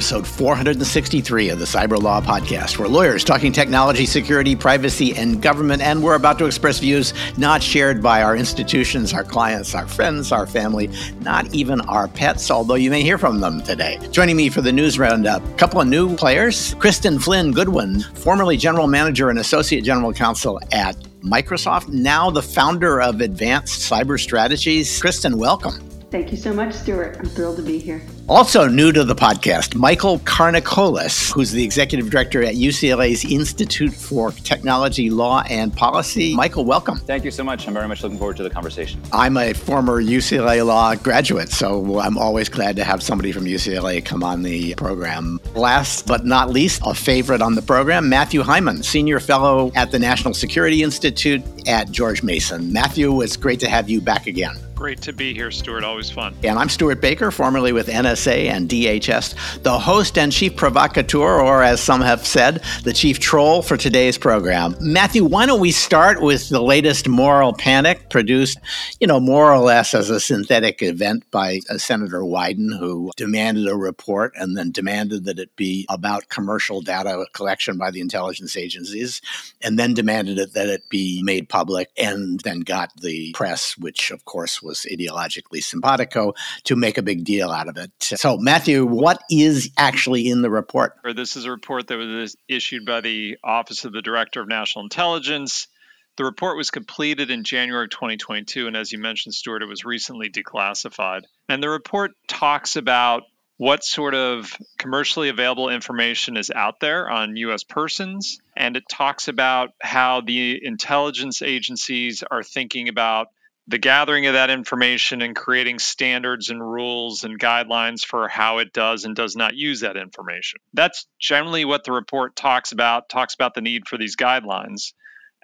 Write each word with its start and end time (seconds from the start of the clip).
episode 0.00 0.26
463 0.26 1.50
of 1.50 1.58
the 1.58 1.66
Cyberlaw 1.66 2.22
Podcast. 2.22 2.78
We're 2.78 2.88
lawyers 2.88 3.22
talking 3.22 3.52
technology, 3.52 4.06
security, 4.06 4.56
privacy, 4.56 5.14
and 5.14 5.42
government, 5.42 5.82
and 5.82 6.02
we're 6.02 6.14
about 6.14 6.38
to 6.38 6.46
express 6.46 6.78
views 6.78 7.12
not 7.36 7.62
shared 7.62 8.02
by 8.02 8.22
our 8.22 8.34
institutions, 8.34 9.12
our 9.12 9.22
clients, 9.22 9.74
our 9.74 9.86
friends, 9.86 10.32
our 10.32 10.46
family, 10.46 10.88
not 11.20 11.52
even 11.54 11.82
our 11.82 12.08
pets, 12.08 12.50
although 12.50 12.76
you 12.76 12.88
may 12.88 13.02
hear 13.02 13.18
from 13.18 13.40
them 13.40 13.60
today. 13.60 13.98
Joining 14.10 14.38
me 14.38 14.48
for 14.48 14.62
the 14.62 14.72
news 14.72 14.98
roundup, 14.98 15.46
a 15.46 15.54
couple 15.56 15.82
of 15.82 15.86
new 15.86 16.16
players 16.16 16.72
Kristen 16.78 17.18
Flynn 17.18 17.52
Goodwin, 17.52 18.00
formerly 18.14 18.56
General 18.56 18.86
Manager 18.86 19.28
and 19.28 19.38
Associate 19.38 19.84
General 19.84 20.14
Counsel 20.14 20.58
at 20.72 20.96
Microsoft, 21.20 21.88
now 21.88 22.30
the 22.30 22.40
founder 22.40 23.02
of 23.02 23.20
Advanced 23.20 23.82
Cyber 23.82 24.18
Strategies. 24.18 24.98
Kristen, 24.98 25.36
welcome. 25.36 25.74
Thank 26.10 26.32
you 26.32 26.38
so 26.38 26.54
much, 26.54 26.72
Stewart. 26.72 27.18
I'm 27.18 27.26
thrilled 27.26 27.58
to 27.58 27.62
be 27.62 27.78
here. 27.78 28.02
Also 28.30 28.68
new 28.68 28.92
to 28.92 29.02
the 29.02 29.16
podcast, 29.16 29.74
Michael 29.74 30.20
Karanicolas, 30.20 31.32
who's 31.32 31.50
the 31.50 31.64
executive 31.64 32.10
director 32.10 32.44
at 32.44 32.54
UCLA's 32.54 33.24
Institute 33.24 33.92
for 33.92 34.30
Technology, 34.30 35.10
Law, 35.10 35.42
and 35.50 35.76
Policy. 35.76 36.36
Michael, 36.36 36.64
welcome. 36.64 37.00
Thank 37.00 37.24
you 37.24 37.32
so 37.32 37.42
much. 37.42 37.66
I'm 37.66 37.74
very 37.74 37.88
much 37.88 38.04
looking 38.04 38.18
forward 38.18 38.36
to 38.36 38.44
the 38.44 38.50
conversation. 38.50 39.02
I'm 39.12 39.36
a 39.36 39.52
former 39.52 40.00
UCLA 40.00 40.64
law 40.64 40.94
graduate, 40.94 41.48
so 41.48 41.98
I'm 41.98 42.16
always 42.16 42.48
glad 42.48 42.76
to 42.76 42.84
have 42.84 43.02
somebody 43.02 43.32
from 43.32 43.46
UCLA 43.46 44.04
come 44.04 44.22
on 44.22 44.42
the 44.42 44.76
program. 44.76 45.40
Last 45.56 46.06
but 46.06 46.24
not 46.24 46.50
least, 46.50 46.82
a 46.86 46.94
favorite 46.94 47.42
on 47.42 47.56
the 47.56 47.62
program, 47.62 48.08
Matthew 48.08 48.42
Heiman, 48.42 48.84
senior 48.84 49.18
fellow 49.18 49.72
at 49.74 49.90
the 49.90 49.98
National 49.98 50.34
Security 50.34 50.84
Institute 50.84 51.42
at 51.66 51.90
George 51.90 52.22
Mason. 52.22 52.72
Matthew, 52.72 53.22
it's 53.22 53.36
great 53.36 53.58
to 53.58 53.68
have 53.68 53.90
you 53.90 54.00
back 54.00 54.28
again. 54.28 54.54
Great 54.80 55.02
to 55.02 55.12
be 55.12 55.34
here, 55.34 55.50
Stewart. 55.50 55.84
Always 55.84 56.10
fun. 56.10 56.34
And 56.42 56.58
I'm 56.58 56.70
Stewart 56.70 57.02
Baker, 57.02 57.30
formerly 57.30 57.74
with 57.74 57.90
And 58.26 58.68
DHS, 58.68 59.62
the 59.62 59.78
host 59.78 60.18
and 60.18 60.32
chief 60.32 60.56
provocateur, 60.56 61.40
or 61.40 61.62
as 61.62 61.80
some 61.80 62.00
have 62.00 62.26
said, 62.26 62.62
the 62.84 62.92
chief 62.92 63.18
troll 63.18 63.62
for 63.62 63.76
today's 63.76 64.18
program. 64.18 64.74
Matthew, 64.80 65.24
why 65.24 65.46
don't 65.46 65.60
we 65.60 65.72
start 65.72 66.20
with 66.20 66.48
the 66.48 66.60
latest 66.60 67.08
moral 67.08 67.52
panic 67.52 68.10
produced, 68.10 68.58
you 69.00 69.06
know, 69.06 69.20
more 69.20 69.52
or 69.52 69.58
less 69.58 69.94
as 69.94 70.10
a 70.10 70.20
synthetic 70.20 70.82
event 70.82 71.28
by 71.30 71.60
uh, 71.68 71.78
Senator 71.78 72.20
Wyden, 72.20 72.78
who 72.78 73.10
demanded 73.16 73.66
a 73.66 73.76
report 73.76 74.32
and 74.36 74.56
then 74.56 74.70
demanded 74.70 75.24
that 75.24 75.38
it 75.38 75.54
be 75.56 75.86
about 75.88 76.28
commercial 76.28 76.80
data 76.80 77.26
collection 77.32 77.78
by 77.78 77.90
the 77.90 78.00
intelligence 78.00 78.56
agencies, 78.56 79.20
and 79.62 79.78
then 79.78 79.94
demanded 79.94 80.38
that 80.54 80.68
it 80.68 80.88
be 80.88 81.22
made 81.22 81.48
public, 81.48 81.90
and 81.96 82.40
then 82.40 82.60
got 82.60 82.90
the 83.00 83.32
press, 83.32 83.76
which 83.78 84.10
of 84.10 84.24
course 84.24 84.62
was 84.62 84.86
ideologically 84.90 85.62
simpatico 85.62 86.34
to 86.64 86.76
make 86.76 86.98
a 86.98 87.02
big 87.02 87.24
deal 87.24 87.50
out 87.50 87.68
of 87.68 87.76
it. 87.76 87.90
So, 88.16 88.36
Matthew, 88.38 88.84
what 88.84 89.22
is 89.30 89.70
actually 89.76 90.28
in 90.28 90.42
the 90.42 90.50
report? 90.50 90.94
This 91.14 91.36
is 91.36 91.44
a 91.44 91.50
report 91.50 91.88
that 91.88 91.96
was 91.96 92.36
issued 92.48 92.84
by 92.84 93.00
the 93.00 93.38
Office 93.44 93.84
of 93.84 93.92
the 93.92 94.02
Director 94.02 94.40
of 94.40 94.48
National 94.48 94.84
Intelligence. 94.84 95.68
The 96.16 96.24
report 96.24 96.56
was 96.56 96.70
completed 96.70 97.30
in 97.30 97.44
January 97.44 97.88
2022, 97.88 98.66
and 98.66 98.76
as 98.76 98.92
you 98.92 98.98
mentioned, 98.98 99.34
Stewart, 99.34 99.62
it 99.62 99.66
was 99.66 99.84
recently 99.84 100.28
declassified. 100.28 101.22
And 101.48 101.62
the 101.62 101.70
report 101.70 102.12
talks 102.26 102.76
about 102.76 103.22
what 103.60 103.84
sort 103.84 104.14
of 104.14 104.56
commercially 104.78 105.28
available 105.28 105.68
information 105.68 106.38
is 106.38 106.50
out 106.50 106.80
there 106.80 107.10
on 107.10 107.36
US 107.36 107.62
persons. 107.62 108.40
And 108.56 108.74
it 108.74 108.84
talks 108.88 109.28
about 109.28 109.74
how 109.82 110.22
the 110.22 110.64
intelligence 110.64 111.42
agencies 111.42 112.22
are 112.22 112.42
thinking 112.42 112.88
about 112.88 113.28
the 113.70 113.78
gathering 113.78 114.26
of 114.26 114.32
that 114.32 114.50
information 114.50 115.22
and 115.22 115.36
creating 115.36 115.78
standards 115.78 116.50
and 116.50 116.60
rules 116.60 117.22
and 117.22 117.38
guidelines 117.38 118.04
for 118.04 118.26
how 118.26 118.58
it 118.58 118.72
does 118.72 119.04
and 119.04 119.14
does 119.14 119.36
not 119.36 119.54
use 119.54 119.80
that 119.80 119.96
information. 119.96 120.58
That's 120.74 121.06
generally 121.20 121.64
what 121.64 121.84
the 121.84 121.92
report 121.92 122.34
talks 122.34 122.72
about, 122.72 123.08
talks 123.08 123.34
about 123.34 123.54
the 123.54 123.60
need 123.60 123.86
for 123.86 123.96
these 123.96 124.16
guidelines. 124.16 124.92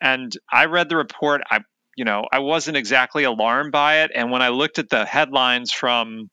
And 0.01 0.37
I 0.53 0.65
read 0.65 0.89
the 0.89 0.97
report, 0.97 1.43
I 1.49 1.61
you 1.97 2.05
know, 2.05 2.27
I 2.31 2.41
wasn't 2.41 2.77
exactly 2.77 3.25
alarmed 3.25 3.73
by 3.73 4.01
it 4.01 4.11
and 4.15 4.31
when 4.31 4.43
I 4.43 4.49
looked 4.49 4.81
at 4.81 4.91
the 4.91 5.05
headlines 5.07 5.71
from 5.71 6.29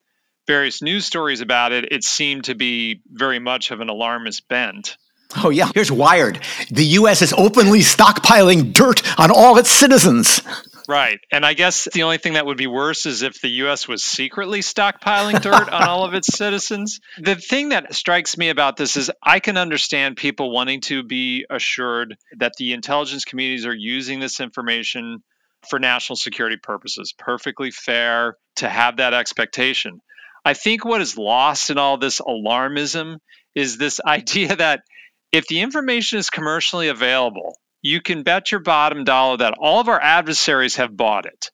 various 0.48 0.81
news 0.81 1.06
stories 1.06 1.42
about 1.42 1.72
it, 1.72 1.94
it 1.94 2.04
seemed 2.04 2.46
to 2.46 2.56
be 2.56 3.02
very 3.08 3.40
much 3.40 3.70
of 3.70 3.81
an 3.81 3.90
alarmist 3.90 4.48
bent. 4.48 4.98
Oh, 5.44 5.50
yeah. 5.50 5.72
Here's 5.74 5.92
Wired. 5.92 6.40
The 6.70 6.86
U.S. 6.86 7.22
is 7.22 7.34
openly 7.34 7.80
stockpiling 7.80 8.74
dirt 8.74 9.02
on 9.20 9.31
all 9.31 9.58
its 9.58 9.70
citizens. 9.70 10.42
Right. 10.88 11.20
And 11.32 11.46
I 11.46 11.54
guess 11.54 11.88
the 11.92 12.04
only 12.04 12.18
thing 12.18 12.34
that 12.34 12.46
would 12.46 12.58
be 12.58 12.68
worse 12.68 13.06
is 13.06 13.22
if 13.22 13.42
the 13.42 13.50
US 13.50 13.88
was 13.88 14.04
secretly 14.04 14.60
stockpiling 14.60 15.42
dirt 15.42 15.70
on 15.70 15.84
all 15.88 16.06
of 16.06 16.14
its 16.14 16.28
citizens. 16.38 17.00
The 17.18 17.36
thing 17.36 17.70
that 17.70 17.94
strikes 17.94 18.38
me 18.38 18.50
about 18.50 18.78
this 18.78 18.98
is 18.98 19.12
I 19.22 19.40
can 19.40 19.58
understand 19.58 20.18
people 20.18 20.52
wanting 20.52 20.82
to 20.82 21.04
be 21.04 21.46
assured 21.50 22.18
that 22.38 22.54
the 22.58 22.74
intelligence 22.74 23.26
communities 23.26 23.66
are 23.66 23.76
using 23.76 24.20
this 24.20 24.40
information 24.40 25.24
for 25.70 25.80
national 25.80 26.18
security 26.18 26.58
purposes. 26.58 27.14
Perfectly 27.18 27.72
fair 27.72 28.38
to 28.58 28.70
have 28.70 28.98
that 28.98 29.14
expectation. 29.14 30.02
I 30.46 30.54
think 30.54 30.84
what 30.84 31.02
is 31.02 31.18
lost 31.18 31.70
in 31.70 31.78
all 31.78 31.98
this 31.98 32.20
alarmism 32.20 33.18
is 33.56 33.78
this 33.78 34.00
idea 34.06 34.56
that 34.56 34.82
if 35.32 35.48
the 35.48 35.62
information 35.62 36.20
is 36.20 36.30
commercially 36.30 36.90
available, 36.90 37.58
you 37.84 38.02
can 38.02 38.24
bet 38.24 38.52
your 38.52 38.62
bottom 38.62 39.04
dollar 39.04 39.38
that 39.38 39.56
all 39.60 39.80
of 39.80 39.90
our 39.90 40.02
adversaries 40.02 40.78
have 40.78 40.98
bought 40.98 41.28
it. 41.28 41.52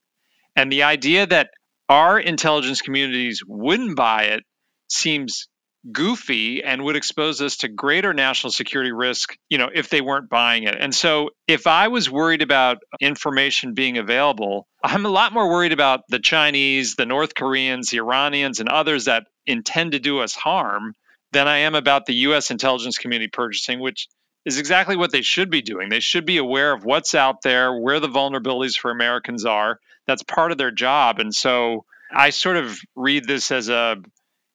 And 0.56 0.72
the 0.72 0.84
idea 0.84 1.26
that 1.26 1.50
our 1.90 2.20
intelligence 2.20 2.82
communities 2.82 3.42
wouldn't 3.46 3.98
buy 3.98 4.26
it 4.26 4.44
seems 4.88 5.50
goofy 5.92 6.64
and 6.64 6.84
would 6.84 6.96
expose 6.96 7.42
us 7.42 7.58
to 7.58 7.68
greater 7.68 8.14
national 8.14 8.52
security 8.52 8.92
risk, 8.92 9.38
you 9.50 9.58
know, 9.58 9.70
if 9.74 9.90
they 9.90 10.02
weren't 10.02 10.30
buying 10.30 10.64
it. 10.64 10.76
And 10.80 10.94
so 10.94 11.32
if 11.48 11.68
I 11.68 11.88
was 11.88 12.10
worried 12.10 12.42
about 12.42 12.78
information 13.00 13.74
being 13.74 13.98
available, 13.98 14.68
I'm 14.84 15.06
a 15.06 15.10
lot 15.10 15.34
more 15.34 15.50
worried 15.50 15.72
about 15.72 16.02
the 16.10 16.20
Chinese, 16.20 16.96
the 16.96 17.06
North 17.06 17.34
Koreans, 17.34 17.90
the 17.90 17.98
Iranians 17.98 18.60
and 18.60 18.70
others 18.70 19.06
that 19.06 19.24
intend 19.48 19.94
to 19.94 20.00
do 20.00 20.20
us 20.20 20.36
harm 20.36 20.94
than 21.32 21.48
I 21.48 21.60
am 21.60 21.76
about 21.76 22.06
the 22.06 22.16
US 22.16 22.52
intelligence 22.52 22.98
community 22.98 23.30
purchasing 23.30 23.80
which 23.80 24.08
is 24.46 24.58
exactly 24.58 24.96
what 24.96 25.12
they 25.12 25.22
should 25.22 25.50
be 25.50 25.62
doing. 25.62 25.90
They 25.90 26.00
should 26.00 26.26
be 26.26 26.38
aware 26.38 26.74
of 26.74 26.86
what's 26.86 27.14
out 27.14 27.42
there, 27.42 27.78
where 27.78 28.00
the 28.00 28.08
vulnerabilities 28.08 28.78
for 28.78 28.92
Americans 28.92 29.46
are. 29.46 29.80
That's 30.08 30.24
part 30.24 30.52
of 30.52 30.58
their 30.58 30.72
job. 30.72 31.20
And 31.20 31.34
so 31.34 31.86
I 32.12 32.32
sort 32.32 32.58
of 32.58 32.80
read 32.96 33.26
this 33.26 33.52
as 33.52 33.70
a, 33.70 33.98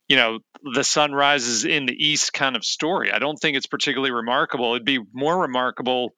you 0.08 0.16
know, 0.16 0.38
the 0.74 0.84
sun 0.84 1.12
rises 1.12 1.64
in 1.64 1.86
the 1.86 1.92
east 1.92 2.32
kind 2.32 2.56
of 2.56 2.64
story. 2.64 3.12
I 3.12 3.18
don't 3.18 3.36
think 3.36 3.56
it's 3.56 3.66
particularly 3.66 4.10
remarkable. 4.10 4.74
It'd 4.74 4.84
be 4.84 5.00
more 5.12 5.42
remarkable 5.42 6.14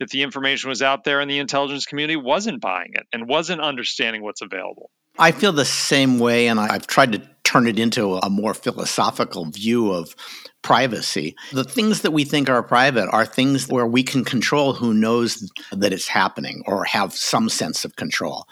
if 0.00 0.08
the 0.08 0.22
information 0.22 0.70
was 0.70 0.82
out 0.82 1.04
there 1.04 1.20
and 1.20 1.30
the 1.30 1.38
intelligence 1.38 1.86
community 1.86 2.16
wasn't 2.16 2.60
buying 2.60 2.92
it 2.94 3.06
and 3.12 3.28
wasn't 3.28 3.60
understanding 3.60 4.22
what's 4.22 4.42
available. 4.42 4.90
I 5.18 5.30
feel 5.32 5.52
the 5.52 5.64
same 5.66 6.18
way, 6.18 6.48
and 6.48 6.58
I've 6.58 6.86
tried 6.86 7.12
to 7.12 7.22
turn 7.52 7.66
it 7.66 7.78
into 7.78 8.14
a 8.14 8.30
more 8.30 8.54
philosophical 8.54 9.44
view 9.44 9.92
of 9.92 10.16
privacy. 10.62 11.36
The 11.52 11.64
things 11.64 12.00
that 12.00 12.12
we 12.12 12.24
think 12.24 12.48
are 12.48 12.62
private 12.62 13.08
are 13.10 13.26
things 13.26 13.68
where 13.68 13.86
we 13.86 14.02
can 14.02 14.24
control 14.24 14.72
who 14.72 14.94
knows 14.94 15.52
that 15.72 15.92
it's 15.92 16.08
happening 16.08 16.62
or 16.66 16.84
have 16.84 17.12
some 17.12 17.48
sense 17.48 17.84
of 17.84 17.96
control. 17.96 18.46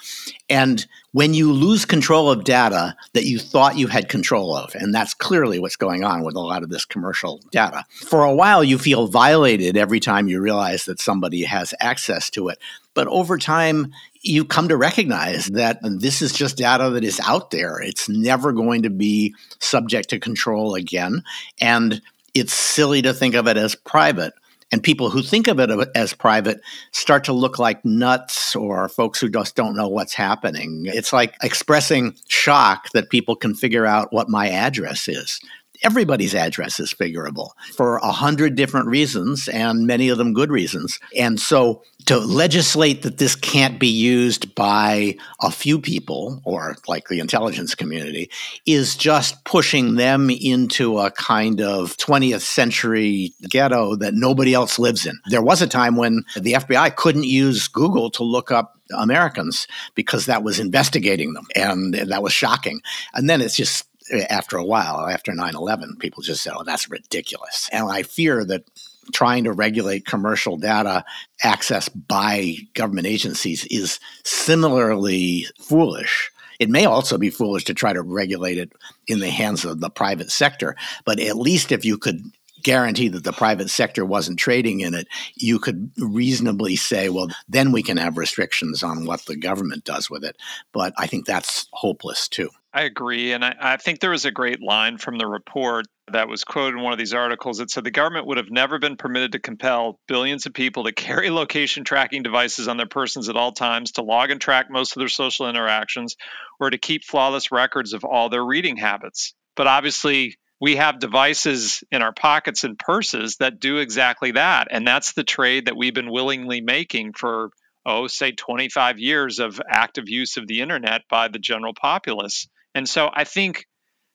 And 0.50 0.86
when 1.12 1.34
you 1.34 1.52
lose 1.52 1.84
control 1.84 2.30
of 2.30 2.44
data 2.44 2.96
that 3.14 3.24
you 3.24 3.38
thought 3.38 3.78
you 3.78 3.86
had 3.86 4.08
control 4.08 4.54
of, 4.54 4.74
and 4.74 4.92
that's 4.92 5.14
clearly 5.14 5.60
what's 5.60 5.76
going 5.76 6.04
on 6.04 6.22
with 6.24 6.34
a 6.34 6.40
lot 6.40 6.62
of 6.64 6.68
this 6.68 6.84
commercial 6.84 7.40
data, 7.52 7.84
for 7.92 8.24
a 8.24 8.34
while 8.34 8.62
you 8.62 8.76
feel 8.76 9.06
violated 9.06 9.76
every 9.76 10.00
time 10.00 10.28
you 10.28 10.40
realize 10.40 10.84
that 10.84 11.00
somebody 11.00 11.44
has 11.44 11.72
access 11.80 12.28
to 12.30 12.48
it. 12.48 12.58
But 12.92 13.06
over 13.06 13.38
time, 13.38 13.92
you 14.22 14.44
come 14.44 14.68
to 14.68 14.76
recognize 14.76 15.46
that 15.46 15.78
this 15.82 16.20
is 16.20 16.32
just 16.32 16.56
data 16.56 16.90
that 16.90 17.04
is 17.04 17.20
out 17.24 17.52
there. 17.52 17.80
It's 17.80 18.08
never 18.08 18.52
going 18.52 18.82
to 18.82 18.89
be 18.90 19.34
subject 19.58 20.08
to 20.10 20.18
control 20.18 20.74
again. 20.74 21.22
And 21.60 22.00
it's 22.34 22.54
silly 22.54 23.02
to 23.02 23.12
think 23.12 23.34
of 23.34 23.46
it 23.46 23.56
as 23.56 23.74
private. 23.74 24.34
And 24.72 24.82
people 24.82 25.10
who 25.10 25.20
think 25.20 25.48
of 25.48 25.58
it 25.58 25.70
as 25.96 26.14
private 26.14 26.60
start 26.92 27.24
to 27.24 27.32
look 27.32 27.58
like 27.58 27.84
nuts 27.84 28.54
or 28.54 28.88
folks 28.88 29.20
who 29.20 29.28
just 29.28 29.56
don't 29.56 29.74
know 29.74 29.88
what's 29.88 30.14
happening. 30.14 30.84
It's 30.86 31.12
like 31.12 31.34
expressing 31.42 32.14
shock 32.28 32.88
that 32.92 33.10
people 33.10 33.34
can 33.34 33.54
figure 33.54 33.84
out 33.84 34.12
what 34.12 34.28
my 34.28 34.48
address 34.48 35.08
is 35.08 35.40
everybody's 35.82 36.34
address 36.34 36.80
is 36.80 36.92
figurable 36.92 37.52
for 37.74 37.96
a 37.98 38.12
hundred 38.12 38.54
different 38.54 38.86
reasons 38.86 39.48
and 39.48 39.86
many 39.86 40.08
of 40.08 40.18
them 40.18 40.32
good 40.32 40.50
reasons. 40.50 40.98
And 41.16 41.40
so 41.40 41.82
to 42.06 42.18
legislate 42.18 43.02
that 43.02 43.18
this 43.18 43.34
can't 43.34 43.78
be 43.78 43.88
used 43.88 44.54
by 44.54 45.16
a 45.40 45.50
few 45.50 45.78
people 45.78 46.40
or 46.44 46.76
like 46.88 47.08
the 47.08 47.20
intelligence 47.20 47.74
community 47.74 48.30
is 48.66 48.96
just 48.96 49.44
pushing 49.44 49.96
them 49.96 50.30
into 50.30 50.98
a 50.98 51.10
kind 51.10 51.60
of 51.60 51.96
20th 51.96 52.40
century 52.40 53.32
ghetto 53.48 53.96
that 53.96 54.14
nobody 54.14 54.54
else 54.54 54.78
lives 54.78 55.06
in. 55.06 55.18
There 55.30 55.42
was 55.42 55.62
a 55.62 55.66
time 55.66 55.96
when 55.96 56.24
the 56.36 56.54
FBI 56.54 56.96
couldn't 56.96 57.24
use 57.24 57.68
Google 57.68 58.10
to 58.10 58.24
look 58.24 58.50
up 58.50 58.76
Americans 58.92 59.66
because 59.94 60.26
that 60.26 60.42
was 60.42 60.58
investigating 60.58 61.34
them 61.34 61.46
and 61.54 61.94
that 61.94 62.22
was 62.22 62.32
shocking. 62.32 62.80
And 63.14 63.30
then 63.30 63.40
it's 63.40 63.56
just 63.56 63.86
after 64.28 64.56
a 64.56 64.64
while, 64.64 65.06
after 65.08 65.32
9 65.32 65.54
11, 65.54 65.96
people 65.98 66.22
just 66.22 66.42
said, 66.42 66.54
oh, 66.56 66.64
that's 66.64 66.90
ridiculous. 66.90 67.68
And 67.72 67.90
I 67.90 68.02
fear 68.02 68.44
that 68.44 68.64
trying 69.12 69.44
to 69.44 69.52
regulate 69.52 70.06
commercial 70.06 70.56
data 70.56 71.04
access 71.42 71.88
by 71.88 72.56
government 72.74 73.06
agencies 73.06 73.66
is 73.70 73.98
similarly 74.24 75.46
foolish. 75.60 76.30
It 76.58 76.68
may 76.68 76.84
also 76.84 77.16
be 77.16 77.30
foolish 77.30 77.64
to 77.64 77.74
try 77.74 77.92
to 77.92 78.02
regulate 78.02 78.58
it 78.58 78.72
in 79.06 79.20
the 79.20 79.30
hands 79.30 79.64
of 79.64 79.80
the 79.80 79.90
private 79.90 80.30
sector, 80.30 80.76
but 81.04 81.18
at 81.18 81.36
least 81.36 81.72
if 81.72 81.84
you 81.84 81.96
could 81.96 82.22
guarantee 82.62 83.08
that 83.08 83.24
the 83.24 83.32
private 83.32 83.70
sector 83.70 84.04
wasn't 84.04 84.38
trading 84.38 84.80
in 84.80 84.92
it, 84.94 85.08
you 85.34 85.58
could 85.58 85.90
reasonably 85.96 86.76
say, 86.76 87.08
well, 87.08 87.28
then 87.48 87.72
we 87.72 87.82
can 87.82 87.96
have 87.96 88.18
restrictions 88.18 88.82
on 88.82 89.06
what 89.06 89.24
the 89.24 89.36
government 89.36 89.84
does 89.84 90.10
with 90.10 90.22
it. 90.24 90.36
But 90.72 90.92
I 90.98 91.06
think 91.06 91.24
that's 91.24 91.66
hopeless 91.72 92.28
too. 92.28 92.50
I 92.72 92.82
agree. 92.82 93.32
And 93.32 93.44
I, 93.44 93.54
I, 93.60 93.76
think 93.78 93.98
there 93.98 94.10
was 94.10 94.24
a 94.24 94.30
great 94.30 94.62
line 94.62 94.96
from 94.96 95.18
the 95.18 95.26
report 95.26 95.86
that 96.12 96.28
was 96.28 96.44
quoted 96.44 96.76
in 96.76 96.82
one 96.82 96.92
of 96.92 97.00
these 97.00 97.12
articles 97.12 97.58
that 97.58 97.68
said 97.68 97.82
the 97.82 97.90
government 97.90 98.26
would 98.26 98.36
have 98.36 98.50
never 98.50 98.78
been 98.78 98.96
permitted 98.96 99.32
to 99.32 99.40
compel 99.40 99.98
billions 100.06 100.46
of 100.46 100.54
people 100.54 100.84
to 100.84 100.92
carry 100.92 101.30
location 101.30 101.82
tracking 101.82 102.22
devices 102.22 102.68
on 102.68 102.76
their 102.76 102.86
persons 102.86 103.28
at 103.28 103.36
all 103.36 103.50
times, 103.50 103.92
to 103.92 104.02
log 104.02 104.30
and 104.30 104.40
track 104.40 104.70
most 104.70 104.94
of 104.94 105.00
their 105.00 105.08
social 105.08 105.48
interactions, 105.48 106.16
or 106.60 106.70
to 106.70 106.78
keep 106.78 107.02
flawless 107.02 107.50
records 107.50 107.92
of 107.92 108.04
all 108.04 108.28
their 108.28 108.44
reading 108.44 108.76
habits. 108.76 109.34
But 109.56 109.66
obviously, 109.66 110.36
we 110.60 110.76
have 110.76 111.00
devices 111.00 111.82
in 111.90 112.02
our 112.02 112.12
pockets 112.12 112.62
and 112.62 112.78
purses 112.78 113.36
that 113.40 113.58
do 113.58 113.78
exactly 113.78 114.32
that. 114.32 114.68
And 114.70 114.86
that's 114.86 115.14
the 115.14 115.24
trade 115.24 115.66
that 115.66 115.76
we've 115.76 115.94
been 115.94 116.10
willingly 116.10 116.60
making 116.60 117.14
for, 117.14 117.50
oh, 117.84 118.06
say 118.06 118.30
25 118.30 119.00
years 119.00 119.40
of 119.40 119.60
active 119.68 120.08
use 120.08 120.36
of 120.36 120.46
the 120.46 120.60
internet 120.60 121.02
by 121.10 121.26
the 121.26 121.40
general 121.40 121.74
populace. 121.74 122.46
And 122.74 122.88
so 122.88 123.10
I 123.12 123.24
think 123.24 123.66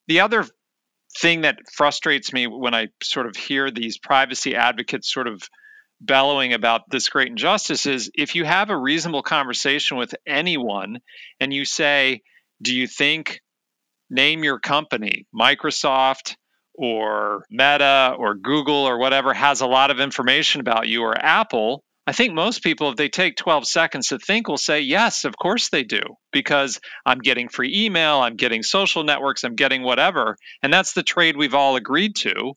the 0.07 0.22
other 0.22 0.46
thing 1.19 1.42
that 1.42 1.57
frustrates 1.74 2.34
me 2.34 2.48
when 2.48 2.74
I 2.74 2.88
sort 3.02 3.28
of 3.28 3.36
hear 3.36 3.72
these 3.72 3.98
privacy 3.98 4.56
advocates 4.56 5.12
sort 5.12 5.28
of 5.28 5.42
bellowing 6.02 6.54
about 6.54 6.90
this 6.90 7.10
great 7.10 7.30
injustice 7.30 7.86
is 7.86 8.12
if 8.13 8.36
you 8.36 8.44
have 8.44 8.69
a 8.69 8.78
reasonable 8.78 9.24
conversation 9.24 9.98
with 9.98 10.13
anyone 10.28 11.00
and 11.40 11.54
you 11.54 11.66
say, 11.66 12.22
Do 12.62 12.75
you 12.75 12.88
think 12.88 13.42
name 14.10 14.44
your 14.44 14.60
company, 14.60 15.25
Microsoft 15.34 16.36
or 16.74 17.46
Meta 17.50 18.13
or 18.18 18.36
Google 18.36 18.88
or 18.88 18.98
whatever 18.98 19.34
has 19.34 19.62
a 19.62 19.68
lot 19.68 19.92
of 19.92 20.02
information 20.02 20.60
about 20.60 20.90
you 20.90 21.04
or 21.04 21.18
Apple, 21.18 21.84
I 22.07 22.12
think 22.12 22.34
most 22.34 22.63
people, 22.63 22.90
if 22.90 22.98
they 22.98 23.10
take 23.10 23.36
12 23.36 23.68
seconds 23.68 24.10
to 24.10 24.19
think, 24.19 24.48
will 24.48 24.57
say, 24.57 24.81
yes, 24.81 25.25
of 25.25 25.38
course 25.38 25.69
they 25.69 25.84
do, 25.84 26.02
because 26.31 26.80
I'm 27.06 27.19
getting 27.19 27.50
free 27.50 27.86
email, 27.86 28.18
I'm 28.18 28.36
getting 28.36 28.62
social 28.62 29.04
networks, 29.04 29.44
I'm 29.44 29.56
getting 29.56 29.81
whatever. 29.81 30.38
And 30.62 30.72
that's 30.72 30.94
the 30.94 31.04
trade 31.04 31.36
we've 31.36 31.56
all 31.56 31.75
agreed 31.75 32.16
to. 32.18 32.54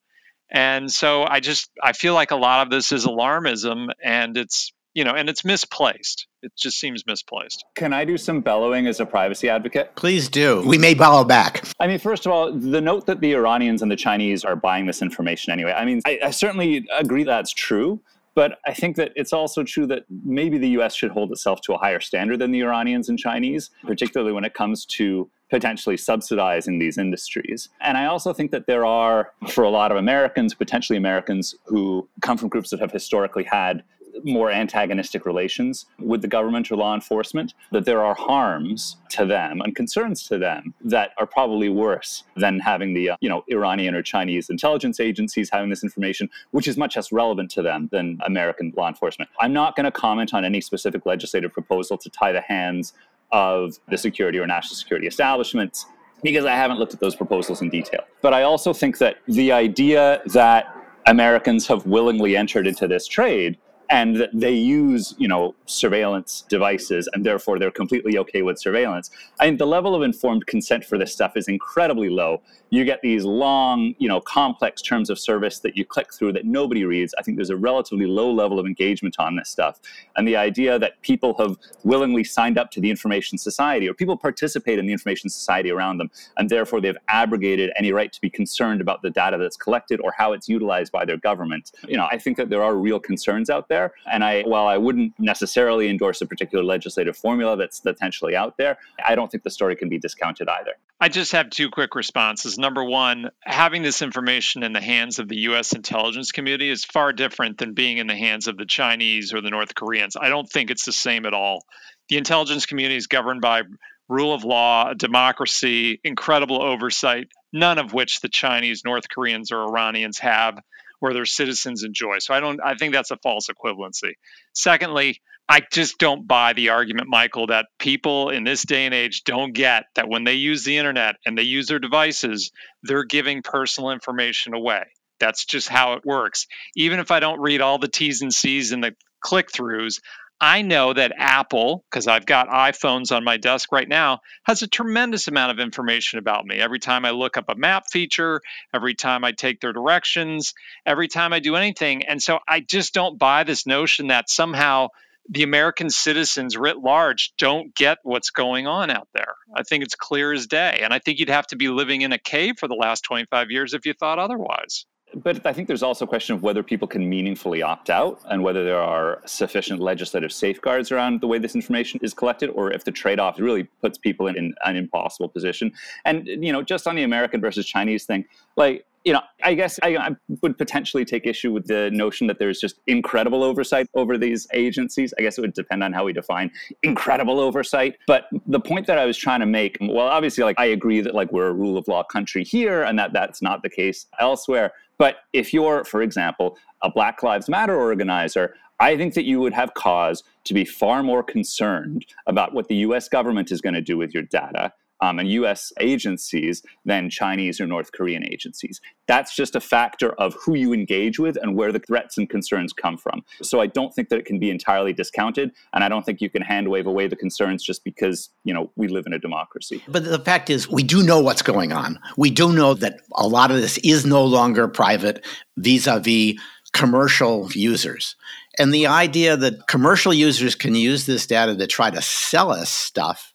And 0.50 0.90
so 0.90 1.24
I 1.24 1.40
just, 1.40 1.70
I 1.82 1.92
feel 1.92 2.14
like 2.14 2.30
a 2.30 2.36
lot 2.36 2.66
of 2.66 2.70
this 2.70 2.92
is 2.92 3.06
alarmism 3.06 3.88
and 4.02 4.36
it's 4.36 4.72
you 4.98 5.04
know, 5.04 5.14
and 5.14 5.28
it's 5.28 5.44
misplaced. 5.44 6.26
It 6.42 6.50
just 6.56 6.80
seems 6.80 7.04
misplaced. 7.06 7.64
Can 7.76 7.92
I 7.92 8.04
do 8.04 8.18
some 8.18 8.40
bellowing 8.40 8.88
as 8.88 8.98
a 8.98 9.06
privacy 9.06 9.48
advocate? 9.48 9.94
Please 9.94 10.28
do. 10.28 10.60
We 10.66 10.76
may 10.76 10.94
bellow 10.94 11.22
back. 11.22 11.62
I 11.78 11.86
mean, 11.86 12.00
first 12.00 12.26
of 12.26 12.32
all, 12.32 12.52
the 12.52 12.80
note 12.80 13.06
that 13.06 13.20
the 13.20 13.32
Iranians 13.34 13.80
and 13.80 13.92
the 13.92 13.96
Chinese 13.96 14.44
are 14.44 14.56
buying 14.56 14.86
this 14.86 15.00
information 15.00 15.52
anyway. 15.52 15.72
I 15.72 15.84
mean, 15.84 16.00
I, 16.04 16.18
I 16.24 16.30
certainly 16.32 16.84
agree 16.98 17.22
that's 17.22 17.52
true. 17.52 18.00
But 18.38 18.60
I 18.64 18.72
think 18.72 18.94
that 18.98 19.10
it's 19.16 19.32
also 19.32 19.64
true 19.64 19.84
that 19.88 20.04
maybe 20.24 20.58
the 20.58 20.68
US 20.78 20.94
should 20.94 21.10
hold 21.10 21.32
itself 21.32 21.60
to 21.62 21.72
a 21.72 21.76
higher 21.76 21.98
standard 21.98 22.38
than 22.38 22.52
the 22.52 22.62
Iranians 22.62 23.08
and 23.08 23.18
Chinese, 23.18 23.70
particularly 23.84 24.32
when 24.32 24.44
it 24.44 24.54
comes 24.54 24.86
to 24.98 25.28
potentially 25.50 25.96
subsidizing 25.96 26.78
these 26.78 26.98
industries. 26.98 27.68
And 27.80 27.98
I 27.98 28.04
also 28.04 28.32
think 28.32 28.52
that 28.52 28.68
there 28.68 28.86
are, 28.86 29.32
for 29.48 29.64
a 29.64 29.70
lot 29.70 29.90
of 29.90 29.96
Americans, 29.96 30.54
potentially 30.54 30.96
Americans 30.96 31.56
who 31.66 32.08
come 32.20 32.38
from 32.38 32.48
groups 32.48 32.70
that 32.70 32.78
have 32.78 32.92
historically 32.92 33.42
had 33.42 33.82
more 34.24 34.50
antagonistic 34.50 35.26
relations 35.26 35.86
with 35.98 36.22
the 36.22 36.28
government 36.28 36.70
or 36.70 36.76
law 36.76 36.94
enforcement, 36.94 37.54
that 37.72 37.84
there 37.84 38.02
are 38.04 38.14
harms 38.14 38.96
to 39.10 39.24
them 39.24 39.60
and 39.60 39.74
concerns 39.74 40.26
to 40.28 40.38
them 40.38 40.74
that 40.80 41.12
are 41.18 41.26
probably 41.26 41.68
worse 41.68 42.24
than 42.36 42.58
having 42.58 42.94
the 42.94 43.10
uh, 43.10 43.16
you 43.20 43.28
know 43.28 43.44
Iranian 43.48 43.94
or 43.94 44.02
Chinese 44.02 44.50
intelligence 44.50 45.00
agencies 45.00 45.50
having 45.50 45.70
this 45.70 45.82
information, 45.82 46.28
which 46.50 46.68
is 46.68 46.76
much 46.76 46.96
less 46.96 47.12
relevant 47.12 47.50
to 47.50 47.62
them 47.62 47.88
than 47.92 48.18
American 48.24 48.72
law 48.76 48.88
enforcement. 48.88 49.30
I'm 49.40 49.52
not 49.52 49.76
going 49.76 49.84
to 49.84 49.92
comment 49.92 50.34
on 50.34 50.44
any 50.44 50.60
specific 50.60 51.06
legislative 51.06 51.52
proposal 51.52 51.98
to 51.98 52.10
tie 52.10 52.32
the 52.32 52.40
hands 52.40 52.92
of 53.32 53.78
the 53.88 53.98
security 53.98 54.38
or 54.38 54.46
national 54.46 54.76
security 54.76 55.06
establishments 55.06 55.86
because 56.22 56.44
I 56.44 56.54
haven't 56.54 56.78
looked 56.78 56.94
at 56.94 57.00
those 57.00 57.14
proposals 57.14 57.62
in 57.62 57.70
detail. 57.70 58.00
But 58.22 58.34
I 58.34 58.42
also 58.42 58.72
think 58.72 58.98
that 58.98 59.18
the 59.26 59.52
idea 59.52 60.20
that 60.32 60.74
Americans 61.06 61.66
have 61.66 61.86
willingly 61.86 62.36
entered 62.36 62.66
into 62.66 62.88
this 62.88 63.06
trade 63.06 63.56
and 63.90 64.16
that 64.16 64.30
they 64.34 64.52
use 64.52 65.14
you 65.18 65.28
know 65.28 65.54
surveillance 65.66 66.44
devices 66.48 67.08
and 67.12 67.24
therefore 67.24 67.58
they're 67.58 67.70
completely 67.70 68.18
okay 68.18 68.42
with 68.42 68.58
surveillance. 68.58 69.10
I 69.40 69.46
mean 69.46 69.56
the 69.56 69.66
level 69.66 69.94
of 69.94 70.02
informed 70.02 70.46
consent 70.46 70.84
for 70.84 70.98
this 70.98 71.12
stuff 71.12 71.36
is 71.36 71.48
incredibly 71.48 72.08
low. 72.08 72.42
You 72.70 72.84
get 72.84 73.00
these 73.02 73.24
long 73.24 73.94
you 73.98 74.08
know 74.08 74.20
complex 74.20 74.82
terms 74.82 75.10
of 75.10 75.18
service 75.18 75.60
that 75.60 75.76
you 75.76 75.84
click 75.84 76.12
through 76.12 76.32
that 76.34 76.44
nobody 76.44 76.84
reads. 76.84 77.14
I 77.18 77.22
think 77.22 77.36
there's 77.36 77.50
a 77.50 77.56
relatively 77.56 78.06
low 78.06 78.30
level 78.30 78.58
of 78.58 78.66
engagement 78.66 79.16
on 79.18 79.36
this 79.36 79.48
stuff. 79.48 79.80
And 80.16 80.28
the 80.28 80.36
idea 80.36 80.78
that 80.78 81.00
people 81.02 81.34
have 81.38 81.56
willingly 81.84 82.24
signed 82.24 82.58
up 82.58 82.70
to 82.72 82.80
the 82.80 82.90
information 82.90 83.38
society 83.38 83.88
or 83.88 83.94
people 83.94 84.16
participate 84.16 84.78
in 84.78 84.86
the 84.86 84.92
information 84.92 85.30
society 85.30 85.70
around 85.70 85.98
them 85.98 86.10
and 86.36 86.48
therefore 86.48 86.80
they've 86.80 86.96
abrogated 87.08 87.70
any 87.76 87.92
right 87.92 88.12
to 88.12 88.20
be 88.20 88.30
concerned 88.30 88.80
about 88.80 89.02
the 89.02 89.10
data 89.10 89.38
that's 89.38 89.56
collected 89.56 90.00
or 90.02 90.12
how 90.16 90.32
it's 90.32 90.48
utilized 90.48 90.92
by 90.92 91.04
their 91.04 91.16
government. 91.16 91.72
You 91.86 91.96
know 91.96 92.08
i 92.10 92.18
think 92.18 92.36
that 92.36 92.50
there 92.50 92.62
are 92.62 92.74
real 92.76 93.00
concerns 93.00 93.48
out 93.50 93.68
there 93.68 93.77
there. 93.78 93.92
And 94.10 94.24
I, 94.24 94.42
while 94.42 94.66
I 94.66 94.76
wouldn't 94.76 95.14
necessarily 95.18 95.88
endorse 95.88 96.20
a 96.20 96.26
particular 96.26 96.64
legislative 96.64 97.16
formula 97.16 97.56
that's 97.56 97.80
potentially 97.80 98.34
out 98.34 98.56
there, 98.56 98.78
I 99.06 99.14
don't 99.14 99.30
think 99.30 99.44
the 99.44 99.50
story 99.50 99.76
can 99.76 99.88
be 99.88 99.98
discounted 99.98 100.48
either. 100.48 100.72
I 101.00 101.08
just 101.08 101.32
have 101.32 101.50
two 101.50 101.70
quick 101.70 101.94
responses. 101.94 102.58
Number 102.58 102.82
one, 102.82 103.30
having 103.42 103.82
this 103.82 104.02
information 104.02 104.62
in 104.62 104.72
the 104.72 104.80
hands 104.80 105.18
of 105.18 105.28
the 105.28 105.38
U.S. 105.50 105.72
intelligence 105.72 106.32
community 106.32 106.70
is 106.70 106.84
far 106.84 107.12
different 107.12 107.58
than 107.58 107.74
being 107.74 107.98
in 107.98 108.08
the 108.08 108.16
hands 108.16 108.48
of 108.48 108.56
the 108.56 108.66
Chinese 108.66 109.32
or 109.32 109.40
the 109.40 109.50
North 109.50 109.74
Koreans. 109.74 110.16
I 110.20 110.28
don't 110.28 110.48
think 110.48 110.70
it's 110.70 110.84
the 110.84 110.92
same 110.92 111.24
at 111.24 111.34
all. 111.34 111.64
The 112.08 112.16
intelligence 112.16 112.66
community 112.66 112.96
is 112.96 113.06
governed 113.06 113.42
by 113.42 113.62
rule 114.08 114.32
of 114.32 114.42
law, 114.42 114.94
democracy, 114.94 116.00
incredible 116.02 116.62
oversight, 116.62 117.28
none 117.52 117.78
of 117.78 117.92
which 117.92 118.20
the 118.20 118.28
Chinese, 118.28 118.82
North 118.84 119.08
Koreans, 119.08 119.52
or 119.52 119.62
Iranians 119.62 120.18
have 120.18 120.58
where 121.00 121.14
their 121.14 121.26
citizens 121.26 121.84
enjoy. 121.84 122.18
So 122.18 122.34
I 122.34 122.40
don't 122.40 122.60
I 122.62 122.74
think 122.74 122.92
that's 122.92 123.10
a 123.10 123.16
false 123.16 123.48
equivalency. 123.48 124.12
Secondly, 124.54 125.20
I 125.48 125.62
just 125.72 125.98
don't 125.98 126.28
buy 126.28 126.52
the 126.52 126.70
argument, 126.70 127.08
Michael, 127.08 127.46
that 127.46 127.66
people 127.78 128.28
in 128.28 128.44
this 128.44 128.62
day 128.62 128.84
and 128.84 128.94
age 128.94 129.24
don't 129.24 129.54
get 129.54 129.84
that 129.94 130.08
when 130.08 130.24
they 130.24 130.34
use 130.34 130.64
the 130.64 130.76
internet 130.76 131.16
and 131.24 131.38
they 131.38 131.42
use 131.42 131.68
their 131.68 131.78
devices, 131.78 132.50
they're 132.82 133.04
giving 133.04 133.42
personal 133.42 133.90
information 133.90 134.52
away. 134.52 134.84
That's 135.20 135.46
just 135.46 135.68
how 135.68 135.94
it 135.94 136.04
works. 136.04 136.46
Even 136.76 137.00
if 137.00 137.10
I 137.10 137.20
don't 137.20 137.40
read 137.40 137.62
all 137.62 137.78
the 137.78 137.88
T's 137.88 138.20
and 138.20 138.32
C's 138.32 138.72
and 138.72 138.84
the 138.84 138.94
click 139.20 139.50
throughs, 139.50 140.00
I 140.40 140.62
know 140.62 140.92
that 140.92 141.12
Apple, 141.16 141.84
because 141.90 142.06
I've 142.06 142.26
got 142.26 142.48
iPhones 142.48 143.14
on 143.14 143.24
my 143.24 143.38
desk 143.38 143.72
right 143.72 143.88
now, 143.88 144.20
has 144.44 144.62
a 144.62 144.68
tremendous 144.68 145.26
amount 145.26 145.50
of 145.50 145.58
information 145.58 146.20
about 146.20 146.46
me. 146.46 146.56
Every 146.56 146.78
time 146.78 147.04
I 147.04 147.10
look 147.10 147.36
up 147.36 147.46
a 147.48 147.56
map 147.56 147.84
feature, 147.90 148.40
every 148.72 148.94
time 148.94 149.24
I 149.24 149.32
take 149.32 149.60
their 149.60 149.72
directions, 149.72 150.54
every 150.86 151.08
time 151.08 151.32
I 151.32 151.40
do 151.40 151.56
anything. 151.56 152.04
And 152.04 152.22
so 152.22 152.38
I 152.46 152.60
just 152.60 152.94
don't 152.94 153.18
buy 153.18 153.42
this 153.42 153.66
notion 153.66 154.08
that 154.08 154.30
somehow 154.30 154.88
the 155.28 155.42
American 155.42 155.90
citizens 155.90 156.56
writ 156.56 156.78
large 156.78 157.32
don't 157.36 157.74
get 157.74 157.98
what's 158.02 158.30
going 158.30 158.68
on 158.68 158.90
out 158.90 159.08
there. 159.12 159.34
I 159.54 159.64
think 159.64 159.82
it's 159.82 159.96
clear 159.96 160.32
as 160.32 160.46
day. 160.46 160.80
And 160.82 160.94
I 160.94 161.00
think 161.00 161.18
you'd 161.18 161.30
have 161.30 161.48
to 161.48 161.56
be 161.56 161.68
living 161.68 162.02
in 162.02 162.12
a 162.12 162.18
cave 162.18 162.58
for 162.58 162.68
the 162.68 162.74
last 162.74 163.02
25 163.02 163.50
years 163.50 163.74
if 163.74 163.86
you 163.86 163.92
thought 163.92 164.20
otherwise. 164.20 164.86
But 165.14 165.46
I 165.46 165.52
think 165.52 165.68
there's 165.68 165.82
also 165.82 166.04
a 166.04 166.08
question 166.08 166.34
of 166.34 166.42
whether 166.42 166.62
people 166.62 166.86
can 166.86 167.08
meaningfully 167.08 167.62
opt 167.62 167.88
out 167.90 168.20
and 168.28 168.42
whether 168.42 168.64
there 168.64 168.80
are 168.80 169.22
sufficient 169.24 169.80
legislative 169.80 170.32
safeguards 170.32 170.92
around 170.92 171.20
the 171.20 171.26
way 171.26 171.38
this 171.38 171.54
information 171.54 171.98
is 172.02 172.12
collected, 172.12 172.50
or 172.50 172.72
if 172.72 172.84
the 172.84 172.92
trade 172.92 173.18
off 173.18 173.38
really 173.38 173.64
puts 173.80 173.96
people 173.96 174.26
in, 174.26 174.36
in 174.36 174.54
an 174.64 174.76
impossible 174.76 175.28
position. 175.28 175.72
And, 176.04 176.26
you 176.26 176.52
know, 176.52 176.62
just 176.62 176.86
on 176.86 176.94
the 176.94 177.04
American 177.04 177.40
versus 177.40 177.66
Chinese 177.66 178.04
thing, 178.04 178.26
like, 178.56 178.84
you 179.04 179.12
know, 179.12 179.22
I 179.42 179.54
guess 179.54 179.78
I, 179.82 179.96
I, 179.96 180.10
would 180.42 180.58
potentially 180.58 181.04
take 181.04 181.26
issue 181.26 181.52
with 181.52 181.66
the 181.66 181.90
notion 181.92 182.26
that 182.26 182.38
there's 182.38 182.60
just 182.60 182.80
incredible 182.86 183.42
oversight 183.42 183.86
over 183.94 184.18
these 184.18 184.46
agencies. 184.52 185.14
I 185.18 185.22
guess 185.22 185.38
it 185.38 185.40
would 185.40 185.54
depend 185.54 185.82
on 185.82 185.92
how 185.92 186.04
we 186.04 186.12
define 186.12 186.50
incredible 186.82 187.40
oversight. 187.40 187.96
But 188.06 188.24
the 188.46 188.60
point 188.60 188.86
that 188.86 188.98
I 188.98 189.06
was 189.06 189.16
trying 189.16 189.40
to 189.40 189.46
make, 189.46 189.78
well, 189.80 190.08
obviously, 190.08 190.44
like 190.44 190.58
I 190.58 190.66
agree 190.66 191.00
that 191.00 191.14
like 191.14 191.32
we're 191.32 191.46
a 191.46 191.54
rule 191.54 191.78
of 191.78 191.88
law 191.88 192.02
country 192.02 192.44
here, 192.44 192.82
and 192.82 192.98
that 192.98 193.12
that's 193.12 193.40
not 193.40 193.62
the 193.62 193.70
case 193.70 194.06
elsewhere. 194.20 194.72
But 194.98 195.16
if 195.32 195.54
you're, 195.54 195.84
for 195.84 196.02
example, 196.02 196.58
a 196.82 196.90
Black 196.90 197.22
Lives 197.22 197.48
Matter 197.48 197.76
organizer, 197.76 198.54
I 198.80 198.96
think 198.96 199.14
that 199.14 199.24
you 199.24 199.40
would 199.40 199.52
have 199.52 199.74
cause 199.74 200.22
to 200.44 200.54
be 200.54 200.64
far 200.64 201.02
more 201.02 201.22
concerned 201.22 202.06
about 202.26 202.54
what 202.54 202.68
the 202.68 202.76
US 202.76 203.08
government 203.08 203.50
is 203.50 203.60
going 203.60 203.74
to 203.74 203.80
do 203.80 203.96
with 203.96 204.12
your 204.12 204.24
data 204.24 204.72
um, 205.00 205.18
and 205.18 205.30
US 205.30 205.72
agencies 205.80 206.62
than 206.84 207.10
Chinese 207.10 207.60
or 207.60 207.66
North 207.66 207.92
Korean 207.92 208.24
agencies. 208.24 208.80
That's 209.06 209.34
just 209.34 209.54
a 209.54 209.60
factor 209.60 210.12
of 210.12 210.34
who 210.34 210.54
you 210.54 210.72
engage 210.72 211.18
with 211.18 211.36
and 211.40 211.56
where 211.56 211.72
the 211.72 211.78
threats 211.78 212.18
and 212.18 212.28
concerns 212.28 212.72
come 212.72 212.96
from. 212.96 213.22
So 213.42 213.60
I 213.60 213.66
don't 213.66 213.94
think 213.94 214.08
that 214.10 214.18
it 214.18 214.24
can 214.24 214.38
be 214.38 214.50
entirely 214.50 214.92
discounted, 214.92 215.50
and 215.72 215.82
I 215.82 215.88
don't 215.88 216.04
think 216.04 216.20
you 216.20 216.30
can 216.30 216.42
hand 216.42 216.68
wave 216.68 216.86
away 216.86 217.06
the 217.08 217.16
concerns 217.16 217.62
just 217.62 217.84
because, 217.84 218.30
you 218.44 218.52
know, 218.52 218.70
we 218.76 218.88
live 218.88 219.06
in 219.06 219.12
a 219.12 219.18
democracy. 219.18 219.82
But 219.88 220.04
the 220.04 220.18
fact 220.18 220.50
is, 220.50 220.68
we 220.68 220.82
do 220.82 221.02
know 221.02 221.20
what's 221.20 221.42
going 221.42 221.72
on. 221.72 221.98
We 222.16 222.30
do 222.30 222.52
know 222.52 222.74
that 222.74 223.00
a 223.14 223.26
lot 223.26 223.50
of 223.50 223.58
this 223.58 223.78
is 223.78 224.04
no 224.04 224.24
longer 224.24 224.68
private 224.68 225.24
vis 225.56 225.86
a 225.86 226.00
vis 226.00 226.34
commercial 226.72 227.48
users. 227.52 228.14
And 228.58 228.74
the 228.74 228.86
idea 228.86 229.36
that 229.36 229.66
commercial 229.68 230.12
users 230.12 230.54
can 230.54 230.74
use 230.74 231.06
this 231.06 231.26
data 231.26 231.56
to 231.56 231.66
try 231.66 231.90
to 231.90 232.02
sell 232.02 232.50
us 232.50 232.70
stuff 232.70 233.32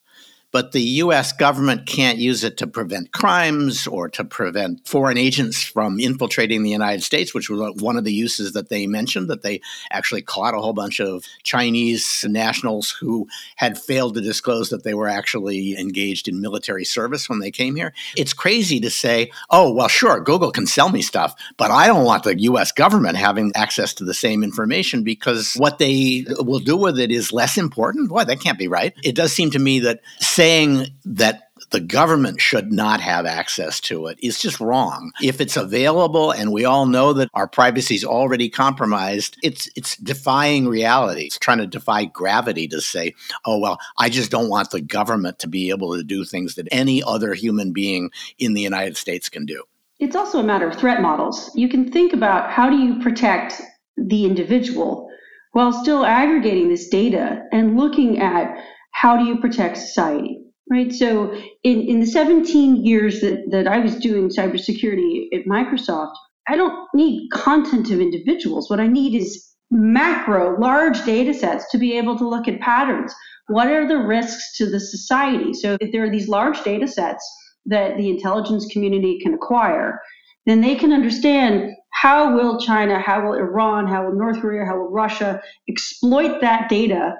but 0.53 0.71
the 0.71 0.81
US 0.81 1.33
government 1.33 1.87
can't 1.87 2.19
use 2.19 2.43
it 2.43 2.57
to 2.57 2.67
prevent 2.67 3.11
crimes 3.11 3.87
or 3.87 4.07
to 4.09 4.23
prevent 4.23 4.87
foreign 4.87 5.17
agents 5.17 5.63
from 5.63 5.99
infiltrating 5.99 6.61
the 6.61 6.69
United 6.69 7.01
States, 7.03 7.33
which 7.33 7.49
was 7.49 7.73
one 7.81 7.97
of 7.97 8.03
the 8.03 8.13
uses 8.13 8.53
that 8.53 8.69
they 8.69 8.85
mentioned, 8.85 9.29
that 9.29 9.41
they 9.41 9.59
actually 9.91 10.21
caught 10.21 10.53
a 10.53 10.59
whole 10.59 10.71
bunch 10.71 11.01
of 11.01 11.25
Chinese 11.41 12.23
nationals 12.29 12.91
who 12.91 13.27
had 13.55 13.79
failed 13.79 14.13
to 14.13 14.21
disclose 14.21 14.69
that 14.69 14.83
they 14.83 14.93
were 14.93 15.09
actually 15.09 15.75
engaged 15.75 16.27
in 16.27 16.39
military 16.39 16.85
service 16.85 17.27
when 17.27 17.39
they 17.39 17.51
came 17.51 17.75
here. 17.75 17.91
It's 18.15 18.33
crazy 18.33 18.79
to 18.79 18.91
say, 18.91 19.31
oh, 19.49 19.73
well, 19.73 19.87
sure, 19.87 20.19
Google 20.19 20.51
can 20.51 20.67
sell 20.67 20.89
me 20.89 21.01
stuff, 21.01 21.33
but 21.57 21.71
I 21.71 21.87
don't 21.87 22.05
want 22.05 22.23
the 22.23 22.39
US 22.41 22.71
government 22.71 23.17
having 23.17 23.51
access 23.55 23.91
to 23.95 24.03
the 24.03 24.13
same 24.13 24.43
information 24.43 25.03
because 25.03 25.55
what 25.55 25.79
they 25.79 26.25
will 26.39 26.59
do 26.59 26.77
with 26.77 26.99
it 26.99 27.11
is 27.11 27.33
less 27.33 27.57
important. 27.57 28.09
Boy, 28.09 28.23
that 28.25 28.39
can't 28.39 28.59
be 28.59 28.67
right. 28.67 28.93
It 29.03 29.15
does 29.15 29.33
seem 29.33 29.49
to 29.49 29.59
me 29.59 29.79
that 29.79 30.01
saying 30.43 30.87
that 31.05 31.47
the 31.69 31.79
government 31.79 32.41
should 32.41 32.69
not 32.69 32.99
have 32.99 33.25
access 33.25 33.79
to 33.79 34.07
it 34.07 34.19
is 34.21 34.41
just 34.41 34.59
wrong. 34.59 35.11
If 35.21 35.39
it's 35.39 35.55
available 35.55 36.31
and 36.31 36.51
we 36.51 36.65
all 36.65 36.85
know 36.85 37.13
that 37.13 37.29
our 37.33 37.47
privacy 37.47 37.95
is 37.95 38.03
already 38.03 38.49
compromised, 38.49 39.37
it's 39.41 39.69
it's 39.75 39.95
defying 39.97 40.67
reality. 40.67 41.23
It's 41.23 41.39
trying 41.39 41.59
to 41.59 41.65
defy 41.65 42.05
gravity 42.05 42.67
to 42.67 42.81
say, 42.81 43.15
"Oh 43.45 43.57
well, 43.57 43.79
I 43.97 44.09
just 44.09 44.31
don't 44.31 44.49
want 44.49 44.71
the 44.71 44.81
government 44.81 45.39
to 45.39 45.47
be 45.47 45.69
able 45.69 45.95
to 45.95 46.03
do 46.03 46.25
things 46.25 46.55
that 46.55 46.67
any 46.71 47.01
other 47.01 47.33
human 47.33 47.71
being 47.71 48.11
in 48.37 48.53
the 48.53 48.61
United 48.61 48.97
States 48.97 49.29
can 49.29 49.45
do." 49.45 49.63
It's 49.99 50.17
also 50.17 50.39
a 50.39 50.43
matter 50.43 50.67
of 50.67 50.75
threat 50.75 51.01
models. 51.01 51.49
You 51.55 51.69
can 51.69 51.89
think 51.89 52.11
about 52.11 52.51
how 52.51 52.69
do 52.69 52.75
you 52.75 53.01
protect 53.01 53.61
the 53.95 54.25
individual 54.25 55.07
while 55.53 55.71
still 55.71 56.05
aggregating 56.05 56.67
this 56.67 56.89
data 56.89 57.43
and 57.53 57.77
looking 57.77 58.19
at 58.19 58.57
how 58.93 59.17
do 59.17 59.25
you 59.25 59.37
protect 59.37 59.77
society? 59.77 60.39
Right. 60.69 60.93
So 60.93 61.33
in, 61.63 61.81
in 61.81 61.99
the 61.99 62.05
17 62.05 62.85
years 62.85 63.19
that, 63.19 63.43
that 63.51 63.67
I 63.67 63.79
was 63.79 63.97
doing 63.97 64.29
cybersecurity 64.29 65.27
at 65.33 65.45
Microsoft, 65.45 66.13
I 66.47 66.55
don't 66.55 66.87
need 66.93 67.29
content 67.31 67.91
of 67.91 67.99
individuals. 67.99 68.69
What 68.69 68.79
I 68.79 68.87
need 68.87 69.13
is 69.13 69.45
macro, 69.69 70.57
large 70.59 71.03
data 71.05 71.33
sets 71.33 71.69
to 71.71 71.77
be 71.77 71.97
able 71.97 72.17
to 72.17 72.27
look 72.27 72.47
at 72.47 72.61
patterns. 72.61 73.13
What 73.47 73.67
are 73.67 73.87
the 73.87 73.97
risks 73.97 74.55
to 74.57 74.69
the 74.69 74.79
society? 74.79 75.53
So 75.53 75.77
if 75.81 75.91
there 75.91 76.05
are 76.05 76.09
these 76.09 76.29
large 76.29 76.63
data 76.63 76.87
sets 76.87 77.23
that 77.65 77.97
the 77.97 78.09
intelligence 78.09 78.65
community 78.71 79.19
can 79.21 79.33
acquire, 79.33 79.99
then 80.45 80.61
they 80.61 80.75
can 80.75 80.93
understand 80.93 81.71
how 81.91 82.35
will 82.35 82.59
China, 82.59 82.99
how 82.99 83.23
will 83.23 83.33
Iran, 83.33 83.87
how 83.87 84.05
will 84.05 84.15
North 84.15 84.41
Korea, 84.41 84.65
how 84.65 84.77
will 84.77 84.91
Russia 84.91 85.41
exploit 85.69 86.41
that 86.41 86.69
data 86.69 87.15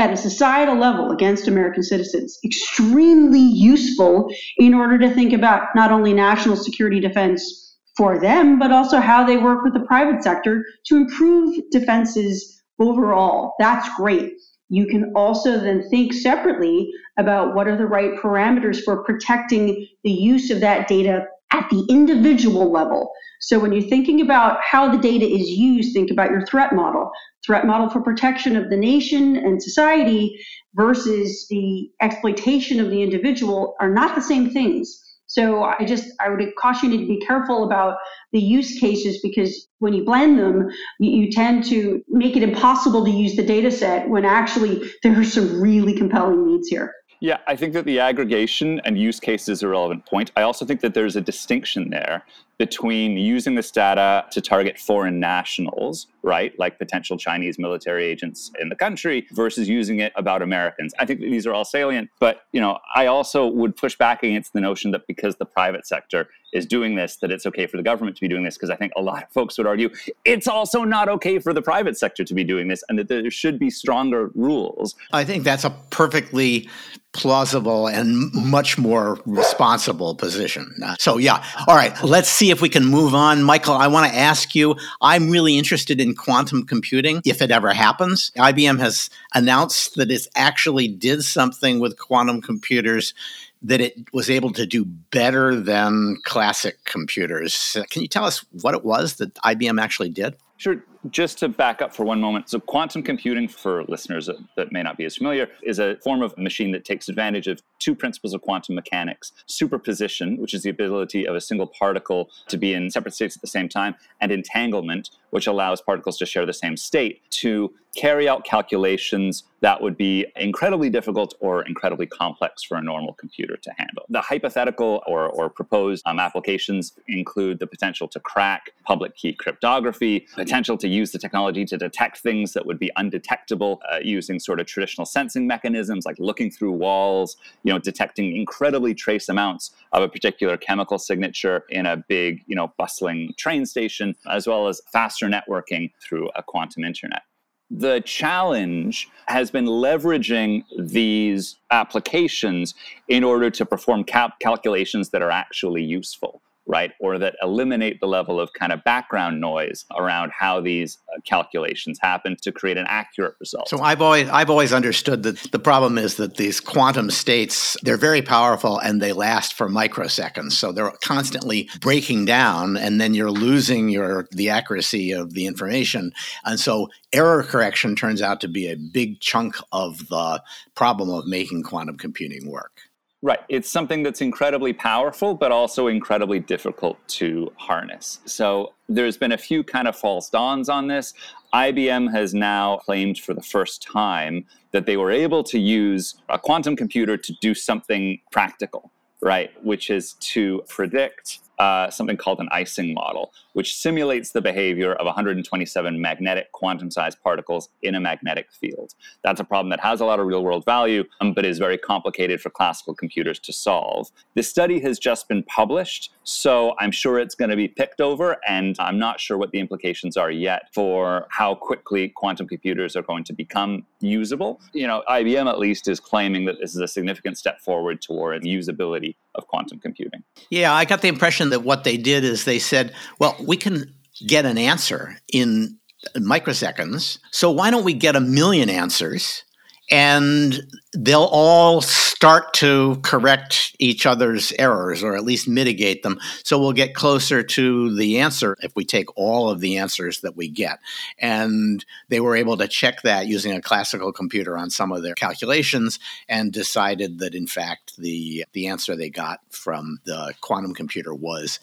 at 0.00 0.12
a 0.12 0.16
societal 0.16 0.76
level 0.76 1.10
against 1.10 1.46
American 1.46 1.82
citizens, 1.82 2.38
extremely 2.44 3.40
useful 3.40 4.28
in 4.56 4.74
order 4.74 4.98
to 4.98 5.14
think 5.14 5.32
about 5.32 5.68
not 5.74 5.92
only 5.92 6.12
national 6.12 6.56
security 6.56 6.98
defense 6.98 7.76
for 7.96 8.18
them, 8.18 8.58
but 8.58 8.72
also 8.72 8.98
how 8.98 9.24
they 9.24 9.36
work 9.36 9.62
with 9.62 9.74
the 9.74 9.86
private 9.86 10.22
sector 10.22 10.64
to 10.86 10.96
improve 10.96 11.56
defenses 11.70 12.62
overall. 12.78 13.54
That's 13.58 13.88
great. 13.96 14.32
You 14.70 14.86
can 14.86 15.12
also 15.14 15.58
then 15.58 15.88
think 15.90 16.12
separately 16.12 16.90
about 17.18 17.54
what 17.54 17.68
are 17.68 17.76
the 17.76 17.86
right 17.86 18.14
parameters 18.14 18.82
for 18.82 19.04
protecting 19.04 19.86
the 20.04 20.10
use 20.10 20.50
of 20.50 20.60
that 20.60 20.88
data 20.88 21.26
at 21.52 21.68
the 21.70 21.84
individual 21.90 22.70
level. 22.70 23.10
So 23.40 23.58
when 23.58 23.72
you're 23.72 23.88
thinking 23.88 24.20
about 24.20 24.62
how 24.62 24.90
the 24.90 24.98
data 24.98 25.26
is 25.26 25.50
used, 25.50 25.92
think 25.92 26.10
about 26.10 26.30
your 26.30 26.46
threat 26.46 26.74
model. 26.74 27.10
Threat 27.46 27.66
model 27.66 27.88
for 27.88 28.00
protection 28.00 28.56
of 28.56 28.68
the 28.68 28.76
nation 28.76 29.36
and 29.36 29.62
society 29.62 30.38
versus 30.74 31.46
the 31.48 31.90
exploitation 32.02 32.80
of 32.80 32.90
the 32.90 33.02
individual 33.02 33.76
are 33.80 33.90
not 33.90 34.14
the 34.14 34.22
same 34.22 34.50
things. 34.50 35.00
So 35.30 35.62
I 35.62 35.84
just 35.84 36.06
I 36.18 36.28
would 36.28 36.44
caution 36.58 36.90
you 36.90 37.00
to 37.00 37.06
be 37.06 37.24
careful 37.24 37.64
about 37.64 37.98
the 38.32 38.40
use 38.40 38.80
cases 38.80 39.20
because 39.22 39.68
when 39.78 39.94
you 39.94 40.04
blend 40.04 40.40
them, 40.40 40.68
you, 40.98 41.22
you 41.22 41.30
tend 41.30 41.64
to 41.66 42.02
make 42.08 42.36
it 42.36 42.42
impossible 42.42 43.04
to 43.04 43.10
use 43.10 43.36
the 43.36 43.46
data 43.46 43.70
set 43.70 44.08
when 44.08 44.24
actually 44.24 44.82
there 45.04 45.18
are 45.18 45.24
some 45.24 45.60
really 45.60 45.94
compelling 45.96 46.46
needs 46.46 46.68
here. 46.68 46.92
Yeah, 47.22 47.36
I 47.46 47.54
think 47.54 47.74
that 47.74 47.84
the 47.84 48.00
aggregation 48.00 48.80
and 48.86 48.98
use 48.98 49.20
case 49.20 49.46
is 49.46 49.62
a 49.62 49.68
relevant 49.68 50.06
point. 50.06 50.32
I 50.36 50.42
also 50.42 50.64
think 50.64 50.80
that 50.80 50.94
there's 50.94 51.16
a 51.16 51.20
distinction 51.20 51.90
there 51.90 52.24
between 52.56 53.18
using 53.18 53.54
this 53.54 53.70
data 53.70 54.24
to 54.30 54.40
target 54.40 54.78
foreign 54.78 55.20
nationals, 55.20 56.06
right, 56.22 56.58
like 56.58 56.78
potential 56.78 57.18
Chinese 57.18 57.58
military 57.58 58.06
agents 58.06 58.50
in 58.58 58.70
the 58.70 58.74
country, 58.74 59.26
versus 59.32 59.68
using 59.68 59.98
it 59.98 60.12
about 60.16 60.40
Americans. 60.40 60.94
I 60.98 61.04
think 61.04 61.20
these 61.20 61.46
are 61.46 61.52
all 61.52 61.64
salient, 61.64 62.08
but 62.20 62.42
you 62.52 62.60
know, 62.60 62.78
I 62.94 63.06
also 63.06 63.46
would 63.46 63.76
push 63.76 63.96
back 63.96 64.22
against 64.22 64.54
the 64.54 64.60
notion 64.60 64.90
that 64.92 65.06
because 65.06 65.36
the 65.36 65.46
private 65.46 65.86
sector 65.86 66.28
is 66.52 66.66
doing 66.66 66.96
this, 66.96 67.16
that 67.16 67.30
it's 67.30 67.46
okay 67.46 67.66
for 67.66 67.76
the 67.76 67.82
government 67.82 68.16
to 68.16 68.20
be 68.20 68.28
doing 68.28 68.42
this, 68.42 68.56
because 68.56 68.70
I 68.70 68.76
think 68.76 68.92
a 68.96 69.02
lot 69.02 69.22
of 69.22 69.28
folks 69.30 69.56
would 69.58 69.66
argue 69.66 69.90
it's 70.24 70.48
also 70.48 70.84
not 70.84 71.08
okay 71.08 71.38
for 71.38 71.52
the 71.52 71.62
private 71.62 71.96
sector 71.96 72.24
to 72.24 72.34
be 72.34 72.44
doing 72.44 72.68
this, 72.68 72.82
and 72.88 72.98
that 72.98 73.08
there 73.08 73.30
should 73.30 73.58
be 73.58 73.70
stronger 73.70 74.30
rules. 74.34 74.94
I 75.12 75.24
think 75.24 75.44
that's 75.44 75.64
a 75.64 75.70
perfectly 75.90 76.68
plausible 77.12 77.88
and 77.88 78.32
much 78.32 78.78
more 78.78 79.18
responsible 79.26 80.14
position. 80.14 80.72
So, 81.00 81.18
yeah. 81.18 81.44
All 81.66 81.74
right. 81.74 81.92
Let's 82.04 82.28
see 82.28 82.52
if 82.52 82.62
we 82.62 82.68
can 82.68 82.84
move 82.84 83.16
on. 83.16 83.42
Michael, 83.42 83.74
I 83.74 83.88
want 83.88 84.10
to 84.12 84.16
ask 84.16 84.54
you 84.54 84.76
I'm 85.00 85.28
really 85.28 85.58
interested 85.58 86.00
in 86.00 86.14
quantum 86.14 86.64
computing 86.64 87.20
if 87.24 87.42
it 87.42 87.50
ever 87.50 87.72
happens. 87.72 88.30
IBM 88.36 88.78
has 88.78 89.10
announced 89.34 89.96
that 89.96 90.12
it 90.12 90.28
actually 90.36 90.86
did 90.86 91.24
something 91.24 91.80
with 91.80 91.98
quantum 91.98 92.40
computers 92.40 93.12
that 93.62 93.80
it 93.80 93.94
was 94.12 94.30
able 94.30 94.52
to 94.52 94.66
do 94.66 94.84
better 94.84 95.54
than 95.54 96.16
classic 96.24 96.84
computers. 96.84 97.76
Can 97.90 98.02
you 98.02 98.08
tell 98.08 98.24
us 98.24 98.44
what 98.62 98.74
it 98.74 98.84
was 98.84 99.16
that 99.16 99.34
IBM 99.34 99.80
actually 99.80 100.10
did? 100.10 100.36
Sure 100.56 100.82
just 101.08 101.38
to 101.38 101.48
back 101.48 101.80
up 101.80 101.94
for 101.94 102.04
one 102.04 102.20
moment 102.20 102.50
so 102.50 102.60
quantum 102.60 103.02
computing 103.02 103.48
for 103.48 103.84
listeners 103.84 104.26
that, 104.26 104.36
that, 104.56 104.70
may 104.72 104.82
not 104.82 104.96
be 104.96 105.04
as 105.04 105.16
familiar 105.16 105.48
is 105.62 105.78
a 105.78 105.96
form 105.96 106.22
of 106.22 106.36
machine 106.36 106.72
that 106.72 106.84
takes 106.84 107.08
advantage 107.08 107.46
of 107.46 107.62
two 107.78 107.94
principles 107.94 108.34
of 108.34 108.42
quantum 108.42 108.74
mechanics 108.74 109.32
superposition 109.46 110.36
which 110.36 110.52
is 110.52 110.62
the 110.62 110.70
ability 110.70 111.26
of 111.26 111.34
a 111.34 111.40
single 111.40 111.66
particle 111.66 112.28
to 112.48 112.56
be 112.56 112.74
in 112.74 112.90
separate 112.90 113.14
states 113.14 113.34
at 113.36 113.40
the 113.40 113.48
same 113.48 113.68
time 113.68 113.94
and 114.20 114.30
entanglement 114.30 115.10
which 115.30 115.46
allows 115.46 115.80
particles 115.80 116.18
to 116.18 116.26
share 116.26 116.44
the 116.44 116.52
same 116.52 116.76
state 116.76 117.22
to 117.30 117.72
carry 117.96 118.28
out 118.28 118.44
calculations 118.44 119.44
that 119.60 119.82
would 119.82 119.96
be 119.96 120.26
incredibly 120.36 120.88
difficult 120.88 121.34
or 121.40 121.62
incredibly 121.66 122.06
complex 122.06 122.62
for 122.62 122.76
a 122.76 122.82
normal 122.82 123.12
computer 123.14 123.56
to 123.56 123.70
handle. 123.76 124.04
The 124.08 124.20
hypothetical 124.20 125.02
or, 125.06 125.28
or 125.28 125.50
proposed 125.50 126.02
um, 126.06 126.18
applications 126.18 126.92
include 127.08 127.58
the 127.58 127.66
potential 127.66 128.08
to 128.08 128.20
crack 128.20 128.70
public 128.84 129.16
key 129.16 129.32
cryptography, 129.32 130.26
potential 130.34 130.78
to 130.78 130.88
use 130.90 131.12
the 131.12 131.18
technology 131.18 131.64
to 131.64 131.76
detect 131.76 132.18
things 132.18 132.52
that 132.52 132.66
would 132.66 132.78
be 132.78 132.90
undetectable 132.96 133.80
uh, 133.90 133.98
using 134.02 134.38
sort 134.38 134.60
of 134.60 134.66
traditional 134.66 135.04
sensing 135.04 135.46
mechanisms 135.46 136.04
like 136.04 136.16
looking 136.18 136.50
through 136.50 136.72
walls, 136.72 137.36
you 137.62 137.72
know, 137.72 137.78
detecting 137.78 138.36
incredibly 138.36 138.94
trace 138.94 139.28
amounts 139.28 139.70
of 139.92 140.02
a 140.02 140.08
particular 140.08 140.56
chemical 140.56 140.98
signature 140.98 141.64
in 141.70 141.86
a 141.86 141.96
big, 142.08 142.42
you 142.46 142.56
know, 142.56 142.72
bustling 142.78 143.32
train 143.36 143.64
station, 143.66 144.14
as 144.30 144.46
well 144.46 144.68
as 144.68 144.80
faster 144.92 145.28
networking 145.28 145.90
through 146.02 146.28
a 146.36 146.42
quantum 146.42 146.84
internet. 146.84 147.22
The 147.70 148.00
challenge 148.00 149.08
has 149.26 149.50
been 149.52 149.66
leveraging 149.66 150.64
these 150.76 151.56
applications 151.70 152.74
in 153.06 153.22
order 153.22 153.48
to 153.50 153.64
perform 153.64 154.02
cap- 154.02 154.40
calculations 154.40 155.10
that 155.10 155.22
are 155.22 155.30
actually 155.30 155.84
useful 155.84 156.42
right? 156.70 156.92
Or 157.00 157.18
that 157.18 157.34
eliminate 157.42 158.00
the 158.00 158.06
level 158.06 158.38
of 158.38 158.52
kind 158.52 158.72
of 158.72 158.82
background 158.84 159.40
noise 159.40 159.84
around 159.96 160.30
how 160.30 160.60
these 160.60 160.98
uh, 161.12 161.20
calculations 161.26 161.98
happen 162.00 162.36
to 162.42 162.52
create 162.52 162.76
an 162.78 162.86
accurate 162.88 163.34
result. 163.40 163.68
So 163.68 163.80
I've 163.80 164.00
always 164.00 164.28
I've 164.28 164.50
always 164.50 164.72
understood 164.72 165.24
that 165.24 165.36
the 165.50 165.58
problem 165.58 165.98
is 165.98 166.14
that 166.16 166.36
these 166.36 166.60
quantum 166.60 167.10
states 167.10 167.76
they're 167.82 167.96
very 167.96 168.22
powerful 168.22 168.78
and 168.78 169.02
they 169.02 169.12
last 169.12 169.54
for 169.54 169.68
microseconds. 169.68 170.52
So 170.52 170.70
they're 170.70 170.92
constantly 171.02 171.68
breaking 171.80 172.26
down 172.26 172.76
and 172.76 173.00
then 173.00 173.14
you're 173.14 173.32
losing 173.32 173.88
your 173.88 174.28
the 174.30 174.48
accuracy 174.48 175.10
of 175.10 175.34
the 175.34 175.46
information. 175.46 176.12
And 176.44 176.60
so 176.60 176.88
error 177.12 177.42
correction 177.42 177.96
turns 177.96 178.22
out 178.22 178.40
to 178.42 178.48
be 178.48 178.68
a 178.68 178.76
big 178.76 179.20
chunk 179.20 179.56
of 179.72 180.06
the 180.08 180.40
problem 180.76 181.10
of 181.10 181.26
making 181.26 181.64
quantum 181.64 181.96
computing 181.96 182.48
work. 182.48 182.82
Right. 183.22 183.40
It's 183.50 183.68
something 183.68 184.02
that's 184.02 184.22
incredibly 184.22 184.72
powerful, 184.72 185.34
but 185.34 185.52
also 185.52 185.88
incredibly 185.88 186.40
difficult 186.40 186.96
to 187.08 187.52
harness. 187.56 188.20
So 188.24 188.72
there's 188.88 189.18
been 189.18 189.32
a 189.32 189.38
few 189.38 189.62
kind 189.62 189.86
of 189.86 189.94
false 189.94 190.30
dawns 190.30 190.70
on 190.70 190.86
this. 190.86 191.12
IBM 191.52 192.10
has 192.12 192.32
now 192.32 192.78
claimed 192.78 193.18
for 193.18 193.34
the 193.34 193.42
first 193.42 193.82
time 193.82 194.46
that 194.72 194.86
they 194.86 194.96
were 194.96 195.10
able 195.10 195.42
to 195.44 195.58
use 195.58 196.14
a 196.30 196.38
quantum 196.38 196.76
computer 196.76 197.18
to 197.18 197.34
do 197.42 197.54
something 197.54 198.18
practical, 198.32 198.90
right? 199.20 199.50
Which 199.62 199.90
is 199.90 200.14
to 200.14 200.62
predict 200.68 201.40
uh, 201.60 201.90
something 201.90 202.16
called 202.16 202.40
an 202.40 202.48
Ising 202.52 202.94
model, 202.94 203.32
which 203.52 203.76
simulates 203.76 204.30
the 204.30 204.40
behavior 204.40 204.94
of 204.94 205.04
127 205.04 206.00
magnetic 206.00 206.50
quantum 206.52 206.90
sized 206.90 207.22
particles 207.22 207.68
in 207.82 207.94
a 207.94 208.00
magnetic 208.00 208.50
field. 208.50 208.94
That's 209.22 209.40
a 209.40 209.44
problem 209.44 209.68
that 209.68 209.80
has 209.80 210.00
a 210.00 210.06
lot 210.06 210.20
of 210.20 210.26
real 210.26 210.42
world 210.42 210.64
value, 210.64 211.04
um, 211.20 211.34
but 211.34 211.44
is 211.44 211.58
very 211.58 211.76
complicated 211.76 212.40
for 212.40 212.48
classical 212.48 212.94
computers 212.94 213.38
to 213.40 213.52
solve. 213.52 214.10
This 214.34 214.48
study 214.48 214.80
has 214.80 214.98
just 214.98 215.28
been 215.28 215.42
published, 215.42 216.10
so 216.24 216.74
I'm 216.78 216.92
sure 216.92 217.18
it's 217.18 217.34
going 217.34 217.50
to 217.50 217.56
be 217.56 217.68
picked 217.68 218.00
over, 218.00 218.38
and 218.48 218.74
I'm 218.78 218.98
not 218.98 219.20
sure 219.20 219.36
what 219.36 219.50
the 219.50 219.60
implications 219.60 220.16
are 220.16 220.30
yet 220.30 220.72
for 220.72 221.26
how 221.28 221.54
quickly 221.54 222.08
quantum 222.08 222.48
computers 222.48 222.96
are 222.96 223.02
going 223.02 223.24
to 223.24 223.34
become 223.34 223.84
usable. 224.00 224.62
You 224.72 224.86
know, 224.86 225.02
IBM 225.10 225.46
at 225.46 225.58
least 225.58 225.88
is 225.88 226.00
claiming 226.00 226.46
that 226.46 226.56
this 226.58 226.74
is 226.74 226.80
a 226.80 226.88
significant 226.88 227.36
step 227.36 227.60
forward 227.60 228.00
toward 228.00 228.44
usability 228.44 229.16
of 229.34 229.46
quantum 229.46 229.78
computing. 229.80 230.22
Yeah, 230.50 230.72
I 230.72 230.84
got 230.84 231.02
the 231.02 231.08
impression 231.08 231.50
that 231.50 231.62
what 231.62 231.84
they 231.84 231.96
did 231.96 232.24
is 232.24 232.44
they 232.44 232.58
said, 232.58 232.94
well, 233.18 233.36
we 233.46 233.56
can 233.56 233.94
get 234.26 234.44
an 234.44 234.58
answer 234.58 235.16
in 235.32 235.78
microseconds. 236.16 237.18
So 237.30 237.50
why 237.50 237.70
don't 237.70 237.84
we 237.84 237.94
get 237.94 238.16
a 238.16 238.20
million 238.20 238.68
answers 238.68 239.44
and 239.90 240.60
they'll 240.92 241.28
all 241.30 241.80
start 241.80 242.52
to 242.54 242.96
correct 243.02 243.74
each 243.78 244.06
other's 244.06 244.52
errors 244.58 245.02
or 245.02 245.16
at 245.16 245.24
least 245.24 245.48
mitigate 245.48 246.02
them. 246.02 246.18
So 246.44 246.58
we'll 246.58 246.72
get 246.72 246.94
closer 246.94 247.42
to 247.42 247.96
the 247.96 248.18
answer 248.18 248.56
if 248.60 248.74
we 248.76 248.84
take 248.84 249.16
all 249.16 249.50
of 249.50 249.60
the 249.60 249.78
answers 249.78 250.20
that 250.20 250.36
we 250.36 250.48
get. 250.48 250.78
And 251.18 251.84
they 252.08 252.20
were 252.20 252.36
able 252.36 252.56
to 252.58 252.68
check 252.68 253.02
that 253.02 253.26
using 253.26 253.52
a 253.52 253.62
classical 253.62 254.12
computer 254.12 254.56
on 254.56 254.70
some 254.70 254.92
of 254.92 255.02
their 255.02 255.14
calculations 255.14 255.98
and 256.28 256.52
decided 256.52 257.18
that, 257.18 257.34
in 257.34 257.46
fact, 257.46 257.96
the, 257.96 258.44
the 258.52 258.68
answer 258.68 258.94
they 258.94 259.10
got 259.10 259.40
from 259.50 259.98
the 260.04 260.34
quantum 260.40 260.74
computer 260.74 261.14
was 261.14 261.58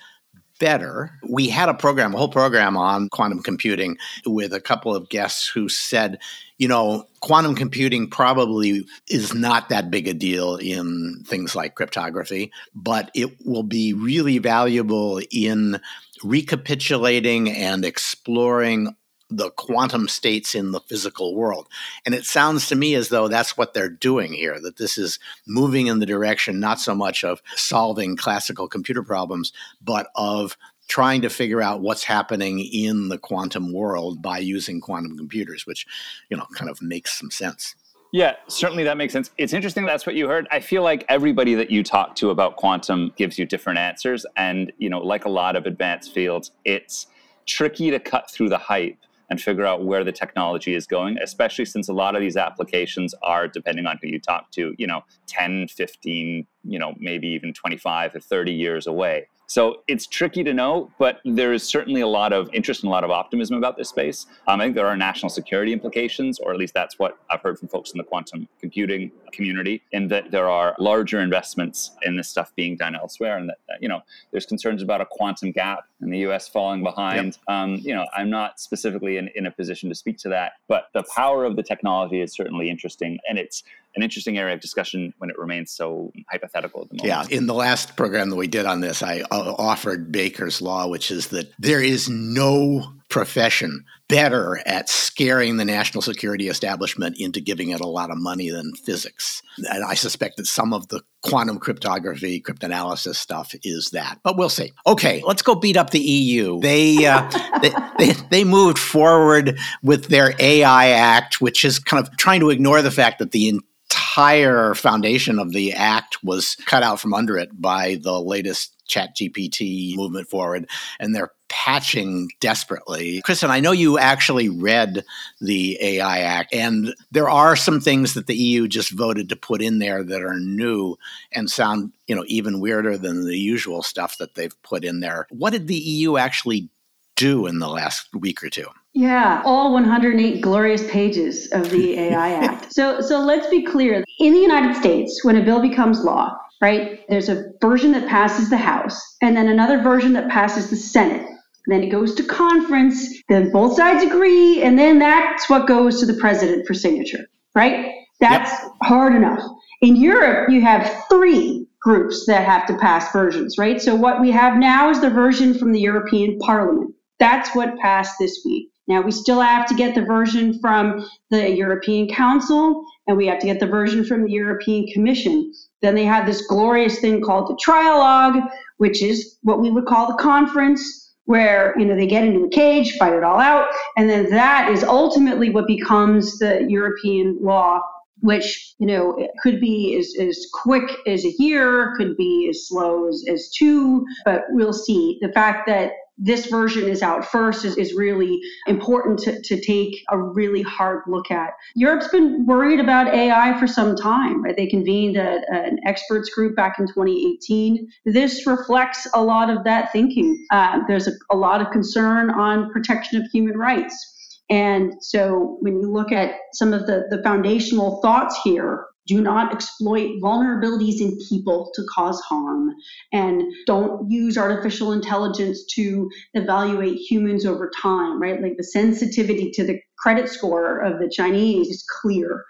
better. 0.60 1.12
We 1.30 1.50
had 1.50 1.70
a 1.70 1.74
program, 1.74 2.14
a 2.14 2.18
whole 2.18 2.30
program 2.30 2.76
on 2.78 3.10
quantum 3.10 3.44
computing 3.44 3.98
with 4.26 4.54
a 4.54 4.62
couple 4.62 4.96
of 4.96 5.10
guests 5.10 5.48
who 5.48 5.70
said, 5.70 6.20
you 6.58 6.68
know, 6.68 7.06
quantum 7.20 7.56
computing 7.56 8.10
probably 8.10 8.86
is 9.10 9.34
not 9.34 9.70
that 9.70 9.92
big 9.92 10.08
a 10.08 10.14
deal 10.14 10.56
in 10.56 11.24
things 11.28 11.56
like 11.56 11.76
cryptography, 11.76 12.52
but 12.74 13.12
it 13.14 13.30
will 13.46 13.64
be 13.64 13.94
really 13.94 14.40
valuable 14.40 15.22
in 15.32 15.80
recapitulating 16.24 17.50
and 17.52 17.86
exploring 17.86 18.96
the 19.30 19.52
quantum 19.52 20.08
states 20.08 20.56
in 20.56 20.72
the 20.72 20.80
physical 20.80 21.36
world. 21.36 21.68
And 22.06 22.16
it 22.16 22.26
sounds 22.26 22.70
to 22.70 22.76
me 22.76 22.96
as 22.96 23.10
though 23.10 23.28
that's 23.28 23.58
what 23.58 23.74
they're 23.74 23.90
doing 23.90 24.32
here, 24.32 24.60
that 24.62 24.78
this 24.78 24.98
is 24.98 25.20
moving 25.46 25.88
in 25.88 26.00
the 26.00 26.06
direction 26.06 26.60
not 26.60 26.80
so 26.80 26.96
much 26.96 27.24
of 27.24 27.42
solving 27.56 28.16
classical 28.16 28.70
computer 28.70 29.04
problems, 29.04 29.52
but 29.82 30.08
of 30.16 30.58
trying 30.88 31.22
to 31.22 31.30
figure 31.30 31.62
out 31.62 31.82
what's 31.82 32.04
happening 32.04 32.60
in 32.60 33.10
the 33.10 33.18
quantum 33.18 33.74
world 33.74 34.22
by 34.22 34.38
using 34.38 34.80
quantum 34.80 35.18
computers, 35.18 35.66
which, 35.66 35.86
you 36.30 36.38
know, 36.38 36.46
kind 36.56 36.70
of 36.70 36.82
makes 36.82 37.18
some 37.18 37.32
sense. 37.32 37.76
Yeah, 38.14 38.36
certainly 38.48 38.84
that 38.86 38.96
makes 38.96 39.12
sense. 39.12 39.32
It's 39.38 39.52
interesting 39.52 39.86
that's 39.86 40.06
what 40.06 40.16
you 40.16 40.30
heard. 40.30 40.48
I 40.50 40.62
feel 40.62 40.82
like 40.82 41.04
everybody 41.10 41.56
that 41.56 41.70
you 41.70 41.84
talk 41.84 42.16
to 42.16 42.30
about 42.30 42.56
quantum 42.56 43.12
gives 43.18 43.38
you 43.38 43.46
different 43.46 43.80
answers. 43.80 44.26
And, 44.38 44.72
you 44.78 44.90
know, 44.90 45.00
like 45.00 45.26
a 45.26 45.30
lot 45.30 45.58
of 45.58 45.66
advanced 45.66 46.14
fields, 46.14 46.52
it's 46.64 47.08
tricky 47.46 47.92
to 47.92 48.00
cut 48.00 48.32
through 48.32 48.50
the 48.50 48.58
hype 48.58 48.98
and 49.30 49.42
figure 49.42 49.66
out 49.66 49.86
where 49.86 50.06
the 50.06 50.12
technology 50.12 50.74
is 50.74 50.88
going, 50.88 51.18
especially 51.18 51.66
since 51.66 51.90
a 51.90 51.94
lot 51.94 52.16
of 52.16 52.22
these 52.22 52.38
applications 52.38 53.14
are, 53.24 53.46
depending 53.46 53.86
on 53.86 54.00
who 54.02 54.08
you 54.08 54.20
talk 54.22 54.52
to, 54.52 54.74
you 54.78 54.88
know, 54.88 55.04
10, 55.28 55.68
15, 55.68 56.48
you 56.64 56.80
know, 56.80 56.94
maybe 56.98 57.28
even 57.28 57.52
25 57.54 58.16
or 58.16 58.20
30 58.22 58.54
years 58.54 58.88
away. 58.88 59.28
So 59.50 59.82
it's 59.88 60.06
tricky 60.06 60.44
to 60.44 60.54
know, 60.54 60.92
but 61.00 61.22
there 61.24 61.54
is 61.54 61.64
certainly 61.64 62.02
a 62.02 62.08
lot 62.08 62.34
of 62.34 62.50
interest 62.54 62.84
and 62.84 62.90
a 62.90 62.92
lot 62.92 63.06
of 63.06 63.12
optimism 63.12 63.56
about 63.56 63.78
this 63.78 63.88
space. 63.88 64.26
Um, 64.46 64.60
I 64.60 64.66
think 64.66 64.76
there 64.76 64.88
are 64.88 64.98
national 64.98 65.30
security 65.30 65.72
implications, 65.72 66.38
or 66.40 66.52
at 66.52 66.58
least 66.58 66.74
that's 66.74 67.00
what 67.00 67.18
I've 67.30 67.42
heard 67.42 67.58
from 67.58 67.70
folks 67.70 67.92
in 67.92 67.98
the 67.98 68.04
quantum 68.04 68.50
computing 68.60 69.10
community, 69.32 69.82
in 69.94 70.10
that 70.10 70.32
there 70.32 70.50
are 70.50 70.76
larger 70.80 71.22
investments 71.22 71.92
in 72.04 72.18
this 72.18 72.28
stuff 72.28 72.54
being 72.58 72.76
done 72.76 72.94
elsewhere, 72.94 73.38
and 73.38 73.48
that 73.48 73.58
you 73.80 73.88
know 73.88 74.02
there's 74.32 74.46
concerns 74.46 74.84
about 74.84 75.00
a 75.00 75.06
quantum 75.06 75.52
gap 75.52 75.86
in 76.02 76.12
the 76.12 76.20
U.S. 76.20 76.48
falling 76.48 76.84
behind. 76.84 77.38
Yep. 77.48 77.56
Um, 77.56 77.76
you 77.76 77.94
know, 77.94 78.06
I'm 78.16 78.30
not 78.30 78.60
specifically 78.60 79.18
in, 79.18 79.30
in 79.36 79.46
a 79.46 79.52
position 79.52 79.90
to 79.90 79.96
speak 79.96 80.18
to 80.20 80.30
that, 80.30 80.54
but 80.68 80.90
the 80.94 81.04
power 81.16 81.46
of 81.46 81.56
the 81.56 81.64
technology 81.64 82.22
is 82.22 82.34
certainly 82.34 82.70
interesting, 82.70 83.18
and 83.28 83.38
it's 83.38 83.64
an 83.96 84.04
interesting 84.04 84.38
area 84.38 84.54
of 84.54 84.62
discussion 84.62 85.14
when 85.18 85.30
it 85.30 85.38
remains 85.40 85.72
so 85.72 86.12
hypothetical 86.30 86.84
at 86.84 86.90
the 86.90 86.98
moment. 87.04 87.30
Yeah, 87.32 87.38
in 87.38 87.48
the 87.48 87.54
last 87.54 87.96
program 87.96 88.30
that 88.30 88.36
we 88.36 88.48
did 88.48 88.66
on 88.66 88.82
this, 88.82 89.02
I 89.02 89.22
uh, 89.32 89.56
offered 89.58 90.12
Baker's 90.12 90.62
Law, 90.62 90.88
which 90.88 91.10
is 91.10 91.28
that 91.30 91.52
there 91.58 91.82
is 91.82 92.08
no 92.08 92.94
profession 93.10 93.86
better 94.10 94.62
at 94.66 94.90
scaring 94.90 95.58
the 95.58 95.66
national 95.66 96.02
security 96.02 96.48
establishment 96.50 97.18
into 97.20 97.42
giving 97.42 97.70
it 97.70 97.82
a 97.82 97.88
lot 97.88 98.12
of 98.12 98.18
money 98.18 98.50
than 98.50 98.74
physics. 98.76 99.42
And 99.58 99.84
I 99.84 99.96
suspect 99.96 100.38
that 100.38 100.46
some 100.46 100.74
of 100.74 100.88
the 100.90 101.02
quantum 101.24 101.60
cryptography, 101.60 102.42
cryptanalysis 102.42 103.16
stuff 103.16 103.54
is 103.64 103.92
that. 103.92 104.20
But 104.24 104.38
we'll 104.38 104.50
see. 104.50 104.74
Okay, 104.86 105.22
let's 105.26 105.42
go 105.42 105.56
beat 105.56 105.78
up 105.78 105.92
the 105.92 106.00
EU. 106.00 106.60
They, 106.60 107.06
uh, 107.06 107.30
they, 107.62 107.72
they, 107.98 108.12
they 108.30 108.44
moved 108.44 108.80
forward 108.80 109.58
with 109.84 110.08
their 110.08 110.34
AI 110.40 110.90
Act, 110.90 111.42
which 111.42 111.66
is 111.66 111.80
kind 111.80 112.06
of 112.06 112.16
trying 112.18 112.40
to 112.42 112.50
ignore 112.50 112.82
the 112.82 112.92
fact 112.92 113.20
that 113.20 113.32
the 113.32 113.50
entire 113.50 114.74
foundation 114.74 115.40
of 115.40 115.52
the 115.52 115.74
act 115.74 116.24
was 116.24 116.56
cut 116.66 116.84
out 116.84 117.00
from 117.00 117.14
under 117.14 117.38
it 117.38 117.50
by 117.60 117.98
the 118.02 118.22
latest 118.22 118.74
chat 118.88 119.16
gpt 119.16 119.96
movement 119.96 120.30
forward 120.30 120.68
and 121.00 121.16
they're 121.16 121.32
patching 121.50 122.30
desperately 122.40 123.22
kristen 123.22 123.50
i 123.50 123.60
know 123.60 123.72
you 123.72 123.98
actually 123.98 124.50
read 124.50 125.04
the 125.42 125.78
ai 125.82 126.20
act 126.20 126.54
and 126.54 126.94
there 127.12 127.30
are 127.30 127.56
some 127.56 127.80
things 127.80 128.14
that 128.14 128.28
the 128.28 128.36
eu 128.36 128.68
just 128.68 128.92
voted 128.92 129.30
to 129.30 129.36
put 129.36 129.62
in 129.62 129.80
there 129.80 130.04
that 130.04 130.22
are 130.22 130.40
new 130.40 130.98
and 131.32 131.50
sound 131.50 131.92
you 132.08 132.16
know 132.16 132.24
even 132.28 132.60
weirder 132.60 132.98
than 132.98 133.26
the 133.26 133.38
usual 133.38 133.82
stuff 133.82 134.18
that 134.18 134.36
they've 134.36 134.62
put 134.64 134.84
in 134.84 135.00
there 135.00 135.28
what 135.30 135.52
did 135.52 135.68
the 135.68 135.76
eu 135.76 136.18
actually 136.18 136.70
do 137.16 137.48
in 137.48 137.60
the 137.60 137.70
last 137.70 138.10
week 138.14 138.44
or 138.44 138.50
two 138.50 138.68
yeah, 138.98 139.44
all 139.46 139.74
108 139.74 140.42
glorious 140.42 140.90
pages 140.90 141.52
of 141.52 141.70
the 141.70 142.00
AI 142.00 142.32
Act. 142.32 142.74
So, 142.74 143.00
so 143.00 143.20
let's 143.20 143.48
be 143.48 143.62
clear. 143.62 144.04
In 144.18 144.34
the 144.34 144.40
United 144.40 144.76
States, 144.76 145.24
when 145.24 145.36
a 145.36 145.46
bill 145.46 145.62
becomes 145.62 146.04
law, 146.04 146.36
right, 146.62 147.02
there's 147.08 147.30
a 147.30 147.52
version 147.62 147.92
that 147.92 148.10
passes 148.10 148.50
the 148.50 148.58
House, 148.58 149.00
and 149.22 149.38
then 149.38 149.50
another 149.50 149.84
version 149.84 150.14
that 150.14 150.30
passes 150.30 150.72
the 150.72 150.76
Senate. 150.76 151.28
Then 151.68 151.84
it 151.84 151.90
goes 151.90 152.16
to 152.16 152.24
conference, 152.24 153.22
then 153.28 153.52
both 153.52 153.76
sides 153.76 154.04
agree, 154.04 154.64
and 154.64 154.80
then 154.80 155.00
that's 155.00 155.50
what 155.50 155.68
goes 155.68 156.00
to 156.00 156.06
the 156.06 156.14
president 156.14 156.66
for 156.66 156.74
signature, 156.74 157.28
right? 157.56 157.94
That's 158.20 158.50
yep. 158.50 158.72
hard 158.84 159.16
enough. 159.16 159.44
In 159.82 159.96
Europe, 159.96 160.50
you 160.50 160.62
have 160.62 161.06
three 161.10 161.68
groups 161.82 162.26
that 162.26 162.46
have 162.46 162.66
to 162.68 162.78
pass 162.78 163.12
versions, 163.12 163.58
right? 163.58 163.82
So 163.82 163.96
what 163.96 164.22
we 164.22 164.32
have 164.32 164.58
now 164.58 164.90
is 164.90 165.02
the 165.02 165.10
version 165.10 165.54
from 165.54 165.72
the 165.74 165.80
European 165.80 166.40
Parliament. 166.40 166.96
That's 167.20 167.54
what 167.56 167.78
passed 167.78 168.16
this 168.20 168.42
week. 168.46 168.72
Now, 168.88 169.02
we 169.02 169.12
still 169.12 169.42
have 169.42 169.68
to 169.68 169.76
get 169.76 169.96
the 169.96 170.02
version 170.02 170.58
from 170.60 171.06
the 171.30 171.52
European 171.52 172.08
Council 172.08 172.86
and 173.06 173.18
we 173.18 173.28
have 173.28 173.40
to 173.40 173.46
get 173.46 173.60
the 173.60 173.68
version 173.68 174.06
from 174.06 174.24
the 174.24 174.32
European 174.32 174.88
Commission. 174.88 175.54
Then 175.82 175.96
they 175.96 176.06
have 176.06 176.26
this 176.26 176.46
glorious 176.48 177.00
thing 177.00 177.22
called 177.22 177.50
the 177.50 177.60
trialogue, 177.66 178.48
which 178.78 179.02
is 179.02 179.38
what 179.44 179.62
we 179.62 179.72
would 179.72 179.86
call 179.86 180.08
the 180.08 180.22
conference, 180.22 181.07
where 181.28 181.78
you 181.78 181.86
know 181.86 181.96
they 181.96 182.08
get 182.08 182.24
into 182.24 182.46
a 182.46 182.50
cage, 182.50 182.98
fight 182.98 183.14
it 183.14 183.24
all 183.24 183.40
out, 183.40 183.68
and 183.96 184.10
then 184.10 184.30
that 184.32 184.72
is 184.72 184.84
ultimately 184.84 185.50
what 185.50 185.68
becomes 185.68 186.40
the 186.40 186.66
European 186.68 187.38
law 187.42 187.82
which 188.22 188.74
you 188.80 188.88
know 188.88 189.16
could 189.44 189.62
be 189.62 189.96
as, 189.96 190.14
as 190.20 190.48
quick 190.52 190.90
as 191.06 191.24
a 191.24 191.34
year 191.38 191.94
could 191.98 192.18
be 192.18 192.48
as 192.50 192.68
slow 192.68 193.08
as, 193.08 193.24
as 193.32 193.52
two 193.56 194.06
but 194.26 194.44
we'll 194.50 194.74
see. 194.74 195.20
The 195.22 195.32
fact 195.34 195.68
that 195.68 195.92
this 196.18 196.48
version 196.48 196.90
is 196.90 197.04
out 197.04 197.26
first 197.26 197.64
is, 197.64 197.78
is 197.78 197.94
really 197.94 198.40
important 198.68 199.20
to, 199.20 199.40
to 199.42 199.62
take 199.62 200.04
a 200.10 200.18
really 200.18 200.64
hard 200.64 201.02
look 201.08 201.30
at. 201.30 201.52
Europe's 201.76 202.08
been 202.08 202.46
worried 202.46 202.80
about 202.80 203.14
AI 203.14 203.58
for 203.60 203.68
some 203.68 203.96
time, 203.96 204.44
right? 204.44 204.56
They 204.56 204.68
convened 204.68 205.18
a, 205.18 205.42
an 205.52 205.80
experts 205.86 206.30
group 206.30 206.56
back 206.56 206.80
in 206.80 206.88
2018. 206.88 207.88
This 208.06 208.48
reflects 208.48 209.08
a 209.14 209.24
lot 209.24 209.50
of 209.50 209.64
that 209.66 209.92
thinking. 209.92 210.46
Uh, 210.52 210.80
there's 210.88 211.08
a, 211.08 211.12
a 211.32 211.36
lot 211.36 211.62
of 211.62 211.70
concern 211.72 212.32
on 212.32 212.72
protection 212.72 213.22
of 213.22 213.30
human 213.32 213.58
rights. 213.58 214.14
And 214.50 214.94
so 215.02 215.58
when 215.60 215.82
you 215.82 215.92
look 215.92 216.12
at 216.12 216.36
some 216.54 216.74
of 216.74 216.88
the, 216.88 217.04
the 217.10 217.22
foundational 217.22 218.02
thoughts 218.02 218.40
here, 218.44 218.86
do 219.08 219.22
not 219.22 219.54
exploit 219.54 220.22
vulnerabilities 220.22 221.02
in 221.02 221.18
people 221.30 221.72
to 221.74 221.84
cause 221.96 222.20
harm. 222.22 222.74
And 223.14 223.44
don't 223.66 224.10
use 224.12 224.38
artificial 224.38 224.92
intelligence 224.92 225.66
to 225.76 226.10
evaluate 226.34 226.98
humans 226.98 227.46
over 227.46 227.72
time 227.82 228.22
right? 228.22 228.42
Like 228.42 228.58
the 228.58 228.64
sensitivity 228.64 229.52
to 229.52 229.64
the 229.64 229.80
credit 229.98 230.30
score 230.30 230.80
of 230.80 231.00
the 231.00 231.10
chinese 231.10 231.68
is 231.68 231.86
clear. 232.02 232.44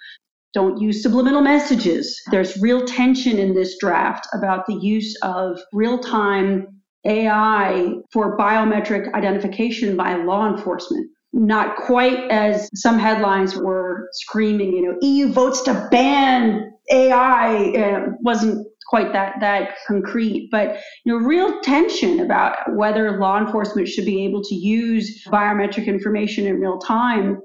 Don't 0.53 0.81
use 0.81 1.03
subliminal 1.03 1.41
messages. 1.41 2.19
There's 2.31 2.57
real 2.57 2.85
tension 2.85 3.37
in 3.37 3.53
this 3.53 3.77
draft 3.79 4.27
about 4.33 4.65
the 4.65 4.75
use 4.75 5.15
of 5.21 5.59
real-time 5.73 6.67
ai 7.05 7.93
for 8.11 8.37
biometric 8.37 9.13
identification 9.13 9.95
by 9.95 10.15
law 10.15 10.51
enforcement 10.51 11.09
not 11.37 11.75
quite 11.75 12.29
as 12.31 12.69
some 12.73 12.97
headlines 12.97 13.55
were 13.55 14.09
screaming, 14.13 14.73
you 14.73 14.81
know, 14.81 14.97
EU 15.01 15.31
votes 15.31 15.61
to 15.63 15.87
ban 15.91 16.73
AI 16.91 17.73
uh, 17.73 18.11
wasn't 18.21 18.67
quite 18.87 19.13
that 19.13 19.35
that 19.41 19.75
concrete, 19.85 20.49
but 20.51 20.77
you 21.03 21.13
know, 21.13 21.25
real 21.25 21.61
tension 21.61 22.21
about 22.21 22.57
whether 22.75 23.19
law 23.19 23.37
enforcement 23.37 23.87
should 23.87 24.05
be 24.05 24.25
able 24.25 24.41
to 24.43 24.55
use 24.55 25.23
biometric 25.27 25.85
information 25.85 26.47
in 26.47 26.59
real 26.59 26.79
time. 26.79 27.39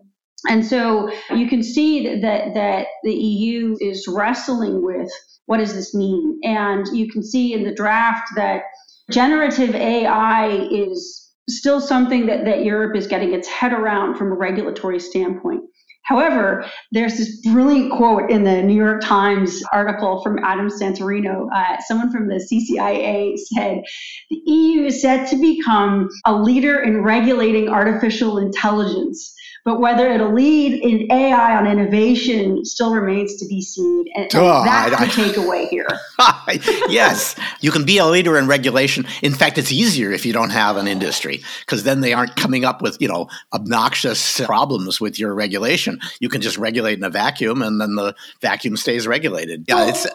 And 0.49 0.65
so 0.65 1.11
you 1.35 1.49
can 1.49 1.63
see 1.63 2.21
that 2.21 2.55
that 2.55 2.87
the 3.03 3.15
EU 3.15 3.77
is 3.81 4.09
wrestling 4.09 4.85
with 4.85 5.11
what 5.47 5.59
does 5.59 5.75
this 5.75 5.95
mean, 5.95 6.41
and 6.45 6.87
you 6.97 7.11
can 7.11 7.23
see 7.23 7.53
in 7.53 7.65
the 7.65 7.75
draft 7.75 8.29
that 8.37 8.63
generative 9.11 9.75
AI 9.75 10.69
is 10.71 11.22
still 11.49 11.81
something 11.81 12.27
that, 12.27 12.45
that 12.45 12.65
Europe 12.65 12.97
is 12.97 13.07
getting 13.07 13.35
its 13.35 13.49
head 13.49 13.73
around 13.73 14.17
from 14.17 14.33
a 14.33 14.35
regulatory 14.35 15.01
standpoint. 15.01 15.63
However, 16.05 16.65
there's 16.91 17.17
this 17.17 17.41
brilliant 17.43 17.93
quote 17.93 18.29
in 18.29 18.43
the 18.43 18.63
New 18.63 18.75
York 18.75 19.03
Times 19.03 19.63
article 19.73 20.21
from 20.23 20.39
Adam 20.43 20.69
Satariano. 20.69 21.47
Uh, 21.55 21.77
someone 21.87 22.11
from 22.11 22.27
the 22.27 22.45
CCIA 22.51 23.37
said, 23.39 23.83
The 24.31 24.43
EU 24.45 24.87
is 24.87 25.01
set 25.01 25.29
to 25.31 25.37
become 25.37 26.09
a 26.25 26.35
leader 26.35 26.81
in 26.81 27.03
regulating 27.03 27.69
artificial 27.69 28.39
intelligence. 28.39 29.33
But 29.65 29.81
whether 29.81 30.11
it'll 30.11 30.35
lead 30.35 30.83
in 30.83 31.11
AI 31.13 31.57
on 31.57 31.69
innovation 31.69 32.65
still 32.65 32.93
remains 32.93 33.37
to 33.37 33.47
be 33.47 33.63
seen. 33.63 34.07
And, 34.15 34.25
and 34.25 34.35
oh, 34.35 34.65
that's 34.65 34.95
I, 34.95 35.07
the 35.07 35.13
takeaway 35.41 35.69
here. 35.69 35.87
yes, 36.91 37.37
you 37.61 37.71
can 37.71 37.85
be 37.85 37.99
a 37.99 38.07
leader 38.07 38.37
in 38.37 38.49
regulation. 38.49 39.07
In 39.23 39.33
fact, 39.33 39.59
it's 39.59 39.71
easier 39.71 40.11
if 40.11 40.27
you 40.27 40.33
don't 40.33 40.51
have 40.51 40.77
an 40.77 40.89
industry 40.89 41.43
because 41.61 41.85
then 41.85 42.01
they 42.01 42.13
aren't 42.13 42.35
coming 42.35 42.65
up 42.65 42.83
with, 42.83 43.01
you 43.01 43.07
know, 43.07 43.29
obnoxious 43.53 44.41
problems 44.41 45.01
with 45.01 45.19
your 45.21 45.33
regulation. 45.33 46.01
You 46.19 46.29
can 46.29 46.41
just 46.41 46.59
regulate 46.59 46.99
in 46.99 47.05
a 47.05 47.11
vacuum 47.11 47.63
and 47.63 47.81
then 47.81 47.95
the 47.95 48.17
vacuum 48.41 48.77
stays 48.77 49.07
regulated. 49.07 49.67
Yeah, 49.69 49.77
well, 49.77 49.89
it's 49.91 50.07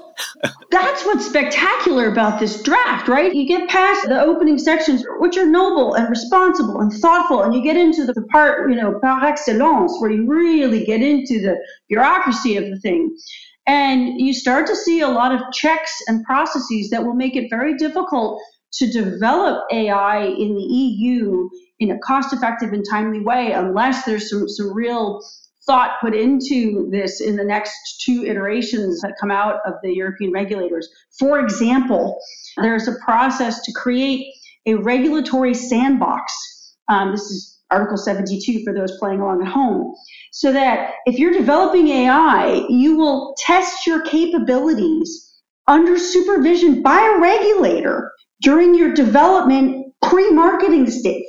That's 0.71 1.05
what's 1.05 1.25
spectacular 1.25 2.11
about 2.11 2.39
this 2.39 2.61
draft, 2.63 3.07
right? 3.07 3.33
You 3.33 3.47
get 3.47 3.69
past 3.69 4.07
the 4.07 4.21
opening 4.21 4.57
sections 4.57 5.05
which 5.19 5.37
are 5.37 5.45
noble 5.45 5.93
and 5.93 6.09
responsible 6.09 6.81
and 6.81 6.91
thoughtful 6.91 7.43
and 7.43 7.53
you 7.53 7.61
get 7.63 7.77
into 7.77 8.05
the 8.05 8.21
part, 8.31 8.69
you 8.69 8.75
know, 8.75 8.99
par 8.99 9.36
excellence 9.37 9.95
where 9.99 10.11
you 10.11 10.27
really 10.27 10.85
get 10.85 11.01
into 11.01 11.41
the 11.41 11.57
bureaucracy 11.87 12.57
of 12.57 12.65
the 12.65 12.79
thing. 12.79 13.15
And 13.67 14.19
you 14.19 14.33
start 14.33 14.65
to 14.67 14.75
see 14.75 15.01
a 15.01 15.09
lot 15.09 15.33
of 15.33 15.41
checks 15.51 15.91
and 16.07 16.23
processes 16.23 16.89
that 16.91 17.03
will 17.03 17.15
make 17.15 17.35
it 17.35 17.49
very 17.49 17.75
difficult 17.75 18.41
to 18.73 18.89
develop 18.91 19.65
AI 19.71 20.19
in 20.19 20.55
the 20.55 20.63
EU 20.63 21.49
in 21.79 21.91
a 21.91 21.99
cost 21.99 22.33
effective 22.33 22.73
and 22.73 22.85
timely 22.89 23.19
way 23.19 23.51
unless 23.51 24.05
there's 24.05 24.29
some, 24.29 24.47
some 24.47 24.73
real 24.73 25.21
thought 25.65 25.97
put 25.99 26.15
into 26.15 26.89
this 26.91 27.19
in 27.19 27.35
the 27.35 27.43
next 27.43 28.01
two 28.05 28.25
iterations 28.25 29.01
that 29.01 29.15
come 29.19 29.31
out 29.31 29.59
of 29.65 29.73
the 29.83 29.93
European 29.93 30.31
regulators. 30.31 30.87
For 31.19 31.39
example, 31.39 32.17
there's 32.55 32.87
a 32.87 32.95
process 33.03 33.61
to 33.63 33.73
create 33.73 34.33
a 34.65 34.75
regulatory 34.75 35.53
sandbox. 35.53 36.33
Um, 36.89 37.11
this 37.11 37.21
is 37.21 37.56
Article 37.71 37.97
72 37.97 38.63
for 38.63 38.73
those 38.73 38.97
playing 38.97 39.19
along 39.19 39.41
at 39.41 39.47
home. 39.47 39.93
So 40.31 40.53
that 40.53 40.91
if 41.05 41.19
you're 41.19 41.33
developing 41.33 41.87
AI, 41.87 42.65
you 42.69 42.97
will 42.97 43.35
test 43.39 43.85
your 43.85 44.01
capabilities 44.05 45.23
under 45.67 45.97
supervision 45.97 46.81
by 46.81 46.99
a 46.99 47.19
regulator 47.19 48.11
during 48.41 48.75
your 48.75 48.93
development 48.93 49.87
pre-marketing 50.03 50.89
stage, 50.89 51.25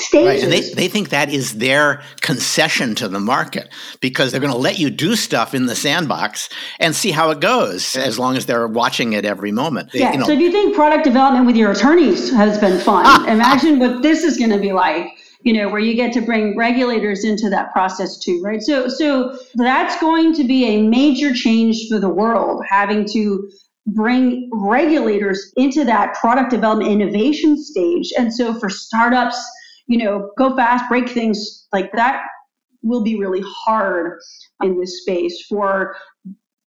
stages. 0.00 0.26
Right. 0.26 0.42
And 0.42 0.52
they, 0.52 0.60
they 0.60 0.88
think 0.88 1.10
that 1.10 1.30
is 1.30 1.58
their 1.58 2.02
concession 2.22 2.94
to 2.96 3.08
the 3.08 3.20
market 3.20 3.68
because 4.00 4.32
they're 4.32 4.40
going 4.40 4.52
to 4.52 4.58
let 4.58 4.78
you 4.78 4.90
do 4.90 5.16
stuff 5.16 5.54
in 5.54 5.66
the 5.66 5.76
sandbox 5.76 6.48
and 6.80 6.94
see 6.94 7.10
how 7.10 7.30
it 7.30 7.40
goes 7.40 7.94
as 7.94 8.18
long 8.18 8.36
as 8.36 8.46
they're 8.46 8.68
watching 8.68 9.12
it 9.12 9.24
every 9.24 9.52
moment. 9.52 9.90
Yeah. 9.92 10.12
You 10.12 10.18
know. 10.18 10.26
So 10.26 10.32
if 10.32 10.40
you 10.40 10.50
think 10.50 10.74
product 10.74 11.04
development 11.04 11.46
with 11.46 11.56
your 11.56 11.72
attorneys 11.72 12.32
has 12.32 12.58
been 12.58 12.80
fun, 12.80 13.28
imagine 13.28 13.78
what 13.78 14.02
this 14.02 14.24
is 14.24 14.38
going 14.38 14.50
to 14.50 14.58
be 14.58 14.72
like. 14.72 15.06
You 15.46 15.52
know, 15.52 15.68
where 15.68 15.80
you 15.80 15.94
get 15.94 16.12
to 16.14 16.20
bring 16.20 16.56
regulators 16.56 17.24
into 17.24 17.48
that 17.50 17.72
process 17.72 18.18
too, 18.18 18.42
right? 18.42 18.60
So, 18.60 18.88
so 18.88 19.38
that's 19.54 19.98
going 20.00 20.34
to 20.34 20.44
be 20.44 20.66
a 20.66 20.82
major 20.82 21.32
change 21.32 21.86
for 21.88 22.00
the 22.00 22.08
world, 22.08 22.64
having 22.68 23.06
to 23.12 23.48
bring 23.86 24.50
regulators 24.52 25.52
into 25.56 25.84
that 25.84 26.14
product 26.14 26.50
development 26.50 26.90
innovation 26.90 27.56
stage. 27.56 28.12
And 28.18 28.34
so 28.34 28.58
for 28.58 28.68
startups, 28.68 29.38
you 29.86 29.98
know, 29.98 30.30
go 30.36 30.56
fast, 30.56 30.88
break 30.88 31.08
things 31.08 31.68
like 31.72 31.92
that 31.92 32.22
will 32.82 33.02
be 33.02 33.16
really 33.16 33.42
hard 33.46 34.18
in 34.62 34.80
this 34.80 35.02
space 35.02 35.46
for 35.48 35.96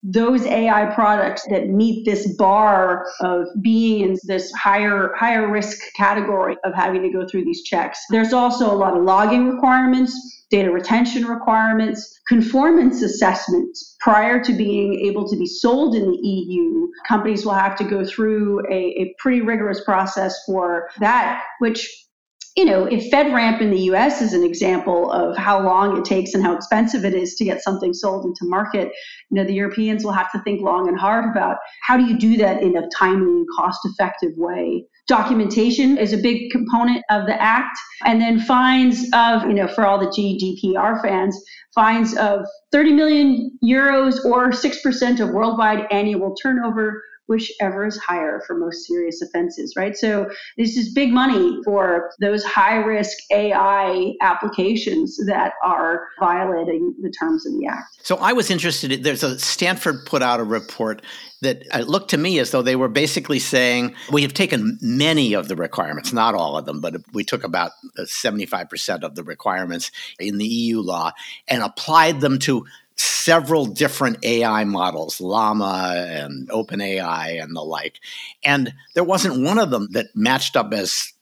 those 0.03 0.45
AI 0.45 0.85
products 0.87 1.45
that 1.49 1.67
meet 1.67 2.05
this 2.05 2.35
bar 2.37 3.05
of 3.19 3.47
being 3.61 4.01
in 4.01 4.17
this 4.23 4.51
higher 4.53 5.13
higher 5.17 5.51
risk 5.51 5.77
category 5.95 6.55
of 6.63 6.73
having 6.73 7.01
to 7.01 7.09
go 7.09 7.27
through 7.27 7.43
these 7.43 7.63
checks. 7.63 7.99
There's 8.09 8.33
also 8.33 8.71
a 8.71 8.75
lot 8.75 8.95
of 8.95 9.03
logging 9.03 9.49
requirements, 9.49 10.45
data 10.49 10.71
retention 10.71 11.25
requirements, 11.25 12.19
conformance 12.27 13.01
assessments 13.01 13.97
prior 13.99 14.41
to 14.43 14.53
being 14.53 14.93
able 15.05 15.27
to 15.27 15.37
be 15.37 15.45
sold 15.45 15.95
in 15.95 16.09
the 16.09 16.17
EU. 16.17 16.87
Companies 17.07 17.45
will 17.45 17.53
have 17.53 17.75
to 17.77 17.83
go 17.83 18.05
through 18.05 18.61
a, 18.71 18.73
a 18.73 19.15
pretty 19.19 19.41
rigorous 19.41 19.83
process 19.83 20.35
for 20.45 20.89
that, 20.99 21.43
which 21.59 22.07
you 22.55 22.65
know, 22.65 22.85
if 22.85 23.11
FedRAMP 23.11 23.61
in 23.61 23.69
the 23.69 23.81
US 23.91 24.21
is 24.21 24.33
an 24.33 24.43
example 24.43 25.11
of 25.11 25.37
how 25.37 25.63
long 25.63 25.97
it 25.97 26.05
takes 26.05 26.33
and 26.33 26.43
how 26.43 26.55
expensive 26.55 27.05
it 27.05 27.13
is 27.13 27.35
to 27.35 27.45
get 27.45 27.63
something 27.63 27.93
sold 27.93 28.25
into 28.25 28.39
market, 28.43 28.91
you 29.29 29.35
know, 29.35 29.43
the 29.43 29.53
Europeans 29.53 30.03
will 30.03 30.11
have 30.11 30.31
to 30.31 30.41
think 30.41 30.61
long 30.61 30.87
and 30.87 30.99
hard 30.99 31.29
about 31.29 31.57
how 31.83 31.95
do 31.95 32.05
you 32.05 32.17
do 32.17 32.37
that 32.37 32.61
in 32.61 32.75
a 32.75 32.87
timely 32.97 33.31
and 33.31 33.47
cost 33.55 33.79
effective 33.85 34.31
way. 34.35 34.83
Documentation 35.07 35.97
is 35.97 36.13
a 36.13 36.17
big 36.17 36.51
component 36.51 37.03
of 37.09 37.25
the 37.25 37.41
act. 37.41 37.77
And 38.05 38.21
then 38.21 38.39
fines 38.39 39.07
of, 39.13 39.43
you 39.43 39.53
know, 39.53 39.67
for 39.67 39.85
all 39.85 39.99
the 39.99 40.07
GDPR 40.07 41.01
fans, 41.01 41.41
fines 41.73 42.15
of 42.17 42.45
30 42.71 42.93
million 42.93 43.57
euros 43.63 44.23
or 44.25 44.51
6% 44.51 45.19
of 45.19 45.29
worldwide 45.29 45.85
annual 45.91 46.35
turnover 46.35 47.03
whichever 47.29 47.85
is 47.85 47.95
higher 47.97 48.41
for 48.45 48.57
most 48.57 48.87
serious 48.87 49.21
offenses, 49.21 49.75
right? 49.77 49.95
So 49.95 50.29
this 50.57 50.75
is 50.75 50.91
big 50.91 51.11
money 51.11 51.59
for 51.63 52.11
those 52.19 52.43
high 52.43 52.77
risk 52.77 53.15
AI 53.31 54.13
applications 54.19 55.15
that 55.27 55.53
are 55.63 56.07
violating 56.19 56.95
the 57.01 57.11
terms 57.11 57.45
of 57.45 57.53
the 57.53 57.67
act. 57.67 57.99
So 58.01 58.15
I 58.17 58.33
was 58.33 58.49
interested. 58.49 59.03
There's 59.03 59.23
a 59.23 59.37
Stanford 59.37 60.07
put 60.07 60.23
out 60.23 60.39
a 60.39 60.43
report 60.43 61.03
that 61.41 61.63
uh, 61.71 61.79
looked 61.79 62.09
to 62.09 62.17
me 62.17 62.39
as 62.39 62.49
though 62.49 62.63
they 62.63 62.75
were 62.75 62.89
basically 62.89 63.39
saying 63.39 63.95
we 64.11 64.23
have 64.23 64.33
taken 64.33 64.77
many 64.81 65.33
of 65.33 65.47
the 65.47 65.55
requirements, 65.55 66.11
not 66.11 66.33
all 66.33 66.57
of 66.57 66.65
them, 66.65 66.81
but 66.81 66.95
we 67.13 67.23
took 67.23 67.43
about 67.43 67.71
75% 67.97 69.03
uh, 69.03 69.05
of 69.05 69.15
the 69.15 69.23
requirements 69.23 69.91
in 70.19 70.39
the 70.39 70.47
EU 70.47 70.81
law 70.81 71.11
and 71.47 71.61
applied 71.61 72.21
them 72.21 72.39
to 72.39 72.65
several 72.99 73.65
different 73.65 74.23
AI 74.23 74.63
models, 74.63 75.21
Llama 75.21 76.05
and 76.07 76.49
OpenAI 76.49 77.41
and 77.41 77.55
the 77.55 77.61
like. 77.61 77.99
And 78.43 78.73
there 78.95 79.03
wasn't 79.03 79.43
one 79.43 79.57
of 79.57 79.71
them 79.71 79.87
that 79.91 80.15
matched 80.15 80.55
up 80.55 80.73
as 80.73 81.13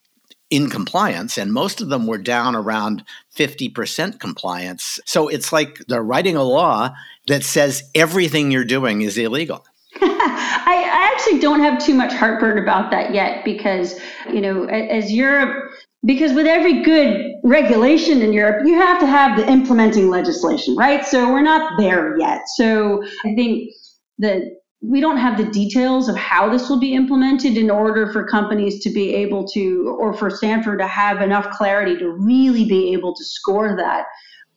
in 0.49 0.69
compliance, 0.69 1.37
and 1.37 1.51
most 1.51 1.81
of 1.81 1.89
them 1.89 2.07
were 2.07 2.17
down 2.17 2.55
around 2.55 3.03
50% 3.35 4.19
compliance. 4.19 4.99
So 5.05 5.27
it's 5.27 5.51
like 5.51 5.79
they're 5.87 6.01
writing 6.01 6.37
a 6.37 6.43
law 6.43 6.95
that 7.27 7.43
says 7.43 7.83
everything 7.93 8.51
you're 8.51 8.63
doing 8.63 9.01
is 9.01 9.17
illegal. 9.17 9.65
I, 10.01 10.83
actually 11.17 11.39
don't 11.39 11.61
have 11.61 11.83
too 11.83 11.95
much 11.95 12.13
heartburn 12.13 12.59
about 12.59 12.91
that 12.91 13.13
yet 13.13 13.43
because, 13.43 13.99
you 14.31 14.39
know, 14.39 14.65
as 14.65 15.11
Europe 15.11 15.71
because 16.05 16.33
with 16.33 16.45
every 16.45 16.83
good 16.83 17.33
regulation 17.43 18.21
in 18.21 18.31
Europe, 18.33 18.65
you 18.65 18.75
have 18.75 18.99
to 18.99 19.07
have 19.07 19.37
the 19.37 19.49
implementing 19.49 20.09
legislation, 20.09 20.75
right? 20.75 21.05
So 21.05 21.31
we're 21.31 21.41
not 21.41 21.79
there 21.79 22.17
yet. 22.19 22.41
So 22.55 23.03
I 23.25 23.33
think 23.35 23.71
that 24.19 24.41
we 24.81 25.01
don't 25.01 25.17
have 25.17 25.37
the 25.37 25.51
details 25.51 26.07
of 26.07 26.15
how 26.15 26.49
this 26.49 26.69
will 26.69 26.79
be 26.79 26.93
implemented 26.93 27.57
in 27.57 27.71
order 27.71 28.11
for 28.13 28.27
companies 28.27 28.79
to 28.83 28.91
be 28.91 29.13
able 29.15 29.47
to, 29.47 29.97
or 29.99 30.13
for 30.13 30.29
Stanford 30.29 30.79
to 30.79 30.87
have 30.87 31.21
enough 31.21 31.49
clarity 31.49 31.97
to 31.97 32.11
really 32.11 32.65
be 32.65 32.93
able 32.93 33.15
to 33.15 33.23
score 33.23 33.75
that. 33.75 34.05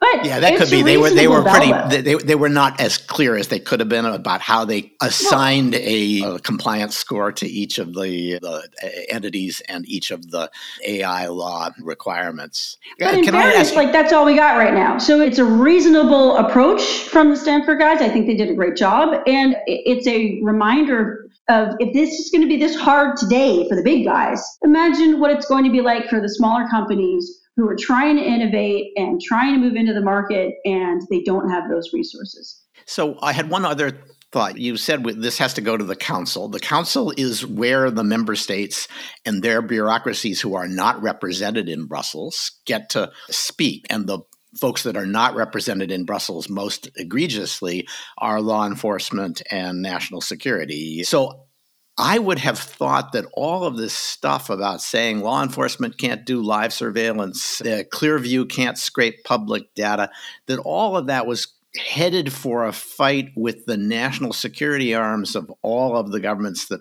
But 0.01 0.25
yeah, 0.25 0.41
that 0.41 0.57
could 0.57 0.71
be. 0.71 0.83
They 0.83 0.97
were 0.97 1.11
they 1.11 1.29
were 1.29 1.43
pretty. 1.43 1.73
They, 2.03 2.15
they 2.15 2.35
were 2.35 2.49
not 2.49 2.81
as 2.81 2.97
clear 2.97 3.37
as 3.37 3.49
they 3.49 3.59
could 3.59 3.81
have 3.81 3.91
been 3.91 4.07
about 4.07 4.41
how 4.41 4.65
they 4.65 4.93
assigned 5.03 5.73
well, 5.73 5.83
a, 5.85 6.37
a, 6.37 6.39
compliance 6.39 6.97
score 6.97 7.31
to 7.33 7.47
each 7.47 7.79
of 7.79 7.93
the, 7.93 8.39
the 8.41 8.67
uh, 8.83 8.89
entities 9.11 9.61
and 9.69 9.87
each 9.87 10.11
of 10.11 10.31
the 10.31 10.51
AI 10.87 11.27
law 11.27 11.69
requirements. 11.83 12.79
But 12.99 13.19
in 13.19 13.25
fairness, 13.27 13.75
like 13.75 13.93
that's 13.93 14.11
all 14.11 14.25
we 14.25 14.37
got 14.37 14.57
right 14.57 14.73
now. 14.73 14.97
So 14.97 15.21
it's 15.21 15.39
a 15.39 15.45
reasonable 15.45 16.39
approach 16.39 16.83
from 16.83 17.29
the 17.29 17.37
Stanford 17.37 17.79
guys. 17.79 18.01
I 18.01 18.09
think 18.09 18.27
they 18.27 18.37
did 18.37 18.49
a 18.49 18.55
great 18.55 18.77
job, 18.77 19.23
and 19.27 19.55
it's 19.67 20.07
a 20.07 20.41
reminder 20.43 21.29
of 21.51 21.75
if 21.79 21.93
this 21.93 22.19
is 22.19 22.31
going 22.31 22.43
to 22.43 22.49
be 22.49 22.57
this 22.57 22.75
hard 22.75 23.19
today 23.19 23.69
for 23.69 23.77
the 23.77 23.83
big 23.83 24.07
guys, 24.07 24.43
imagine 24.63 25.21
what 25.21 25.31
it's 25.31 25.47
going 25.47 25.65
to 25.65 25.71
be 25.71 25.83
like 25.83 26.09
for 26.09 26.23
the 26.23 26.29
smaller 26.29 26.67
companies 26.69 27.40
who 27.57 27.69
are 27.69 27.77
trying 27.79 28.17
to 28.17 28.23
innovate 28.23 28.93
and 28.97 29.21
trying 29.21 29.55
to 29.55 29.61
move 29.61 29.77
into 29.77 29.93
the 29.93 30.01
market 30.01 30.55
and 30.65 31.03
they 31.11 31.23
don't 31.23 31.51
have 31.51 31.65
those 31.69 31.91
resources. 31.93 32.63
So 32.87 33.19
I 33.23 33.33
had 33.33 33.51
one 33.51 33.65
other 33.65 34.03
thought. 34.33 34.59
You 34.59 34.77
said 34.77 35.05
this 35.05 35.39
has 35.39 35.55
to 35.55 35.61
go 35.61 35.77
to 35.77 35.85
the 35.85 35.97
council. 35.97 36.49
The 36.49 36.61
council 36.61 37.13
is 37.17 37.45
where 37.45 37.91
the 37.91 38.05
member 38.05 38.37
states 38.37 38.89
and 39.25 39.43
their 39.43 39.61
bureaucracies 39.63 40.41
who 40.41 40.55
are 40.55 40.69
not 40.69 41.03
represented 41.03 41.69
in 41.69 41.87
Brussels 41.87 42.53
get 42.65 42.91
to 42.91 43.11
speak. 43.29 43.87
And 43.91 44.07
the 44.07 44.21
folks 44.59 44.83
that 44.85 44.97
are 44.97 45.07
not 45.07 45.35
represented 45.35 45.91
in 45.91 46.05
Brussels 46.05 46.49
most 46.49 46.89
egregiously 46.97 47.87
are 48.19 48.41
law 48.41 48.67
enforcement 48.67 49.43
and 49.51 49.83
national 49.83 50.21
security. 50.21 51.03
So 51.05 51.47
I 52.01 52.19
would 52.19 52.39
have 52.39 52.59
thought 52.59 53.13
that 53.13 53.27
all 53.35 53.65
of 53.65 53.77
this 53.77 53.93
stuff 53.93 54.49
about 54.49 54.81
saying 54.81 55.21
law 55.21 55.43
enforcement 55.43 55.99
can't 55.99 56.25
do 56.25 56.41
live 56.41 56.73
surveillance, 56.73 57.59
the 57.59 57.87
Clearview 57.93 58.49
can't 58.49 58.79
scrape 58.79 59.23
public 59.25 59.75
data, 59.75 60.11
that 60.47 60.59
all 60.61 60.97
of 60.97 61.09
that 61.09 61.27
was 61.27 61.49
headed 61.77 62.33
for 62.33 62.65
a 62.65 62.73
fight 62.73 63.31
with 63.37 63.67
the 63.67 63.77
national 63.77 64.33
security 64.33 64.95
arms 64.95 65.37
of 65.37 65.53
all 65.63 65.95
of 65.95 66.11
the 66.11 66.21
governments 66.21 66.69
that 66.69 66.81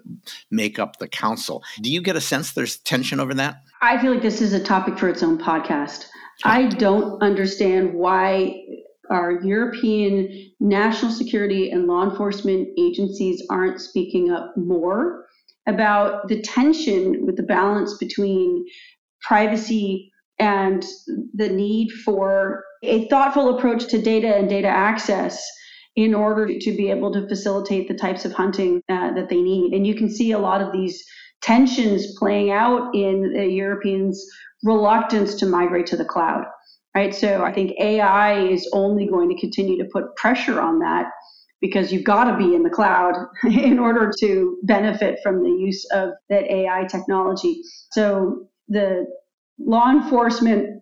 make 0.49 0.79
up 0.79 0.97
the 0.97 1.07
council. 1.07 1.63
Do 1.81 1.91
you 1.91 2.01
get 2.01 2.15
a 2.15 2.21
sense 2.21 2.53
there's 2.53 2.77
tension 2.77 3.19
over 3.19 3.33
that? 3.33 3.61
I 3.81 4.01
feel 4.01 4.13
like 4.13 4.23
this 4.23 4.41
is 4.41 4.53
a 4.53 4.63
topic 4.63 4.97
for 4.97 5.09
its 5.09 5.21
own 5.21 5.37
podcast. 5.37 6.05
I 6.45 6.67
don't 6.67 7.21
understand 7.21 7.93
why 7.93 8.63
our 9.09 9.41
European 9.41 10.51
national 10.59 11.11
security 11.11 11.71
and 11.71 11.87
law 11.87 12.09
enforcement 12.09 12.67
agencies 12.77 13.43
aren't 13.49 13.81
speaking 13.81 14.31
up 14.31 14.55
more 14.55 15.25
about 15.67 16.27
the 16.27 16.41
tension 16.41 17.25
with 17.25 17.35
the 17.35 17.43
balance 17.43 17.97
between 17.97 18.65
privacy 19.21 20.11
and 20.39 20.85
the 21.33 21.49
need 21.49 21.91
for 22.05 22.63
a 22.83 23.07
thoughtful 23.09 23.57
approach 23.57 23.87
to 23.87 24.01
data 24.01 24.35
and 24.35 24.49
data 24.49 24.67
access 24.67 25.43
in 25.95 26.13
order 26.13 26.47
to 26.59 26.71
be 26.77 26.89
able 26.89 27.11
to 27.11 27.27
facilitate 27.27 27.87
the 27.87 27.93
types 27.93 28.23
of 28.23 28.31
hunting 28.31 28.81
uh, 28.89 29.11
that 29.13 29.27
they 29.29 29.41
need. 29.41 29.73
And 29.73 29.85
you 29.85 29.95
can 29.95 30.09
see 30.09 30.31
a 30.31 30.39
lot 30.39 30.61
of 30.61 30.71
these 30.71 31.03
tensions 31.41 32.15
playing 32.17 32.51
out 32.51 32.93
in 32.95 33.33
the 33.33 33.47
Europeans' 33.47 34.25
reluctance 34.63 35.35
to 35.35 35.45
migrate 35.45 35.87
to 35.87 35.97
the 35.97 36.05
cloud 36.05 36.45
right? 36.95 37.13
So 37.13 37.43
I 37.43 37.53
think 37.53 37.79
AI 37.79 38.45
is 38.45 38.69
only 38.73 39.07
going 39.07 39.29
to 39.29 39.39
continue 39.39 39.77
to 39.77 39.89
put 39.91 40.15
pressure 40.15 40.59
on 40.59 40.79
that 40.79 41.07
because 41.61 41.91
you've 41.91 42.03
got 42.03 42.25
to 42.25 42.37
be 42.37 42.55
in 42.55 42.63
the 42.63 42.69
cloud 42.69 43.15
in 43.43 43.79
order 43.79 44.11
to 44.19 44.57
benefit 44.63 45.19
from 45.21 45.43
the 45.43 45.49
use 45.49 45.85
of 45.91 46.11
that 46.29 46.43
AI 46.45 46.85
technology. 46.89 47.61
So 47.91 48.47
the 48.67 49.05
law 49.59 49.91
enforcement 49.91 50.81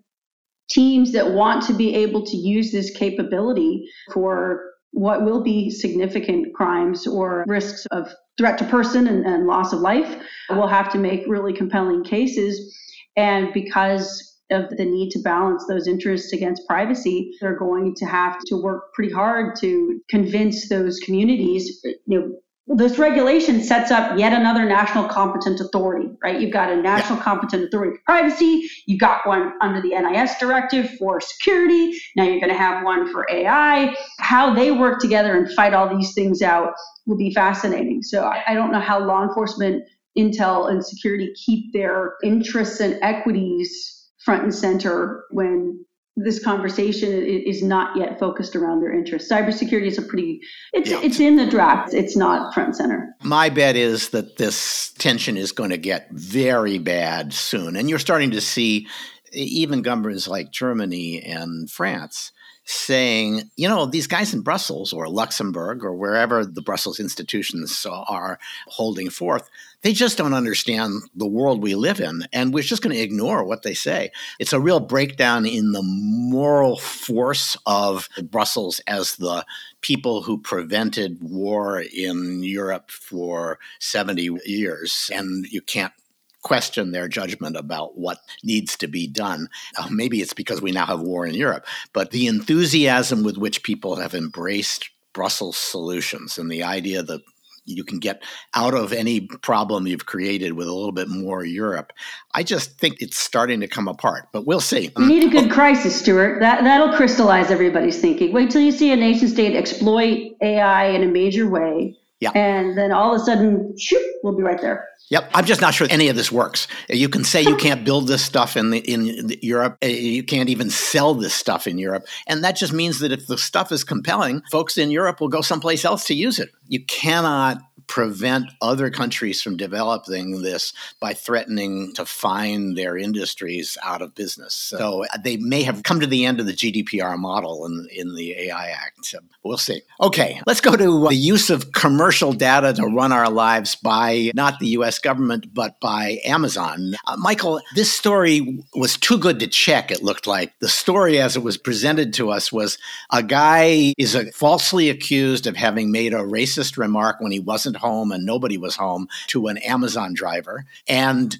teams 0.69 1.13
that 1.13 1.31
want 1.31 1.63
to 1.63 1.73
be 1.73 1.95
able 1.95 2.25
to 2.25 2.37
use 2.37 2.71
this 2.71 2.91
capability 2.91 3.87
for 4.13 4.71
what 4.91 5.23
will 5.23 5.41
be 5.41 5.69
significant 5.69 6.53
crimes 6.53 7.07
or 7.07 7.43
risks 7.47 7.85
of 7.91 8.13
threat 8.37 8.57
to 8.57 8.65
person 8.65 9.07
and, 9.07 9.25
and 9.25 9.47
loss 9.47 9.73
of 9.73 9.79
life 9.79 10.17
will 10.49 10.67
have 10.67 10.91
to 10.91 10.97
make 10.97 11.23
really 11.27 11.53
compelling 11.53 12.03
cases. 12.03 12.75
And 13.15 13.53
because 13.53 14.36
of 14.51 14.69
the 14.69 14.85
need 14.85 15.11
to 15.11 15.19
balance 15.19 15.65
those 15.67 15.87
interests 15.87 16.33
against 16.33 16.65
privacy, 16.67 17.31
they're 17.41 17.57
going 17.57 17.95
to 17.95 18.05
have 18.05 18.39
to 18.45 18.55
work 18.55 18.93
pretty 18.93 19.13
hard 19.13 19.55
to 19.59 19.99
convince 20.09 20.69
those 20.69 20.99
communities, 20.99 21.81
you 22.05 22.19
know, 22.19 22.31
this 22.69 22.97
regulation 22.97 23.63
sets 23.63 23.91
up 23.91 24.19
yet 24.19 24.33
another 24.33 24.65
national 24.65 25.07
competent 25.07 25.61
authority, 25.61 26.09
right? 26.21 26.41
You've 26.41 26.51
got 26.51 26.69
a 26.69 26.75
national 26.75 27.19
competent 27.19 27.63
authority 27.63 27.95
for 27.95 28.03
privacy. 28.05 28.69
You've 28.85 28.99
got 28.99 29.25
one 29.25 29.53
under 29.61 29.81
the 29.81 29.97
NIS 29.97 30.37
directive 30.37 30.89
for 30.99 31.21
security. 31.21 31.97
Now 32.17 32.23
you're 32.23 32.41
going 32.41 32.51
to 32.51 32.57
have 32.57 32.83
one 32.83 33.09
for 33.09 33.25
AI. 33.31 33.95
How 34.19 34.53
they 34.53 34.71
work 34.71 34.99
together 34.99 35.37
and 35.37 35.49
fight 35.53 35.73
all 35.73 35.95
these 35.95 36.13
things 36.13 36.41
out 36.41 36.73
will 37.05 37.17
be 37.17 37.33
fascinating. 37.33 38.03
So 38.03 38.29
I 38.45 38.53
don't 38.53 38.73
know 38.73 38.81
how 38.81 38.99
law 38.99 39.23
enforcement, 39.23 39.83
intel, 40.17 40.69
and 40.69 40.85
security 40.85 41.33
keep 41.45 41.71
their 41.71 42.15
interests 42.21 42.81
and 42.81 42.99
equities 43.01 43.96
front 44.27 44.43
and 44.43 44.53
center 44.53 45.23
when 45.31 45.85
this 46.17 46.43
conversation 46.43 47.09
is 47.09 47.63
not 47.63 47.95
yet 47.95 48.19
focused 48.19 48.57
around 48.57 48.81
their 48.81 48.93
interests. 48.93 49.31
Cybersecurity 49.31 49.85
is 49.85 49.97
a 49.97 50.01
pretty 50.01 50.41
it's 50.73 50.89
yeah. 50.89 50.99
it's 51.01 51.21
in 51.21 51.37
the 51.37 51.45
draft. 51.45 51.93
It's 51.93 52.17
not 52.17 52.53
front 52.53 52.67
and 52.67 52.75
center. 52.75 53.15
My 53.23 53.47
bet 53.47 53.77
is 53.77 54.09
that 54.09 54.35
this 54.35 54.91
tension 54.97 55.37
is 55.37 55.53
going 55.53 55.69
to 55.69 55.77
get 55.77 56.09
very 56.11 56.77
bad 56.77 57.33
soon. 57.33 57.77
And 57.77 57.89
you're 57.89 57.99
starting 57.99 58.31
to 58.31 58.41
see 58.41 58.85
even 59.31 59.81
governments 59.81 60.27
like 60.27 60.51
Germany 60.51 61.21
and 61.21 61.71
France 61.71 62.33
saying, 62.65 63.49
you 63.55 63.69
know, 63.69 63.85
these 63.85 64.07
guys 64.07 64.33
in 64.33 64.41
Brussels 64.41 64.91
or 64.91 65.07
Luxembourg 65.07 65.85
or 65.85 65.95
wherever 65.95 66.43
the 66.43 66.61
Brussels 66.61 66.99
institutions 66.99 67.85
are 67.89 68.39
holding 68.67 69.09
forth, 69.09 69.49
they 69.83 69.93
just 69.93 70.17
don't 70.17 70.33
understand 70.33 71.03
the 71.15 71.27
world 71.27 71.61
we 71.61 71.75
live 71.75 71.99
in. 71.99 72.27
And 72.33 72.53
we're 72.53 72.63
just 72.63 72.81
going 72.81 72.95
to 72.95 73.01
ignore 73.01 73.43
what 73.43 73.63
they 73.63 73.73
say. 73.73 74.11
It's 74.39 74.53
a 74.53 74.59
real 74.59 74.79
breakdown 74.79 75.45
in 75.45 75.71
the 75.71 75.83
moral 75.83 76.77
force 76.77 77.55
of 77.65 78.09
Brussels 78.23 78.81
as 78.87 79.15
the 79.15 79.45
people 79.81 80.23
who 80.23 80.39
prevented 80.39 81.19
war 81.21 81.79
in 81.81 82.43
Europe 82.43 82.91
for 82.91 83.59
70 83.79 84.39
years. 84.45 85.11
And 85.13 85.45
you 85.45 85.61
can't 85.61 85.93
question 86.41 86.91
their 86.91 87.07
judgment 87.07 87.57
about 87.57 87.97
what 87.97 88.19
needs 88.43 88.77
to 88.77 88.87
be 88.87 89.05
done. 89.05 89.49
Uh, 89.77 89.87
maybe 89.91 90.21
it's 90.21 90.33
because 90.33 90.61
we 90.61 90.71
now 90.71 90.85
have 90.85 91.01
war 91.01 91.25
in 91.25 91.35
Europe, 91.35 91.65
but 91.93 92.11
the 92.11 92.27
enthusiasm 92.27 93.23
with 93.23 93.37
which 93.37 93.63
people 93.63 93.97
have 93.97 94.13
embraced 94.13 94.89
Brussels 95.13 95.57
solutions 95.57 96.37
and 96.37 96.49
the 96.49 96.63
idea 96.63 97.03
that 97.03 97.21
you 97.67 97.83
can 97.83 97.99
get 97.99 98.23
out 98.53 98.73
of 98.73 98.93
any 98.93 99.21
problem 99.21 99.87
you've 99.87 100.05
created 100.05 100.53
with 100.53 100.67
a 100.67 100.73
little 100.73 100.91
bit 100.91 101.09
more 101.09 101.43
Europe. 101.43 101.93
I 102.33 102.43
just 102.43 102.79
think 102.79 103.01
it's 103.01 103.17
starting 103.17 103.59
to 103.61 103.67
come 103.67 103.87
apart, 103.87 104.29
but 104.31 104.45
we'll 104.45 104.61
see. 104.61 104.91
We 104.95 105.07
need 105.07 105.23
a 105.23 105.29
good 105.29 105.51
crisis, 105.51 105.99
Stewart. 105.99 106.39
That 106.39 106.63
that'll 106.63 106.95
crystallize 106.95 107.51
everybody's 107.51 107.99
thinking. 107.99 108.31
Wait 108.31 108.49
till 108.51 108.61
you 108.61 108.71
see 108.71 108.91
a 108.91 108.95
nation 108.95 109.27
state 109.27 109.55
exploit 109.55 110.35
AI 110.41 110.85
in 110.87 111.03
a 111.03 111.07
major 111.07 111.49
way. 111.49 111.96
Yeah. 112.19 112.31
And 112.31 112.77
then 112.77 112.91
all 112.91 113.13
of 113.13 113.21
a 113.21 113.23
sudden, 113.23 113.75
shoot, 113.77 114.01
we'll 114.23 114.35
be 114.35 114.41
right 114.41 114.59
there. 114.59 114.87
Yep, 115.09 115.29
I'm 115.33 115.45
just 115.45 115.61
not 115.61 115.73
sure 115.73 115.87
any 115.89 116.09
of 116.09 116.15
this 116.15 116.31
works. 116.31 116.67
You 116.89 117.07
can 117.07 117.23
say 117.23 117.41
you 117.41 117.55
can't 117.57 117.85
build 117.85 118.07
this 118.07 118.23
stuff 118.23 118.57
in 118.57 118.71
the, 118.71 118.79
in 118.79 119.29
Europe. 119.41 119.77
Uh, 119.83 119.87
you 119.87 120.23
can't 120.23 120.49
even 120.49 120.69
sell 120.69 121.13
this 121.13 121.33
stuff 121.33 121.67
in 121.67 121.77
Europe, 121.77 122.05
and 122.27 122.43
that 122.43 122.55
just 122.55 122.73
means 122.73 122.99
that 122.99 123.11
if 123.11 123.27
the 123.27 123.37
stuff 123.37 123.71
is 123.71 123.83
compelling, 123.83 124.41
folks 124.51 124.77
in 124.77 124.91
Europe 124.91 125.21
will 125.21 125.29
go 125.29 125.41
someplace 125.41 125.85
else 125.85 126.05
to 126.05 126.13
use 126.13 126.39
it. 126.39 126.49
You 126.67 126.83
cannot 126.85 127.59
prevent 127.87 128.51
other 128.61 128.89
countries 128.89 129.41
from 129.41 129.57
developing 129.57 130.41
this 130.41 130.73
by 130.99 131.13
threatening 131.13 131.93
to 131.93 132.05
fine 132.05 132.75
their 132.75 132.97
industries 132.97 133.77
out 133.83 134.01
of 134.01 134.13
business. 134.13 134.53
So 134.53 135.05
uh, 135.05 135.17
they 135.23 135.37
may 135.37 135.63
have 135.63 135.83
come 135.83 135.99
to 135.99 136.07
the 136.07 136.25
end 136.25 136.39
of 136.39 136.45
the 136.45 136.53
GDPR 136.53 137.17
model 137.17 137.65
in, 137.65 137.87
in 137.91 138.15
the 138.15 138.33
AI 138.47 138.67
Act. 138.67 139.05
So 139.05 139.19
we'll 139.43 139.57
see. 139.57 139.81
Okay, 140.01 140.41
let's 140.45 140.61
go 140.61 140.75
to 140.75 141.07
the 141.07 141.15
use 141.15 141.49
of 141.49 141.71
commercial 141.71 142.33
data 142.33 142.73
to 142.73 142.85
run 142.85 143.11
our 143.11 143.29
lives 143.29 143.75
by 143.75 144.31
not 144.35 144.59
the 144.59 144.67
US 144.69 144.99
government, 144.99 145.53
but 145.53 145.79
by 145.79 146.19
Amazon. 146.25 146.95
Uh, 147.05 147.15
Michael, 147.17 147.61
this 147.75 147.91
story 147.91 148.63
was 148.75 148.97
too 148.97 149.17
good 149.17 149.39
to 149.39 149.47
check, 149.47 149.91
it 149.91 150.03
looked 150.03 150.27
like. 150.27 150.53
The 150.59 150.69
story 150.69 151.19
as 151.19 151.35
it 151.35 151.43
was 151.43 151.57
presented 151.57 152.13
to 152.15 152.31
us 152.31 152.51
was 152.51 152.77
a 153.11 153.23
guy 153.23 153.93
is 153.97 154.15
a, 154.15 154.31
falsely 154.31 154.89
accused 154.89 155.47
of 155.47 155.55
having 155.55 155.91
made 155.91 156.13
a 156.13 156.17
racist 156.17 156.77
remark 156.77 157.19
when 157.19 157.31
he 157.31 157.39
wasn't 157.39 157.76
home 157.77 158.11
and 158.11 158.25
nobody 158.25 158.57
was 158.57 158.75
home 158.75 159.07
to 159.27 159.47
an 159.47 159.57
Amazon 159.59 160.13
driver. 160.13 160.65
And 160.87 161.37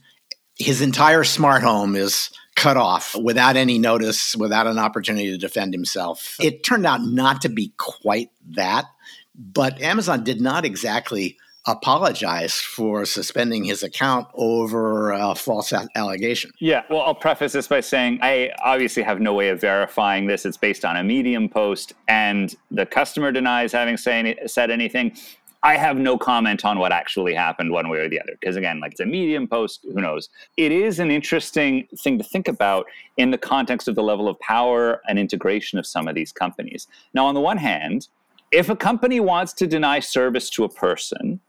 his 0.56 0.82
entire 0.82 1.24
smart 1.24 1.62
home 1.64 1.96
is 1.96 2.32
cut 2.56 2.78
off 2.78 3.16
without 3.16 3.56
any 3.56 3.78
notice, 3.78 4.36
without 4.36 4.66
an 4.66 4.80
opportunity 4.80 5.30
to 5.30 5.38
defend 5.38 5.74
himself. 5.74 6.36
It 6.42 6.64
turned 6.64 6.86
out 6.86 7.04
not 7.04 7.42
to 7.42 7.50
be 7.50 7.74
quite 7.78 8.32
that, 8.56 8.86
but 9.36 9.80
Amazon 9.82 10.24
did 10.24 10.42
not 10.42 10.66
exactly 10.66 11.38
apologize 11.68 12.56
for 12.56 13.06
suspending 13.06 13.66
his 13.66 13.84
account 13.84 14.26
over 14.34 15.12
a 15.12 15.36
false 15.36 15.74
allegation. 15.96 16.50
Yeah, 16.60 16.84
well, 16.90 17.02
I'll 17.02 17.14
preface 17.14 17.52
this 17.52 17.68
by 17.68 17.82
saying 17.82 18.20
I 18.22 18.52
obviously 18.64 19.04
have 19.04 19.20
no 19.20 19.34
way 19.34 19.50
of 19.50 19.60
verifying 19.60 20.28
this. 20.28 20.46
It's 20.46 20.58
based 20.58 20.86
on 20.86 20.96
a 20.96 21.04
Medium 21.04 21.50
post, 21.50 21.94
and 22.08 22.56
the 22.72 22.86
customer 22.86 23.32
denies 23.34 23.74
having 23.74 23.98
say, 23.98 24.38
said 24.48 24.72
anything. 24.72 25.16
I 25.64 25.76
have 25.78 25.98
no 25.98 26.18
comment 26.18 26.64
on 26.64 26.80
what 26.80 26.92
actually 26.92 27.34
happened 27.34 27.72
one 27.72 27.90
way 27.90 28.00
or 28.00 28.10
the 28.10 28.22
other 28.22 28.34
because 28.40 28.56
again, 28.56 28.80
like 28.80 28.92
it's 28.92 29.02
a 29.02 29.06
medium 29.06 29.48
post, 29.48 29.82
who 29.84 30.02
knows. 30.02 30.30
It 30.56 30.72
is 30.72 31.00
an 31.00 31.12
interesting 31.12 31.88
thing 32.00 32.18
to 32.18 32.24
think 32.24 32.48
about 32.48 32.86
in 33.18 33.32
the 33.32 33.38
context 33.38 33.88
of 33.88 33.96
the 33.96 34.04
level 34.04 34.28
of 34.28 34.40
power 34.40 35.02
and 35.08 35.18
integration 35.18 35.80
of 35.80 35.86
some 35.86 36.08
of 36.08 36.16
these 36.16 36.32
companies. 36.32 36.88
Now, 37.14 37.26
on 37.26 37.34
the 37.34 37.42
one 37.42 37.58
hand, 37.58 38.08
if 38.52 38.70
a 38.70 38.76
company 38.76 39.20
wants 39.20 39.54
to 39.54 39.68
deny 39.68 40.00
service 40.00 40.50
to 40.52 40.64
a 40.64 40.70
person, 40.70 41.40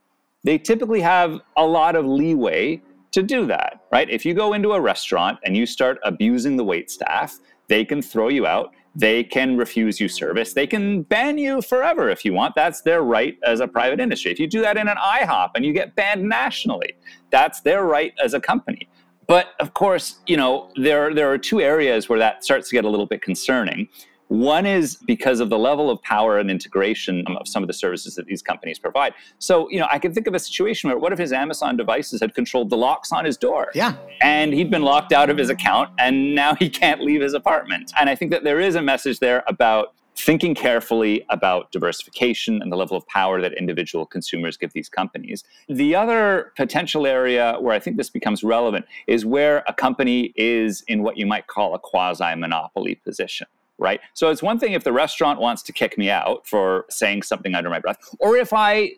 they 0.43 0.57
typically 0.57 1.01
have 1.01 1.39
a 1.57 1.65
lot 1.65 1.95
of 1.95 2.05
leeway 2.05 2.81
to 3.11 3.23
do 3.23 3.45
that, 3.47 3.81
right? 3.91 4.09
If 4.09 4.25
you 4.25 4.33
go 4.33 4.53
into 4.53 4.73
a 4.73 4.81
restaurant 4.81 5.39
and 5.43 5.55
you 5.55 5.65
start 5.65 5.99
abusing 6.03 6.57
the 6.57 6.63
wait 6.63 6.91
staff, 6.91 7.39
they 7.67 7.85
can 7.85 8.01
throw 8.01 8.29
you 8.29 8.45
out. 8.45 8.73
They 8.99 9.23
can 9.23 9.55
refuse 9.55 10.01
you 10.01 10.09
service. 10.09 10.51
They 10.51 10.67
can 10.67 11.03
ban 11.03 11.37
you 11.37 11.61
forever 11.61 12.09
if 12.09 12.25
you 12.25 12.33
want. 12.33 12.53
That's 12.53 12.81
their 12.81 13.01
right 13.01 13.37
as 13.45 13.61
a 13.61 13.67
private 13.67 14.01
industry. 14.01 14.29
If 14.29 14.39
you 14.39 14.47
do 14.47 14.61
that 14.61 14.75
in 14.75 14.89
an 14.89 14.97
IHOP 14.97 15.51
and 15.55 15.65
you 15.65 15.71
get 15.71 15.95
banned 15.95 16.27
nationally, 16.27 16.93
that's 17.29 17.61
their 17.61 17.85
right 17.85 18.13
as 18.21 18.33
a 18.33 18.41
company. 18.41 18.89
But 19.25 19.51
of 19.61 19.73
course, 19.73 20.19
you 20.27 20.35
know, 20.35 20.69
there, 20.75 21.13
there 21.13 21.31
are 21.31 21.37
two 21.37 21.61
areas 21.61 22.09
where 22.09 22.19
that 22.19 22.43
starts 22.43 22.67
to 22.69 22.75
get 22.75 22.83
a 22.83 22.89
little 22.89 23.05
bit 23.05 23.21
concerning. 23.21 23.87
One 24.29 24.67
is 24.67 24.95
because 25.07 25.39
of 25.39 25.49
the 25.49 25.57
level 25.57 25.89
of 25.89 25.99
power 26.03 26.37
and 26.37 26.51
integration 26.51 27.25
of 27.27 27.47
some 27.47 27.63
of 27.63 27.67
the 27.67 27.73
services 27.73 28.13
that 28.13 28.27
these 28.27 28.43
companies 28.43 28.77
provide. 28.77 29.15
So, 29.39 29.67
you 29.71 29.79
know, 29.79 29.87
I 29.91 29.97
can 29.97 30.13
think 30.13 30.27
of 30.27 30.35
a 30.35 30.39
situation 30.39 30.87
where 30.89 30.99
what 30.99 31.11
if 31.11 31.17
his 31.17 31.33
Amazon 31.33 31.75
devices 31.75 32.21
had 32.21 32.35
controlled 32.35 32.69
the 32.69 32.77
locks 32.77 33.11
on 33.11 33.25
his 33.25 33.37
door? 33.37 33.71
Yeah. 33.73 33.95
And 34.21 34.53
he'd 34.53 34.69
been 34.69 34.83
locked 34.83 35.13
out 35.13 35.31
of 35.31 35.37
his 35.37 35.49
account 35.49 35.89
and 35.97 36.35
now 36.35 36.53
he 36.53 36.69
can't 36.69 37.01
leave 37.01 37.21
his 37.21 37.33
apartment. 37.33 37.91
And 37.99 38.07
I 38.07 38.13
think 38.13 38.29
that 38.29 38.43
there 38.43 38.59
is 38.59 38.75
a 38.75 38.83
message 38.83 39.19
there 39.19 39.43
about 39.47 39.95
thinking 40.15 40.53
carefully 40.53 41.25
about 41.29 41.71
diversification 41.71 42.61
and 42.61 42.71
the 42.71 42.75
level 42.75 42.95
of 42.95 43.07
power 43.07 43.41
that 43.41 43.53
individual 43.53 44.05
consumers 44.05 44.57
give 44.57 44.73
these 44.73 44.89
companies. 44.89 45.43
The 45.69 45.95
other 45.95 46.51
potential 46.55 47.07
area 47.07 47.55
where 47.59 47.73
I 47.73 47.79
think 47.79 47.97
this 47.97 48.09
becomes 48.11 48.43
relevant 48.43 48.85
is 49.07 49.25
where 49.25 49.63
a 49.67 49.73
company 49.73 50.33
is 50.35 50.83
in 50.87 51.01
what 51.01 51.17
you 51.17 51.25
might 51.25 51.47
call 51.47 51.73
a 51.73 51.79
quasi 51.79 52.35
monopoly 52.35 52.95
position 52.95 53.47
right? 53.79 53.99
So 54.13 54.29
it's 54.29 54.43
one 54.43 54.59
thing 54.59 54.73
if 54.73 54.83
the 54.83 54.93
restaurant 54.93 55.39
wants 55.39 55.63
to 55.63 55.73
kick 55.73 55.97
me 55.97 56.09
out 56.09 56.45
for 56.45 56.85
saying 56.89 57.23
something 57.23 57.55
under 57.55 57.69
my 57.69 57.79
breath, 57.79 57.97
or 58.19 58.35
if 58.35 58.53
I 58.53 58.91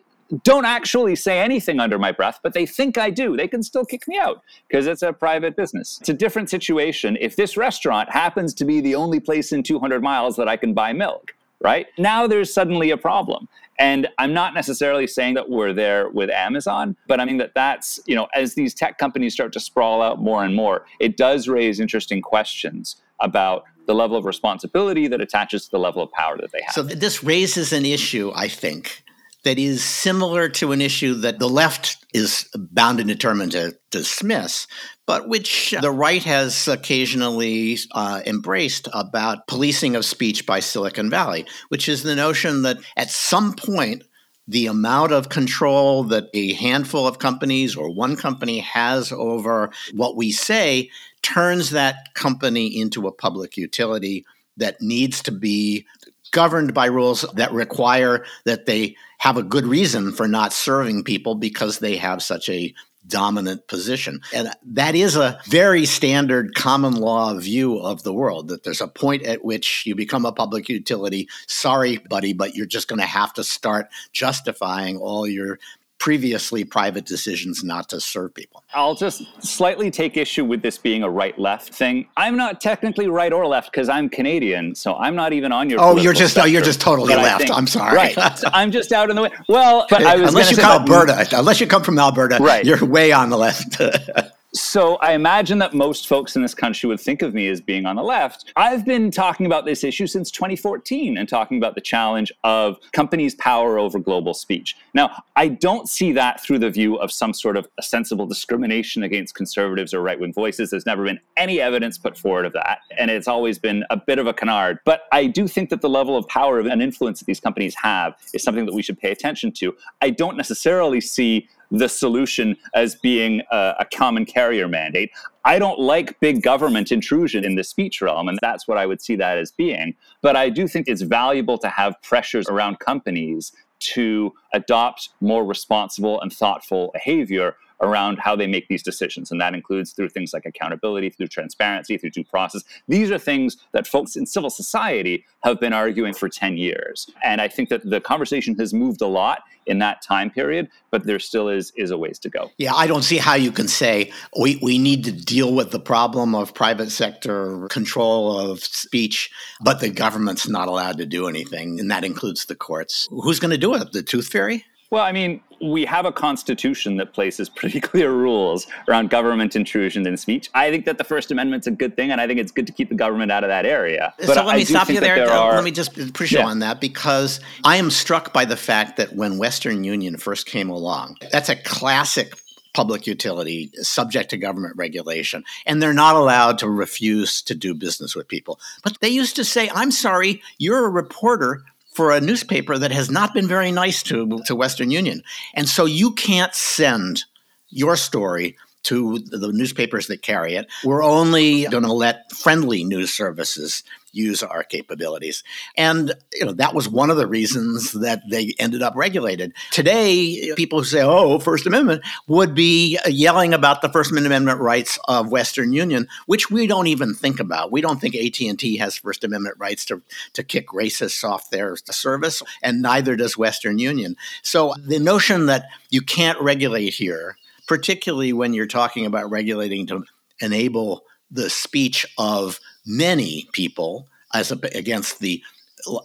don't 0.44 0.64
actually 0.64 1.14
say 1.14 1.40
anything 1.40 1.78
under 1.78 1.98
my 1.98 2.10
breath, 2.10 2.40
but 2.42 2.54
they 2.54 2.66
think 2.66 2.96
I 2.96 3.10
do, 3.10 3.36
they 3.36 3.48
can 3.48 3.62
still 3.62 3.84
kick 3.84 4.08
me 4.08 4.18
out 4.18 4.42
because 4.68 4.86
it's 4.86 5.02
a 5.02 5.12
private 5.12 5.56
business. 5.56 5.98
It's 6.00 6.08
a 6.08 6.14
different 6.14 6.48
situation 6.48 7.18
if 7.20 7.36
this 7.36 7.56
restaurant 7.56 8.10
happens 8.10 8.54
to 8.54 8.64
be 8.64 8.80
the 8.80 8.94
only 8.94 9.20
place 9.20 9.52
in 9.52 9.62
200 9.62 10.02
miles 10.02 10.36
that 10.36 10.48
I 10.48 10.56
can 10.56 10.72
buy 10.72 10.92
milk, 10.92 11.34
right? 11.60 11.86
Now 11.98 12.26
there's 12.26 12.52
suddenly 12.52 12.90
a 12.90 12.96
problem. 12.96 13.48
And 13.78 14.08
I'm 14.18 14.32
not 14.32 14.54
necessarily 14.54 15.06
saying 15.06 15.34
that 15.34 15.50
we're 15.50 15.72
there 15.72 16.08
with 16.10 16.30
Amazon, 16.30 16.96
but 17.08 17.20
I 17.20 17.24
mean 17.24 17.38
that 17.38 17.52
that's, 17.54 18.00
you 18.06 18.14
know, 18.14 18.28
as 18.34 18.54
these 18.54 18.74
tech 18.74 18.98
companies 18.98 19.34
start 19.34 19.52
to 19.54 19.60
sprawl 19.60 20.02
out 20.02 20.20
more 20.20 20.44
and 20.44 20.54
more, 20.54 20.86
it 21.00 21.16
does 21.16 21.48
raise 21.48 21.80
interesting 21.80 22.22
questions 22.22 23.01
about 23.22 23.64
the 23.86 23.94
level 23.94 24.16
of 24.16 24.24
responsibility 24.24 25.08
that 25.08 25.20
attaches 25.20 25.64
to 25.64 25.70
the 25.70 25.78
level 25.78 26.02
of 26.02 26.10
power 26.12 26.36
that 26.36 26.52
they 26.52 26.60
have. 26.64 26.74
So 26.74 26.82
this 26.82 27.24
raises 27.24 27.72
an 27.72 27.84
issue, 27.84 28.32
I 28.34 28.48
think, 28.48 29.02
that 29.44 29.58
is 29.58 29.82
similar 29.82 30.48
to 30.48 30.72
an 30.72 30.80
issue 30.80 31.14
that 31.14 31.38
the 31.38 31.48
left 31.48 32.04
is 32.14 32.48
bound 32.54 33.00
and 33.00 33.08
determined 33.08 33.52
to 33.52 33.76
dismiss, 33.90 34.66
but 35.06 35.28
which 35.28 35.74
the 35.80 35.90
right 35.90 36.22
has 36.22 36.68
occasionally 36.68 37.78
uh, 37.92 38.22
embraced 38.24 38.88
about 38.92 39.46
policing 39.48 39.96
of 39.96 40.04
speech 40.04 40.46
by 40.46 40.60
Silicon 40.60 41.10
Valley, 41.10 41.44
which 41.70 41.88
is 41.88 42.02
the 42.02 42.14
notion 42.14 42.62
that 42.62 42.78
at 42.96 43.10
some 43.10 43.54
point, 43.54 44.04
the 44.48 44.66
amount 44.66 45.12
of 45.12 45.28
control 45.28 46.04
that 46.04 46.28
a 46.34 46.52
handful 46.54 47.06
of 47.06 47.18
companies 47.18 47.76
or 47.76 47.90
one 47.90 48.16
company 48.16 48.58
has 48.58 49.12
over 49.12 49.70
what 49.94 50.16
we 50.16 50.32
say 50.32 50.90
turns 51.22 51.70
that 51.70 52.12
company 52.14 52.66
into 52.66 53.06
a 53.06 53.12
public 53.12 53.56
utility 53.56 54.24
that 54.56 54.80
needs 54.82 55.22
to 55.22 55.32
be 55.32 55.86
governed 56.32 56.74
by 56.74 56.86
rules 56.86 57.22
that 57.34 57.52
require 57.52 58.24
that 58.44 58.66
they 58.66 58.96
have 59.18 59.36
a 59.36 59.42
good 59.42 59.66
reason 59.66 60.12
for 60.12 60.26
not 60.26 60.52
serving 60.52 61.04
people 61.04 61.34
because 61.34 61.78
they 61.78 61.96
have 61.96 62.22
such 62.22 62.48
a 62.48 62.74
dominant 63.06 63.66
position. 63.66 64.20
And 64.32 64.50
that 64.64 64.94
is 64.94 65.16
a 65.16 65.40
very 65.46 65.84
standard 65.86 66.54
common 66.54 66.94
law 66.94 67.34
view 67.34 67.78
of 67.78 68.02
the 68.02 68.12
world 68.12 68.48
that 68.48 68.64
there's 68.64 68.80
a 68.80 68.88
point 68.88 69.24
at 69.24 69.44
which 69.44 69.84
you 69.86 69.94
become 69.94 70.24
a 70.24 70.32
public 70.32 70.68
utility. 70.68 71.28
Sorry, 71.46 71.98
buddy, 71.98 72.32
but 72.32 72.54
you're 72.54 72.66
just 72.66 72.88
going 72.88 73.00
to 73.00 73.06
have 73.06 73.32
to 73.34 73.44
start 73.44 73.88
justifying 74.12 74.96
all 74.98 75.26
your 75.26 75.58
previously 76.02 76.64
private 76.64 77.06
decisions 77.06 77.62
not 77.62 77.88
to 77.88 78.00
serve 78.00 78.34
people. 78.34 78.64
I'll 78.74 78.96
just 78.96 79.22
slightly 79.40 79.88
take 79.88 80.16
issue 80.16 80.44
with 80.44 80.60
this 80.60 80.76
being 80.76 81.04
a 81.04 81.08
right 81.08 81.38
left 81.38 81.72
thing. 81.72 82.08
I'm 82.16 82.36
not 82.36 82.60
technically 82.60 83.06
right 83.06 83.32
or 83.32 83.46
left 83.46 83.70
because 83.70 83.88
I'm 83.88 84.08
Canadian, 84.08 84.74
so 84.74 84.96
I'm 84.96 85.14
not 85.14 85.32
even 85.32 85.52
on 85.52 85.70
your. 85.70 85.78
Oh, 85.80 85.96
you're 85.96 86.12
just 86.12 86.36
oh, 86.38 86.44
you're 86.44 86.60
just 86.60 86.80
totally 86.80 87.14
left. 87.14 87.42
Think, 87.42 87.52
I'm 87.52 87.68
sorry. 87.68 87.94
Right, 87.94 88.18
I'm 88.46 88.72
just 88.72 88.90
out 88.90 89.10
in 89.10 89.16
the 89.16 89.22
way. 89.22 89.30
Well, 89.48 89.86
but 89.88 90.02
I 90.02 90.16
was 90.16 90.30
unless 90.30 90.50
you 90.50 90.56
come 90.56 90.82
Alberta, 90.82 91.38
unless 91.38 91.60
you 91.60 91.68
come 91.68 91.84
from 91.84 92.00
Alberta, 92.00 92.38
right. 92.40 92.64
you're 92.64 92.84
way 92.84 93.12
on 93.12 93.30
the 93.30 93.38
left. 93.38 93.80
So 94.54 94.96
I 94.96 95.12
imagine 95.12 95.56
that 95.60 95.72
most 95.72 96.06
folks 96.06 96.36
in 96.36 96.42
this 96.42 96.54
country 96.54 96.86
would 96.86 97.00
think 97.00 97.22
of 97.22 97.32
me 97.32 97.48
as 97.48 97.62
being 97.62 97.86
on 97.86 97.96
the 97.96 98.02
left. 98.02 98.52
I've 98.54 98.84
been 98.84 99.10
talking 99.10 99.46
about 99.46 99.64
this 99.64 99.82
issue 99.82 100.06
since 100.06 100.30
2014 100.30 101.16
and 101.16 101.26
talking 101.26 101.56
about 101.56 101.74
the 101.74 101.80
challenge 101.80 102.30
of 102.44 102.76
companies' 102.92 103.34
power 103.36 103.78
over 103.78 103.98
global 103.98 104.34
speech. 104.34 104.76
Now, 104.92 105.22
I 105.36 105.48
don't 105.48 105.88
see 105.88 106.12
that 106.12 106.42
through 106.42 106.58
the 106.58 106.68
view 106.68 106.96
of 106.96 107.10
some 107.10 107.32
sort 107.32 107.56
of 107.56 107.66
sensible 107.80 108.26
discrimination 108.26 109.02
against 109.04 109.34
conservatives 109.34 109.94
or 109.94 110.02
right 110.02 110.20
wing 110.20 110.34
voices. 110.34 110.68
There's 110.68 110.84
never 110.84 111.04
been 111.04 111.20
any 111.38 111.58
evidence 111.58 111.96
put 111.96 112.18
forward 112.18 112.44
of 112.44 112.52
that. 112.52 112.80
And 112.98 113.10
it's 113.10 113.28
always 113.28 113.58
been 113.58 113.84
a 113.88 113.96
bit 113.96 114.18
of 114.18 114.26
a 114.26 114.34
canard. 114.34 114.80
But 114.84 115.04
I 115.12 115.28
do 115.28 115.48
think 115.48 115.70
that 115.70 115.80
the 115.80 115.88
level 115.88 116.14
of 116.14 116.28
power 116.28 116.60
and 116.60 116.82
influence 116.82 117.20
that 117.20 117.24
these 117.24 117.40
companies 117.40 117.74
have 117.76 118.16
is 118.34 118.42
something 118.42 118.66
that 118.66 118.74
we 118.74 118.82
should 118.82 118.98
pay 118.98 119.12
attention 119.12 119.50
to. 119.52 119.74
I 120.02 120.10
don't 120.10 120.36
necessarily 120.36 121.00
see 121.00 121.48
the 121.72 121.88
solution 121.88 122.56
as 122.74 122.94
being 122.94 123.42
a, 123.50 123.74
a, 123.80 123.86
common 123.92 124.26
carrier 124.26 124.68
mandate. 124.68 125.10
I 125.44 125.58
don't 125.58 125.80
like 125.80 126.20
big 126.20 126.42
government 126.42 126.92
intrusion 126.92 127.44
in 127.44 127.56
the 127.56 127.64
speech 127.64 128.00
realm, 128.02 128.28
and 128.28 128.38
that's 128.42 128.68
what 128.68 128.76
I 128.78 128.84
would 128.84 129.00
see 129.00 129.16
that 129.16 129.38
as 129.38 129.50
being. 129.50 129.94
But 130.20 130.36
I 130.36 130.50
do 130.50 130.68
think 130.68 130.86
it's 130.86 131.02
valuable 131.02 131.58
to 131.58 131.68
have 131.68 132.00
pressures 132.02 132.48
around 132.48 132.78
companies 132.78 133.52
to 133.80 134.32
adopt 134.52 135.08
more 135.20 135.44
responsible 135.44 136.20
and 136.20 136.32
thoughtful 136.32 136.90
behavior 136.92 137.56
around 137.82 138.18
how 138.18 138.36
they 138.36 138.46
make 138.46 138.68
these 138.68 138.82
decisions. 138.82 139.30
And 139.30 139.40
that 139.40 139.54
includes 139.54 139.92
through 139.92 140.08
things 140.10 140.32
like 140.32 140.46
accountability, 140.46 141.10
through 141.10 141.28
transparency, 141.28 141.98
through 141.98 142.10
due 142.10 142.24
process. 142.24 142.62
These 142.88 143.10
are 143.10 143.18
things 143.18 143.56
that 143.72 143.86
folks 143.86 144.16
in 144.16 144.24
civil 144.24 144.50
society 144.50 145.24
have 145.42 145.60
been 145.60 145.72
arguing 145.72 146.14
for 146.14 146.28
10 146.28 146.56
years. 146.56 147.10
And 147.24 147.40
I 147.40 147.48
think 147.48 147.68
that 147.68 147.88
the 147.88 148.00
conversation 148.00 148.54
has 148.58 148.72
moved 148.72 149.02
a 149.02 149.06
lot 149.06 149.42
in 149.66 149.78
that 149.78 150.02
time 150.02 150.30
period, 150.30 150.68
but 150.90 151.04
there 151.04 151.18
still 151.18 151.48
is 151.48 151.72
is 151.76 151.90
a 151.90 151.98
ways 151.98 152.18
to 152.20 152.28
go. 152.28 152.50
Yeah, 152.58 152.74
I 152.74 152.86
don't 152.86 153.02
see 153.02 153.18
how 153.18 153.34
you 153.34 153.52
can 153.52 153.68
say 153.68 154.12
we, 154.38 154.58
we 154.62 154.78
need 154.78 155.04
to 155.04 155.12
deal 155.12 155.54
with 155.54 155.70
the 155.70 155.78
problem 155.78 156.34
of 156.34 156.54
private 156.54 156.90
sector 156.90 157.66
control 157.68 158.38
of 158.38 158.60
speech, 158.60 159.30
but 159.60 159.80
the 159.80 159.88
government's 159.88 160.48
not 160.48 160.68
allowed 160.68 160.98
to 160.98 161.06
do 161.06 161.28
anything, 161.28 161.78
and 161.78 161.90
that 161.90 162.04
includes 162.04 162.46
the 162.46 162.56
courts. 162.56 163.08
Who's 163.10 163.38
going 163.38 163.52
to 163.52 163.58
do 163.58 163.74
it? 163.74 163.92
The 163.92 164.02
tooth 164.02 164.28
fairy? 164.28 164.64
Well, 164.90 165.04
I 165.04 165.12
mean, 165.12 165.40
we 165.62 165.84
have 165.84 166.04
a 166.04 166.12
constitution 166.12 166.96
that 166.96 167.12
places 167.12 167.48
pretty 167.48 167.80
clear 167.90 168.12
rules 168.12 168.66
around 168.88 169.10
government 169.10 169.54
intrusion 169.54 170.06
in 170.06 170.16
speech. 170.16 170.50
I 170.54 170.70
think 170.70 170.84
that 170.86 170.98
the 170.98 171.04
First 171.04 171.30
Amendment's 171.30 171.66
a 171.66 171.70
good 171.70 171.96
thing, 171.96 172.10
and 172.10 172.20
I 172.20 172.26
think 172.26 172.40
it's 172.40 172.52
good 172.52 172.66
to 172.66 172.72
keep 172.72 172.88
the 172.88 172.94
government 172.94 173.30
out 173.30 173.44
of 173.44 173.48
that 173.48 173.64
area. 173.64 174.12
But 174.18 174.34
so 174.34 174.44
let 174.44 174.56
me 174.56 174.64
stop 174.64 174.88
you 174.88 175.00
there. 175.00 175.16
there 175.16 175.30
are, 175.30 175.54
let 175.54 175.64
me 175.64 175.70
just 175.70 176.12
push 176.12 176.32
yeah. 176.32 176.40
you 176.40 176.46
on 176.46 176.58
that 176.60 176.80
because 176.80 177.40
I 177.64 177.76
am 177.76 177.90
struck 177.90 178.32
by 178.32 178.44
the 178.44 178.56
fact 178.56 178.96
that 178.96 179.14
when 179.14 179.38
Western 179.38 179.84
Union 179.84 180.16
first 180.16 180.46
came 180.46 180.68
along, 180.68 181.18
that's 181.30 181.48
a 181.48 181.56
classic 181.56 182.34
public 182.74 183.06
utility 183.06 183.70
subject 183.82 184.30
to 184.30 184.36
government 184.38 184.74
regulation 184.76 185.44
and 185.66 185.82
they're 185.82 185.92
not 185.92 186.16
allowed 186.16 186.58
to 186.58 186.68
refuse 186.68 187.42
to 187.42 187.54
do 187.54 187.74
business 187.74 188.16
with 188.16 188.26
people 188.28 188.58
but 188.82 188.96
they 189.00 189.10
used 189.10 189.36
to 189.36 189.44
say 189.44 189.68
i'm 189.74 189.90
sorry 189.90 190.40
you're 190.56 190.86
a 190.86 190.88
reporter 190.88 191.62
for 191.92 192.10
a 192.10 192.20
newspaper 192.20 192.78
that 192.78 192.90
has 192.90 193.10
not 193.10 193.34
been 193.34 193.46
very 193.46 193.70
nice 193.70 194.02
to, 194.04 194.40
to 194.46 194.56
Western 194.56 194.90
Union. 194.90 195.22
And 195.54 195.68
so 195.68 195.84
you 195.84 196.12
can't 196.12 196.54
send 196.54 197.24
your 197.68 197.96
story 197.96 198.56
to 198.84 199.18
the 199.18 199.52
newspapers 199.52 200.08
that 200.08 200.22
carry 200.22 200.54
it. 200.54 200.66
We're 200.84 201.04
only 201.04 201.66
going 201.66 201.84
to 201.84 201.92
let 201.92 202.32
friendly 202.32 202.82
news 202.82 203.12
services 203.12 203.84
use 204.12 204.42
our 204.42 204.62
capabilities. 204.62 205.42
And 205.76 206.14
you 206.32 206.44
know 206.44 206.52
that 206.52 206.74
was 206.74 206.88
one 206.88 207.10
of 207.10 207.16
the 207.16 207.26
reasons 207.26 207.92
that 207.92 208.22
they 208.28 208.54
ended 208.58 208.82
up 208.82 208.94
regulated. 208.94 209.52
Today, 209.70 210.52
people 210.56 210.80
who 210.80 210.84
say, 210.84 211.02
"Oh, 211.02 211.38
First 211.38 211.66
Amendment," 211.66 212.02
would 212.28 212.54
be 212.54 212.98
yelling 213.06 213.52
about 213.54 213.82
the 213.82 213.88
First 213.88 214.12
Amendment 214.12 214.60
rights 214.60 214.98
of 215.08 215.30
Western 215.30 215.72
Union, 215.72 216.06
which 216.26 216.50
we 216.50 216.66
don't 216.66 216.86
even 216.86 217.14
think 217.14 217.40
about. 217.40 217.72
We 217.72 217.80
don't 217.80 218.00
think 218.00 218.14
AT&T 218.14 218.76
has 218.76 218.96
First 218.96 219.24
Amendment 219.24 219.56
rights 219.58 219.84
to 219.86 220.02
to 220.34 220.42
kick 220.42 220.68
racists 220.68 221.24
off 221.24 221.50
their 221.50 221.76
service, 221.90 222.42
and 222.62 222.82
neither 222.82 223.16
does 223.16 223.36
Western 223.38 223.78
Union. 223.78 224.16
So 224.42 224.74
the 224.78 224.98
notion 224.98 225.46
that 225.46 225.66
you 225.90 226.02
can't 226.02 226.40
regulate 226.40 226.94
here, 226.94 227.36
particularly 227.66 228.32
when 228.32 228.54
you're 228.54 228.66
talking 228.66 229.06
about 229.06 229.30
regulating 229.30 229.86
to 229.86 230.04
enable 230.40 231.04
the 231.32 231.50
speech 231.50 232.06
of 232.18 232.60
many 232.86 233.48
people 233.52 234.06
as 234.34 234.52
a, 234.52 234.58
against 234.74 235.20
the 235.20 235.42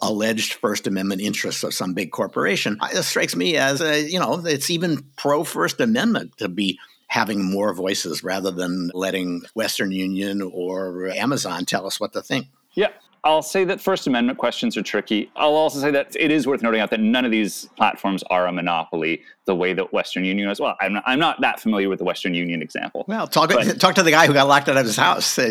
alleged 0.02 0.54
First 0.54 0.88
Amendment 0.88 1.22
interests 1.22 1.64
of 1.64 1.74
some 1.74 1.94
big 1.94 2.12
corporation. 2.12 2.78
It 2.92 3.04
strikes 3.04 3.36
me 3.36 3.58
as 3.58 3.82
a, 3.82 4.02
you 4.02 4.20
know, 4.20 4.44
it's 4.46 4.70
even 4.70 5.06
pro 5.18 5.44
First 5.44 5.80
Amendment 5.80 6.38
to 6.38 6.50
be 6.50 6.80
having 7.08 7.44
more 7.44 7.74
voices 7.74 8.24
rather 8.24 8.52
than 8.52 8.92
letting 8.94 9.44
Western 9.54 9.92
Union 9.92 10.42
or 10.42 11.08
Amazon 11.10 11.66
tell 11.66 11.86
us 11.86 12.00
what 12.00 12.14
to 12.14 12.22
think. 12.22 12.48
Yeah, 12.74 12.90
I'll 13.28 13.42
say 13.42 13.66
that 13.66 13.82
First 13.82 14.08
Amendment 14.08 14.38
questions 14.38 14.78
are 14.78 14.82
tricky. 14.82 15.30
I'll 15.36 15.56
also 15.56 15.80
say 15.80 15.92
that 15.92 16.16
it 16.18 16.32
is 16.32 16.48
worth 16.48 16.62
noting 16.62 16.80
out 16.80 16.92
that 16.92 17.02
none 17.02 17.26
of 17.26 17.32
these 17.32 17.66
platforms 17.76 18.24
are 18.30 18.48
a 18.48 18.54
monopoly 18.54 19.22
the 19.48 19.56
way 19.56 19.74
that 19.74 19.92
Western 19.92 20.24
Union 20.24 20.50
is. 20.50 20.60
Well, 20.60 20.78
I'm 20.80 20.94
not, 20.94 21.04
I'm 21.08 21.20
not 21.20 21.42
that 21.42 21.60
familiar 21.60 21.90
with 21.90 22.00
the 22.00 22.06
Western 22.06 22.34
Union 22.34 22.62
example. 22.62 23.06
Well, 23.08 23.28
talk, 23.28 23.50
but, 23.50 23.80
talk 23.80 23.96
to 23.96 24.04
the 24.04 24.12
guy 24.12 24.28
who 24.28 24.34
got 24.34 24.48
locked 24.48 24.70
out 24.70 24.78
of 24.78 24.86
his 24.86 24.96
house. 24.96 25.40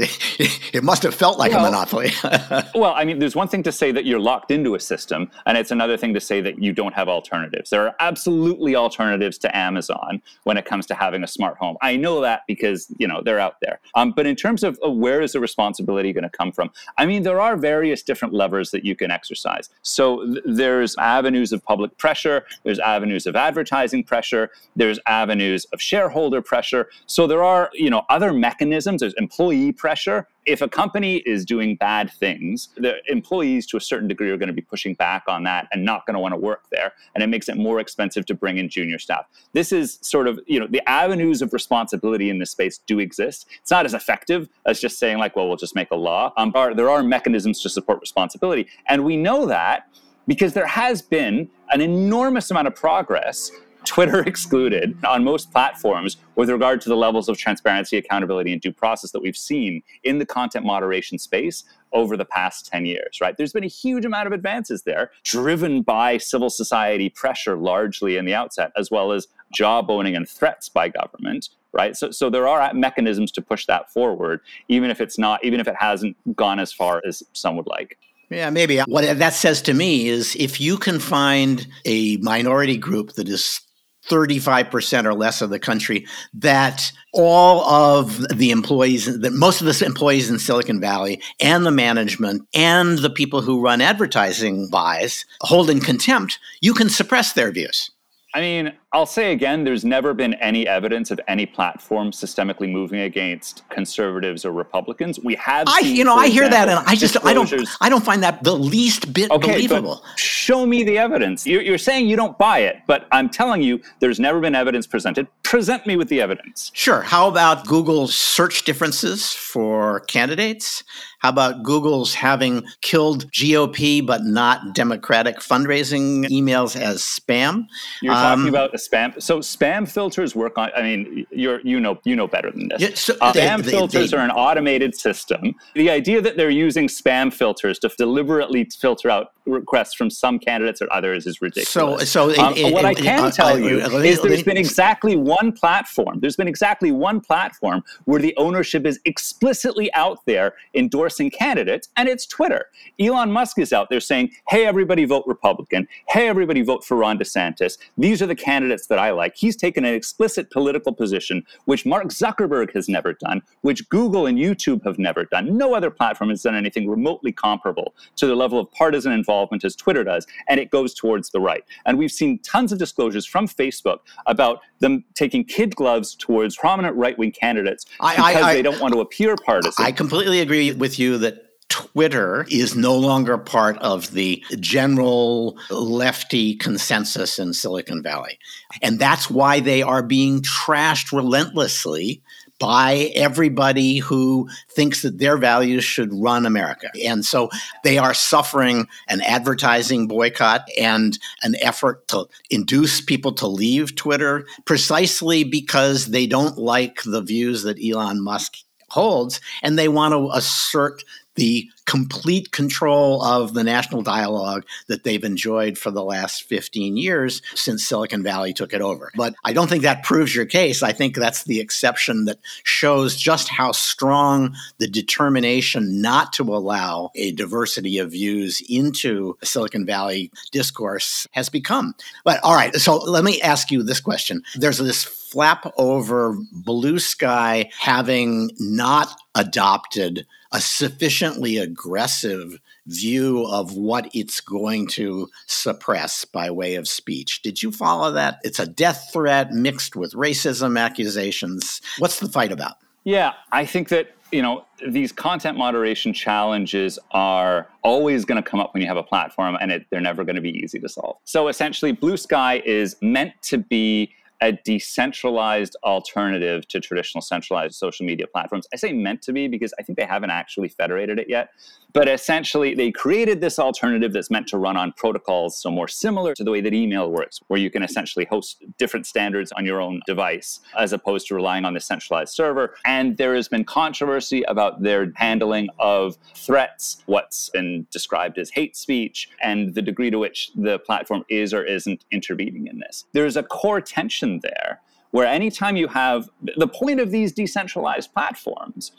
It, 0.72 0.85
must 0.85 1.03
have 1.05 1.14
felt 1.14 1.39
like 1.39 1.53
well, 1.53 1.64
a 1.64 1.70
monopoly. 1.70 2.11
well, 2.74 2.93
I 2.95 3.05
mean, 3.05 3.18
there's 3.18 3.35
one 3.35 3.49
thing 3.49 3.62
to 3.62 3.72
say 3.72 3.93
that 3.93 4.05
you're 4.05 4.20
locked 4.20 4.51
into 4.51 4.74
a 4.74 4.81
system, 4.81 5.31
and 5.47 5.57
it's 5.57 5.70
another 5.70 5.97
thing 5.97 6.12
to 6.12 6.20
say 6.20 6.43
that 6.43 6.62
you 6.62 6.72
don't 6.74 6.93
have 6.93 7.09
alternatives. 7.09 7.70
There 7.70 7.87
are 7.87 7.95
absolutely 7.99 8.77
alternatives 8.77 9.39
to 9.39 9.57
Amazon 9.57 10.20
when 10.45 10.59
it 10.59 10.66
comes 10.66 10.85
to 10.87 10.95
having 10.95 11.24
a 11.24 11.27
smart 11.27 11.57
home. 11.57 11.77
I 11.81 11.97
know 11.97 12.20
that 12.20 12.43
because, 12.47 12.93
you 12.99 13.09
know, 13.09 13.22
they're 13.24 13.41
out 13.41 13.57
there. 13.62 13.81
Um, 13.95 14.12
but 14.12 14.27
in 14.27 14.37
terms 14.37 14.62
of 14.62 14.79
uh, 14.85 14.91
where 14.91 15.22
is 15.22 15.33
the 15.33 15.41
responsibility 15.41 16.12
going 16.12 16.24
to 16.24 16.31
come 16.31 16.53
from? 16.53 16.70
I 16.99 17.07
mean, 17.07 17.22
there 17.22 17.41
are 17.41 17.57
various 17.71 18.01
different 18.09 18.33
levers 18.43 18.71
that 18.71 18.85
you 18.89 18.95
can 19.01 19.11
exercise. 19.19 19.67
So 19.83 20.05
th- 20.25 20.45
there's 20.61 20.93
avenues 21.17 21.51
of 21.55 21.59
public 21.73 21.91
pressure, 22.05 22.39
there's 22.64 22.79
avenues 22.95 23.25
of 23.27 23.35
advertising 23.49 24.03
pressure, 24.05 24.45
there's 24.81 24.99
avenues 25.07 25.62
of 25.73 25.79
shareholder 25.91 26.41
pressure. 26.53 26.83
So 27.07 27.27
there 27.27 27.45
are, 27.55 27.64
you 27.85 27.91
know, 27.91 28.03
other 28.17 28.33
mechanisms, 28.33 29.01
there's 29.01 29.19
employee 29.27 29.73
pressure. 29.73 30.29
If 30.47 30.62
a 30.62 30.68
company 30.68 31.16
is 31.18 31.44
doing 31.44 31.76
bad 31.76 32.11
things, 32.11 32.68
the 32.76 32.97
employees 33.09 33.66
to 33.66 33.76
a 33.76 33.80
certain 33.80 34.09
degree 34.09 34.30
are 34.30 34.36
going 34.36 34.47
to 34.47 34.53
be 34.53 34.62
pushing 34.62 34.94
back 34.94 35.24
on 35.26 35.42
that 35.44 35.68
and 35.72 35.84
not 35.84 36.07
going 36.07 36.14
to 36.14 36.20
want 36.20 36.32
to 36.32 36.38
work 36.38 36.64
there. 36.70 36.92
And 37.14 37.22
it 37.22 37.26
makes 37.26 37.49
it 37.49 37.57
more 37.57 37.80
expensive 37.80 38.24
to 38.26 38.34
bring 38.34 38.59
in 38.59 38.68
junior 38.68 38.99
staff. 38.99 39.26
This 39.53 39.72
is 39.72 39.99
sort 40.03 40.28
of, 40.28 40.38
you 40.47 40.61
know, 40.61 40.66
the 40.66 40.88
avenues 40.88 41.42
of 41.42 41.53
responsibility 41.53 42.30
in 42.30 42.38
this 42.38 42.53
space 42.53 42.78
do 42.86 43.01
exist. 43.01 43.47
It's 43.61 43.70
not 43.70 43.84
as 43.84 43.94
effective 43.94 44.49
as 44.64 44.80
just 44.80 44.99
saying, 44.99 45.18
like, 45.18 45.36
well, 45.36 45.49
we'll 45.49 45.57
just 45.57 45.74
make 45.74 45.90
a 45.90 45.97
law. 45.97 46.32
Um, 46.36 46.53
there 46.55 46.90
are 46.90 47.03
mechanisms 47.03 47.61
to 47.62 47.68
support 47.68 48.01
responsibility. 48.01 48.68
And 48.86 49.05
we 49.05 49.16
know 49.16 49.47
that 49.47 49.88
because 50.26 50.55
there 50.55 50.66
has 50.66 51.03
been 51.03 51.49
an 51.70 51.80
enormous 51.80 52.51
amount 52.51 52.68
of 52.68 52.74
progress 52.74 53.51
Twitter 53.87 54.20
excluded 54.26 54.97
on 55.05 55.24
most 55.24 55.51
platforms 55.51 56.18
with 56.34 56.51
regard 56.51 56.80
to 56.82 56.89
the 56.89 56.97
levels 56.97 57.28
of 57.28 57.39
transparency, 57.39 57.97
accountability, 57.97 58.53
and 58.53 58.61
due 58.61 58.72
process 58.72 59.12
that 59.12 59.20
we've 59.20 59.37
seen 59.37 59.82
in 60.05 60.18
the 60.18 60.26
content 60.26 60.66
moderation 60.66 61.18
space 61.18 61.64
over 61.93 62.16
the 62.16 62.24
past 62.24 62.66
10 62.66 62.84
years, 62.84 63.20
right? 63.20 63.37
There's 63.37 63.53
been 63.53 63.64
a 63.64 63.68
huge 63.68 64.05
amount 64.05 64.26
of 64.26 64.32
advances 64.32 64.82
there, 64.82 65.11
driven 65.24 65.82
by 65.82 66.18
civil 66.18 66.51
society 66.51 67.09
pressure 67.09 67.57
largely 67.57 68.16
in 68.16 68.26
the 68.26 68.34
outset, 68.34 68.72
as 68.76 68.91
well 68.91 69.12
as 69.12 69.28
jawboning 69.57 70.16
and 70.16 70.28
threats 70.28 70.68
by 70.68 70.89
government, 70.89 71.49
right? 71.72 71.97
So, 71.97 72.11
so 72.11 72.28
there 72.28 72.49
are 72.49 72.74
mechanisms 72.74 73.30
to 73.32 73.43
push 73.43 73.66
that 73.66 73.91
forward, 73.93 74.41
even 74.68 74.91
if 74.91 75.01
it's 75.01 75.18
not, 75.18 75.45
even 75.45 75.61
if 75.61 75.68
it 75.68 75.76
hasn't 75.78 76.16
gone 76.37 76.59
as 76.59 76.72
far 76.72 77.01
as 77.07 77.22
some 77.32 77.57
would 77.57 77.66
like. 77.66 77.99
Yeah, 78.30 78.51
maybe. 78.51 78.78
What 78.80 79.18
that 79.18 79.34
says 79.34 79.62
to 79.62 79.74
me 79.74 80.09
is 80.09 80.34
if 80.34 80.61
you 80.61 80.78
can 80.78 80.99
find 80.99 81.66
a 81.84 82.16
minority 82.16 82.76
group 82.76 83.12
that 83.12 83.28
is 83.28 83.61
35% 84.09 85.05
or 85.05 85.15
less 85.15 85.43
of 85.43 85.51
the 85.51 85.59
country 85.59 86.07
that 86.35 86.93
all 87.13 87.63
of 87.65 88.27
the 88.29 88.51
employees 88.51 89.21
that 89.21 89.33
most 89.33 89.61
of 89.61 89.67
the 89.67 89.87
employees 89.87 90.31
in 90.31 90.39
Silicon 90.39 90.81
Valley 90.81 91.21
and 91.41 91.65
the 91.65 91.71
management 91.71 92.47
and 92.55 92.99
the 92.99 93.11
people 93.11 93.41
who 93.41 93.63
run 93.63 93.81
advertising 93.81 94.69
buys 94.71 95.25
hold 95.41 95.71
in 95.71 95.81
contempt, 95.81 96.39
you 96.61 96.75
can 96.75 96.89
suppress 96.89 97.33
their 97.33 97.51
views. 97.51 97.91
I 98.35 98.41
mean, 98.41 98.75
I'll 98.97 99.05
say 99.05 99.32
again, 99.32 99.64
there's 99.64 99.84
never 99.84 100.14
been 100.14 100.32
any 100.34 100.66
evidence 100.66 101.11
of 101.11 101.20
any 101.28 101.44
platform 101.44 102.12
systemically 102.12 102.72
moving 102.72 103.01
against 103.01 103.62
conservatives 103.68 104.47
or 104.47 104.53
Republicans. 104.53 105.20
We 105.20 105.34
have, 105.34 105.68
I, 105.68 105.80
you 105.80 106.03
know, 106.03 106.14
I 106.14 106.28
hear 106.28 106.49
that, 106.49 106.70
and 106.70 106.78
I 106.86 106.94
just, 106.94 107.22
I 107.22 107.34
don't, 107.34 107.53
I 107.82 107.90
don't 107.90 108.03
find 108.03 108.22
that 108.22 108.42
the 108.42 108.57
least 108.57 109.12
bit 109.12 109.30
okay, 109.30 109.53
believable. 109.53 110.03
show 110.16 110.64
me 110.64 110.82
the 110.82 110.97
evidence. 110.97 111.47
You're, 111.47 111.61
you're 111.61 111.76
saying 111.76 112.09
you 112.09 112.16
don't 112.16 112.38
buy 112.38 112.61
it, 112.61 112.84
but 112.86 113.07
I'm 113.12 113.28
telling 113.28 113.61
you, 113.61 113.82
there's 114.01 114.18
never 114.18 114.40
been 114.40 114.55
evidence 114.55 114.86
presented. 114.86 115.28
Present 115.42 115.86
me 115.86 115.97
with 115.97 116.09
the 116.09 116.22
evidence. 116.22 116.70
Sure. 116.72 117.03
How 117.03 117.28
about 117.28 117.66
Google's 117.66 118.16
search 118.16 118.64
differences 118.64 119.30
for 119.30 120.01
candidates? 120.01 120.82
How 121.18 121.30
about 121.30 121.62
Google's 121.62 122.14
having 122.14 122.64
killed 122.82 123.30
GOP 123.32 124.05
but 124.05 124.24
not 124.24 124.74
Democratic 124.74 125.38
fundraising 125.38 126.24
emails 126.26 126.80
as 126.80 127.03
spam? 127.03 127.66
You're 128.01 128.14
um, 128.14 128.38
talking 128.38 128.49
about 128.49 128.74
a 128.74 128.78
spam. 128.87 129.20
So 129.22 129.41
spam 129.41 129.89
filters 129.89 130.34
work 130.34 130.59
on. 130.59 130.70
I 130.76 130.82
mean, 130.82 131.26
you're 131.30 131.61
you 131.61 131.80
know 131.80 131.99
you 132.05 132.16
know 132.16 132.26
better 132.26 132.51
than 132.51 132.68
this. 132.68 132.80
Yeah, 132.80 132.95
so 132.95 133.14
uh, 133.20 133.32
spam 133.32 133.62
they, 133.62 133.70
filters 133.70 134.11
they, 134.11 134.16
are 134.16 134.24
an 134.24 134.30
automated 134.30 134.95
system. 134.95 135.55
The 135.74 135.91
idea 135.91 136.20
that 136.20 136.37
they're 136.37 136.51
using 136.51 136.89
spam 136.89 137.32
filters 137.32 137.78
to 137.80 137.91
deliberately 137.97 138.64
filter 138.64 139.11
out 139.11 139.32
requests 139.47 139.95
from 139.95 140.11
some 140.11 140.39
candidates 140.39 140.82
or 140.82 140.93
others 140.93 141.26
is 141.26 141.41
ridiculous. 141.41 142.11
So, 142.11 142.30
so 142.32 142.43
um, 142.43 142.55
it, 142.57 142.72
what 142.72 142.84
I 142.84 142.95
can 142.95 143.30
tell 143.30 143.59
you 143.59 143.78
is 143.78 144.20
there's 144.20 144.43
been 144.43 144.57
exactly 144.57 145.16
one 145.16 145.53
platform. 145.53 146.20
There's 146.20 146.37
been 146.37 146.49
exactly 146.49 146.91
one 146.91 147.20
platform 147.20 147.82
where 148.05 148.20
the 148.20 148.34
ownership 148.37 148.87
is 148.87 149.01
explicitly 149.05 149.93
out 149.95 150.18
there 150.26 150.55
endorsing 150.74 151.30
candidates, 151.30 151.89
and 151.97 152.09
it's 152.09 152.26
Twitter. 152.26 152.66
Elon 152.99 153.30
Musk 153.30 153.59
is 153.59 153.72
out 153.72 153.89
there 153.89 154.01
saying, 154.01 154.30
"Hey, 154.49 154.66
everybody, 154.66 155.05
vote 155.05 155.24
Republican. 155.26 155.87
Hey, 156.09 156.28
everybody, 156.28 156.62
vote 156.62 156.84
for 156.84 156.97
Ron 156.97 157.18
DeSantis. 157.18 157.78
These 157.97 158.20
are 158.22 158.26
the 158.26 158.34
candidates 158.34 158.66
that 158.89 158.99
I 158.99 159.11
like." 159.11 159.37
He's 159.37 159.57
taken 159.57 159.85
an 159.85 159.95
explicit 159.95 160.51
political 160.51 160.93
position, 160.93 161.45
which 161.64 161.87
Mark 161.87 162.09
Zuckerberg 162.09 162.73
has 162.75 162.89
never 162.89 163.12
done, 163.12 163.43
which 163.62 163.89
Google 163.89 164.27
and 164.27 164.39
YouTube 164.39 164.85
have 164.85 164.99
never 164.99 165.25
done. 165.25 165.57
No 165.57 165.75
other 165.75 165.91
platform 165.91 166.31
has 166.31 166.43
done 166.43 166.55
anything 166.55 166.89
remotely 166.89 167.33
comparable 167.33 167.95
to 168.17 168.27
the 168.27 168.35
level 168.35 168.59
of 168.59 168.71
partisan 168.73 169.12
involvement 169.12 169.64
as 169.64 169.77
Twitter 169.77 170.05
does, 170.05 170.27
and 170.49 170.61
it 170.61 170.71
goes 170.71 170.95
towards 170.95 171.31
the 171.31 171.41
right. 171.41 171.64
And 171.85 171.99
we've 171.99 172.12
seen 172.12 172.39
tons 172.41 172.73
of 172.73 172.79
disclosures 172.79 173.27
from 173.27 173.47
Facebook 173.47 173.99
about 174.27 174.61
them 174.81 175.05
taking 175.14 175.45
kid 175.45 175.75
gloves 175.77 176.14
towards 176.14 176.57
prominent 176.57 176.97
right 176.97 177.19
wing 177.19 177.33
candidates 177.33 177.85
because 177.85 178.19
I, 178.19 178.51
I, 178.51 178.55
they 178.55 178.62
don't 178.62 178.81
want 178.81 178.95
to 178.95 179.01
appear 179.01 179.37
partisan. 179.37 179.85
I 179.85 179.93
completely 179.93 180.41
agree 180.41 180.73
with 180.73 180.99
you 180.99 181.19
that 181.19 181.45
Twitter 181.69 182.47
is 182.49 182.77
no 182.77 182.97
longer 182.97 183.39
part 183.39 183.79
of 183.79 184.12
the 184.12 184.43
general 184.61 185.59
lefty 185.71 186.55
consensus 186.55 187.39
in 187.39 187.53
Silicon 187.53 188.03
Valley. 188.03 188.39
And 188.83 188.99
that's 188.99 189.31
why 189.31 189.61
they 189.61 189.83
are 189.83 190.03
being 190.03 190.43
trashed 190.43 191.12
relentlessly 191.12 192.23
by 192.59 193.12
everybody 193.14 193.99
who 193.99 194.49
thinks 194.71 195.03
that 195.03 195.19
their 195.19 195.37
values 195.37 195.85
should 195.85 196.11
run 196.12 196.47
America. 196.47 196.89
And 197.05 197.25
so 197.25 197.51
they 197.85 197.99
are 197.99 198.14
suffering 198.14 198.89
an 199.09 199.21
advertising 199.23 200.07
boycott 200.07 200.67
and 200.79 201.19
an 201.43 201.55
effort 201.61 202.09
to 202.09 202.27
induce 202.51 203.01
people 203.01 203.33
to 203.35 203.47
leave 203.47 203.95
Twitter 203.95 204.47
precisely 204.64 205.45
because 205.45 206.07
they 206.07 206.27
don't 206.27 206.57
like 206.57 207.03
the 207.03 207.21
views 207.21 207.62
that 207.64 207.79
Elon 207.83 208.23
Musk 208.23 208.57
holds 208.89 209.41
and 209.62 209.79
they 209.79 209.89
want 209.89 210.12
to 210.12 210.31
assert 210.33 211.05
the 211.37 211.68
complete 211.87 212.51
control 212.51 213.22
of 213.22 213.55
the 213.55 213.62
national 213.62 214.03
dialogue 214.03 214.64
that 214.89 215.05
they've 215.05 215.24
enjoyed 215.24 215.78
for 215.78 215.91
the 215.91 216.03
last 216.03 216.43
15 216.45 216.97
years 216.97 217.41
since 217.55 217.87
Silicon 217.87 218.22
Valley 218.22 218.53
took 218.53 218.72
it 218.74 218.80
over. 218.80 219.11
But 219.14 219.34
I 219.45 219.53
don't 219.53 219.68
think 219.68 219.84
that 219.84 220.03
proves 220.03 220.34
your 220.34 220.47
case. 220.47 220.82
I 220.82 220.93
think 220.93 221.14
that's 221.14 221.45
the 221.45 221.61
exception 221.61 222.24
that 222.24 222.39
shows 222.64 223.16
just 223.16 223.49
how 223.49 223.72
strong 223.72 224.55
the 224.78 224.89
determination 224.89 226.03
not 226.03 226.32
to 226.34 226.43
allow 226.43 227.11
a 227.14 227.32
diversity 227.32 227.99
of 227.99 228.11
views 228.11 228.61
into 228.68 229.39
Silicon 229.45 229.87
Valley 229.87 230.30
discourse 230.51 231.26
has 231.32 231.49
become. 231.49 231.95
But 232.24 232.41
all 232.43 232.55
right, 232.55 232.74
so 232.74 232.97
let 232.97 233.22
me 233.22 233.41
ask 233.43 233.70
you 233.70 233.82
this 233.82 234.01
question. 234.01 234.43
There's 234.57 234.78
this 234.78 235.05
flap 235.05 235.72
over 235.76 236.37
blue 236.53 236.99
sky 236.99 237.70
having 237.78 238.51
not 238.59 239.16
adopted 239.34 240.26
a 240.57 240.61
sufficiently 240.61 241.59
aggressive 241.59 242.59
view 242.87 243.45
of 243.51 243.77
what 243.77 244.09
it's 244.15 244.41
going 244.41 244.87
to 244.87 245.29
suppress 245.47 246.25
by 246.25 246.51
way 246.51 246.77
of 246.77 246.89
speech. 246.89 247.43
Did 247.43 247.63
you 247.63 247.71
follow 247.71 248.11
that? 248.13 248.39
It's 248.43 248.59
a 248.59 248.67
death 248.67 249.11
threat 249.13 249.53
mixed 249.53 249.97
with 249.97 250.15
racism 250.15 250.81
accusations. 250.81 251.83
What's 251.99 252.21
the 252.21 252.29
fight 252.29 252.53
about? 252.53 252.77
Yeah, 253.05 253.35
I 253.53 253.67
think 253.67 253.91
that 253.91 254.13
you 254.33 254.41
know 254.41 254.65
these 254.89 255.13
content 255.13 255.59
moderation 255.59 256.15
challenges 256.15 256.99
are 257.11 257.69
always 257.83 258.25
going 258.25 258.43
to 258.43 258.51
come 258.51 258.59
up 258.59 258.73
when 258.73 258.81
you 258.81 258.89
have 258.89 258.97
a 258.97 259.03
platform 259.03 259.59
and 259.61 259.71
it, 259.71 259.87
they're 259.91 260.01
never 260.01 260.25
going 260.25 260.37
to 260.37 260.43
be 260.43 260.51
easy 260.51 260.81
to 260.81 260.89
solve 260.89 261.17
so 261.23 261.47
essentially 261.47 261.93
blue 261.93 262.17
sky 262.17 262.61
is 262.67 262.97
meant 263.01 263.33
to 263.41 263.57
be 263.57 264.11
a 264.41 264.53
decentralized 264.64 265.76
alternative 265.84 266.66
to 266.68 266.80
traditional 266.80 267.22
centralized 267.22 267.74
social 267.74 268.05
media 268.05 268.26
platforms. 268.26 268.66
I 268.72 268.76
say 268.76 268.93
meant 268.93 269.22
to 269.22 269.32
be 269.32 269.49
because 269.49 269.72
I 269.78 269.82
think 269.82 269.99
they 269.99 270.05
haven't 270.05 270.30
actually 270.30 270.68
federated 270.68 271.18
it 271.18 271.28
yet. 271.28 271.51
But 271.93 272.09
essentially, 272.09 272.74
they 272.74 272.93
created 272.93 273.41
this 273.41 273.59
alternative 273.59 274.12
that's 274.12 274.30
meant 274.30 274.49
to 274.49 274.59
run 274.59 274.76
on 274.76 274.93
protocols, 274.93 275.57
so 275.57 275.70
more 275.70 275.89
similar 275.89 276.34
to 276.34 276.45
the 276.45 276.51
way 276.51 276.61
that 276.61 276.74
email 276.74 277.11
works, 277.11 277.41
where 277.47 277.59
you 277.59 277.70
can 277.70 277.82
essentially 277.82 278.26
host 278.26 278.62
different 278.76 279.07
standards 279.07 279.51
on 279.53 279.64
your 279.64 279.80
own 279.80 280.03
device 280.07 280.61
as 280.78 280.93
opposed 280.93 281.26
to 281.28 281.34
relying 281.34 281.64
on 281.64 281.72
the 281.72 281.80
centralized 281.80 282.34
server. 282.34 282.74
And 282.84 283.16
there 283.16 283.34
has 283.34 283.49
been 283.49 283.64
controversy 283.64 284.43
about 284.43 284.82
their 284.82 285.11
handling 285.14 285.70
of 285.78 286.18
threats, 286.34 287.03
what's 287.07 287.49
been 287.51 287.87
described 287.91 288.37
as 288.37 288.51
hate 288.51 288.76
speech, 288.76 289.30
and 289.41 289.74
the 289.74 289.80
degree 289.80 290.11
to 290.11 290.18
which 290.18 290.51
the 290.55 290.78
platform 290.80 291.24
is 291.30 291.55
or 291.55 291.64
isn't 291.64 292.05
intervening 292.11 292.66
in 292.66 292.78
this. 292.78 293.07
There's 293.12 293.39
a 293.39 293.43
core 293.43 293.80
tension 293.80 294.26
there 294.43 294.81
where 295.11 295.27
anytime 295.27 295.77
you 295.77 295.89
have 295.89 296.29
the 296.57 296.68
point 296.68 297.01
of 297.01 297.11
these 297.11 297.33
decentralized 297.33 298.12
platforms 298.12 298.93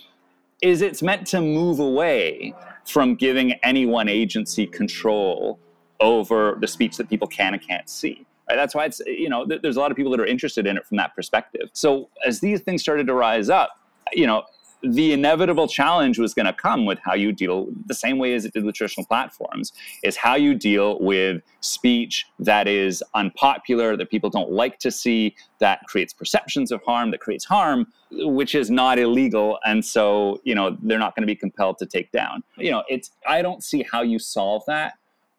is 0.61 0.82
it's 0.82 1.03
meant 1.03 1.28
to 1.28 1.39
move 1.41 1.80
away 1.80 2.55
from 2.86 3.15
giving 3.15 3.51
any 3.63 3.86
one 3.86 4.09
agency 4.09 4.65
control 4.65 5.59
over 5.99 6.57
the 6.59 6.67
speech 6.67 6.97
that 6.97 7.09
people 7.09 7.28
can 7.28 7.53
and 7.53 7.61
can't 7.61 7.89
see. 7.89 8.25
Right? 8.49 8.55
That's 8.55 8.73
why 8.73 8.86
it's 8.86 8.99
you 9.05 9.30
know 9.30 9.45
th- 9.45 9.61
there's 9.61 9.78
a 9.78 9.80
lot 9.80 9.91
of 9.91 9.97
people 9.97 10.11
that 10.11 10.19
are 10.19 10.25
interested 10.25 10.65
in 10.65 10.78
it 10.78 10.86
from 10.86 10.97
that 10.97 11.13
perspective. 11.15 11.69
So 11.73 12.09
as 12.25 12.39
these 12.39 12.61
things 12.61 12.82
started 12.82 13.05
to 13.07 13.13
rise 13.13 13.49
up, 13.49 13.69
you 14.13 14.25
know, 14.25 14.43
the 14.84 15.11
inevitable 15.11 15.67
challenge 15.67 16.19
was 16.19 16.34
going 16.34 16.45
to 16.45 16.53
come 16.53 16.86
with 16.86 16.99
how 17.03 17.13
you 17.13 17.32
deal 17.32 17.67
the 17.86 17.93
same 17.95 18.17
way 18.17 18.34
as 18.34 18.45
it 18.45 18.53
did 18.53 18.63
with 18.63 18.75
traditional 18.75 19.05
platforms 19.05 19.73
is 20.03 20.15
how 20.15 20.36
you 20.36 20.53
deal 20.53 20.99
with 20.99 21.41
speech 21.61 22.25
that 22.39 22.67
is 22.67 23.03
unpopular 23.15 23.97
that 23.97 24.09
people 24.09 24.30
don't 24.30 24.51
like 24.51 24.78
to 24.80 24.91
see 24.91 25.36
that 25.59 25.80
creates 25.88 26.13
perceptions 26.13 26.71
of 26.71 26.82
harm 26.84 27.11
that 27.11 27.19
creates 27.19 27.45
harm 27.45 27.88
which 28.11 28.55
is 28.55 28.69
not 28.69 28.99
illegal 28.99 29.57
and 29.65 29.84
so 29.84 30.39
you 30.43 30.53
know 30.53 30.78
they're 30.84 30.99
not 30.99 31.15
going 31.15 31.23
to 31.23 31.28
be 31.28 31.36
compelled 31.36 31.78
to 31.78 31.86
take 31.86 32.11
down. 32.11 32.43
You 32.57 32.71
know 32.71 32.84
it's 32.88 33.11
i 33.28 33.41
don't 33.41 33.63
see 33.63 33.84
how 33.91 34.01
you 34.01 34.19
solve 34.19 34.63
that 34.67 34.93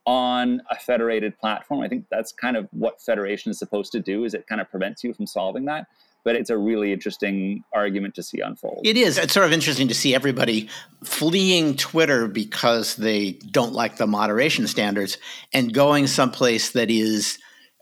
on 0.09 0.63
a 0.71 0.75
federated 0.75 1.39
platform. 1.39 1.83
I 1.83 1.89
think 1.89 2.07
that's 2.11 2.33
kind 2.33 2.57
of 2.57 2.67
what 2.71 2.99
federation 2.99 3.51
is 3.51 3.59
supposed 3.59 3.93
to 3.93 4.01
do 4.01 4.25
is 4.25 4.33
it 4.33 4.47
kind 4.47 4.59
of 4.59 4.71
prevents 4.71 5.05
you 5.05 5.13
from 5.13 5.27
solving 5.27 5.67
that 5.67 5.87
but 6.29 6.37
it's 6.37 6.51
a 6.51 6.59
really 6.59 6.93
interesting 6.93 7.65
argument 7.73 8.15
to 8.15 8.23
see 8.23 8.39
unfold. 8.41 8.83
It 8.85 8.99
is. 8.99 9.17
It's 9.17 9.33
sort 9.33 9.47
of 9.47 9.53
interesting 9.55 9.89
to 9.89 9.95
see 9.95 10.15
everybody 10.15 10.69
fleeing 11.03 11.75
Twitter 11.75 12.29
because 12.29 12.97
they 12.97 13.39
don't 13.51 13.73
like 13.73 13.97
the 13.97 14.07
moderation 14.07 14.67
standards 14.67 15.17
and 15.55 15.73
going 15.73 16.07
someplace 16.07 16.73
that 16.73 16.91
is 16.91 17.39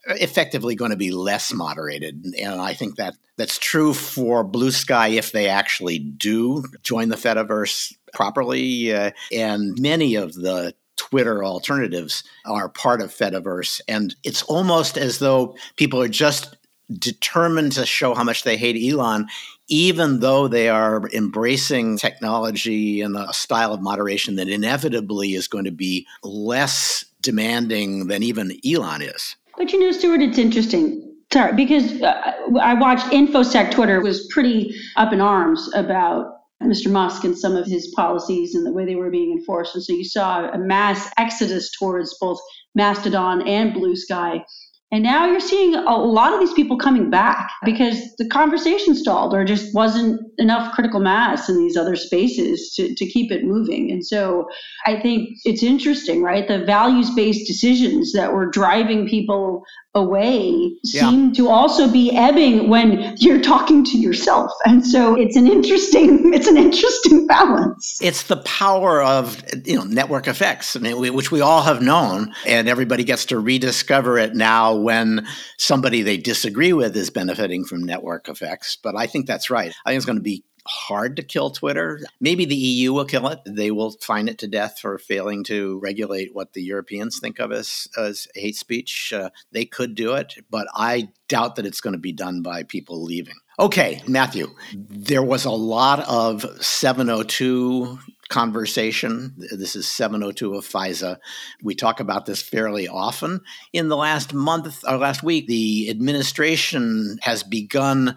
effectively 0.07 0.77
going 0.77 0.93
to 0.93 0.97
be 0.97 1.11
less 1.11 1.53
moderated. 1.53 2.25
And 2.41 2.61
I 2.61 2.73
think 2.73 2.95
that 2.99 3.17
that's 3.37 3.59
true 3.59 3.93
for 3.93 4.45
Blue 4.45 4.71
Sky 4.71 5.09
if 5.09 5.33
they 5.33 5.49
actually 5.49 5.99
do 5.99 6.63
join 6.85 7.09
the 7.09 7.17
Fediverse 7.17 7.93
properly. 8.15 8.95
Uh, 8.95 9.11
and 9.33 9.77
many 9.81 10.15
of 10.15 10.35
the 10.35 10.73
Twitter 10.97 11.45
alternatives 11.45 12.23
are 12.45 12.69
part 12.69 13.03
of 13.03 13.13
Fediverse. 13.13 13.81
And 13.89 14.15
it's 14.23 14.45
almost 14.45 14.97
as 14.97 15.19
though 15.19 15.57
people 15.75 16.01
are 16.01 16.09
just 16.09 16.56
determined 16.93 17.73
to 17.73 17.87
show 17.87 18.15
how 18.15 18.25
much 18.25 18.45
they 18.45 18.57
hate 18.57 18.93
Elon, 18.93 19.27
even 19.69 20.21
though 20.21 20.49
they 20.49 20.69
are 20.69 21.09
embracing 21.13 21.99
technology 21.99 23.01
and 23.01 23.17
a 23.17 23.33
style 23.33 23.73
of 23.73 23.81
moderation 23.81 24.37
that 24.37 24.49
inevitably 24.49 25.35
is 25.35 25.49
going 25.49 25.65
to 25.65 25.73
be 25.73 26.07
less 26.23 27.05
demanding 27.21 28.07
than 28.07 28.23
even 28.23 28.53
Elon 28.65 29.03
is. 29.03 29.37
But 29.57 29.73
you 29.73 29.81
know, 29.81 29.91
Stewart, 29.91 30.21
it's 30.21 30.39
interesting. 30.39 31.03
Sorry, 31.33 31.55
because 31.55 32.01
uh, 32.03 32.33
I 32.61 32.75
watched 32.75 33.07
InfoSec 33.07 33.73
Twitter 33.73 34.01
was 34.01 34.27
pretty 34.29 34.75
up 34.95 35.13
in 35.13 35.21
arms 35.21 35.69
about 35.75 36.37
Mr. 36.63 36.91
Musk 36.91 37.25
and 37.25 37.37
some 37.37 37.57
of 37.57 37.67
his 37.67 37.89
policies 37.97 38.55
and 38.55 38.65
the 38.65 38.73
way 38.73 38.85
they 38.85 38.95
were 38.95 39.11
being 39.11 39.33
enforced. 39.33 39.75
And 39.75 39.83
so 39.85 39.93
you 39.93 40.05
saw 40.05 40.49
a 40.51 40.59
mass 40.59 41.11
exodus 41.19 41.71
towards 41.79 42.17
both 42.19 42.39
Mastodon 42.75 43.47
and 43.47 43.75
Blue 43.75 43.97
Sky 43.97 44.45
and 44.93 45.03
now 45.03 45.27
you're 45.27 45.41
seeing 45.41 45.75
a 45.75 45.97
lot 45.97 46.33
of 46.33 46.39
these 46.39 46.53
people 46.53 46.79
coming 46.79 47.11
back 47.11 47.51
because 47.65 48.15
the 48.19 48.29
conversation 48.29 48.95
stalled 48.95 49.35
or 49.35 49.45
just 49.45 49.75
wasn't 49.75 50.21
enough 50.39 50.73
critical 50.75 51.01
mass 51.01 51.49
in 51.49 51.59
these 51.59 51.77
other 51.77 51.97
spaces 51.97 52.73
to, 52.77 52.95
to 52.95 53.07
keep 53.07 53.33
it 53.33 53.45
moving. 53.45 53.91
And 53.91 54.07
so 54.07 54.47
I 54.87 55.01
think 55.01 55.31
it's 55.45 55.65
interesting, 55.65 56.23
right? 56.23 56.47
The 56.47 56.65
values 56.65 57.11
based 57.17 57.49
decisions 57.49 58.13
that 58.13 58.33
were 58.33 58.49
driving 58.49 59.09
people 59.09 59.65
away 59.97 60.73
yeah. 60.85 61.01
seem 61.01 61.33
to 61.33 61.49
also 61.49 61.91
be 61.91 62.15
ebbing 62.15 62.69
when 62.69 63.17
you're 63.19 63.41
talking 63.41 63.85
to 63.85 63.99
yourself. 63.99 64.53
And 64.65 64.87
so 64.87 65.17
it's 65.17 65.35
an 65.37 65.47
interesting 65.47 66.33
it's 66.35 66.47
an 66.47 66.57
interesting 66.57 67.27
balance. 67.27 67.99
It's 68.01 68.25
the 68.25 68.37
power 68.39 69.03
of 69.03 69.43
you 69.65 69.77
know 69.77 69.85
network 69.85 70.29
effects. 70.29 70.77
I 70.77 70.81
mean, 70.81 71.15
which 71.15 71.33
we 71.33 71.41
all 71.41 71.63
have 71.63 71.83
known 71.83 72.33
and 72.47 72.69
everybody 72.69 73.03
gets 73.03 73.25
to 73.27 73.39
rediscover 73.39 74.19
it 74.19 74.35
now 74.35 74.75
when 74.75 75.27
somebody 75.59 76.03
they 76.03 76.19
disagree 76.19 76.73
with 76.73 76.97
is 76.97 77.11
benefiting 77.11 77.65
from 77.65 77.83
network 77.83 78.29
effects. 78.29 78.77
But 78.81 78.97
i 78.97 79.07
think 79.07 79.27
that's 79.27 79.51
right. 79.51 79.73
I 79.85 79.91
think 79.91 79.97
it's 79.97 80.07
going 80.07 80.19
to 80.19 80.23
be 80.23 80.45
hard 80.67 81.17
to 81.17 81.23
kill 81.23 81.51
Twitter. 81.51 82.01
Maybe 82.21 82.45
the 82.45 82.57
EU 82.57 82.93
will 82.93 83.05
kill 83.05 83.29
it. 83.29 83.41
They 83.47 83.71
will 83.71 83.93
fine 84.01 84.29
it 84.29 84.39
to 84.39 84.49
death 84.49 84.79
for 84.81 84.99
failing 84.99 85.45
to 85.45 85.79
regulate 85.81 86.35
what 86.35 86.53
the 86.53 86.63
Europeans 86.63 87.19
think 87.19 87.39
of 87.39 87.53
as, 87.53 87.89
as 87.99 88.29
hate 88.35 88.57
speech. 88.57 89.13
Uh, 89.13 89.31
they 89.53 89.65
could 89.65 89.95
do 89.95 90.15
it, 90.15 90.35
but 90.51 90.67
I 90.75 91.09
doubt 91.29 91.57
that 91.57 91.67
it's 91.67 91.81
going 91.81 91.95
to 91.95 91.99
be 91.99 92.13
done 92.13 92.43
by 92.43 92.63
people 92.63 93.03
leaving. 93.03 93.37
Okay, 93.59 94.03
Matthew, 94.07 94.49
there 94.75 95.23
was 95.23 95.47
a 95.47 95.51
lot 95.51 96.01
of 96.01 96.45
702 96.63 97.99
conversation. 98.29 99.35
This 99.39 99.77
is 99.77 99.89
702 99.89 100.55
of 100.55 100.67
FISA. 100.67 101.19
We 101.63 101.75
talk 101.75 102.01
about 102.01 102.27
this 102.27 102.43
fairly 102.43 102.89
often. 102.89 103.41
In 103.73 103.89
the 103.89 103.97
last 103.97 104.35
month 104.35 104.85
or 104.87 104.99
last 104.99 105.23
week, 105.23 105.47
the 105.47 105.89
administration 105.89 107.19
has 107.23 107.43
begun 107.43 108.17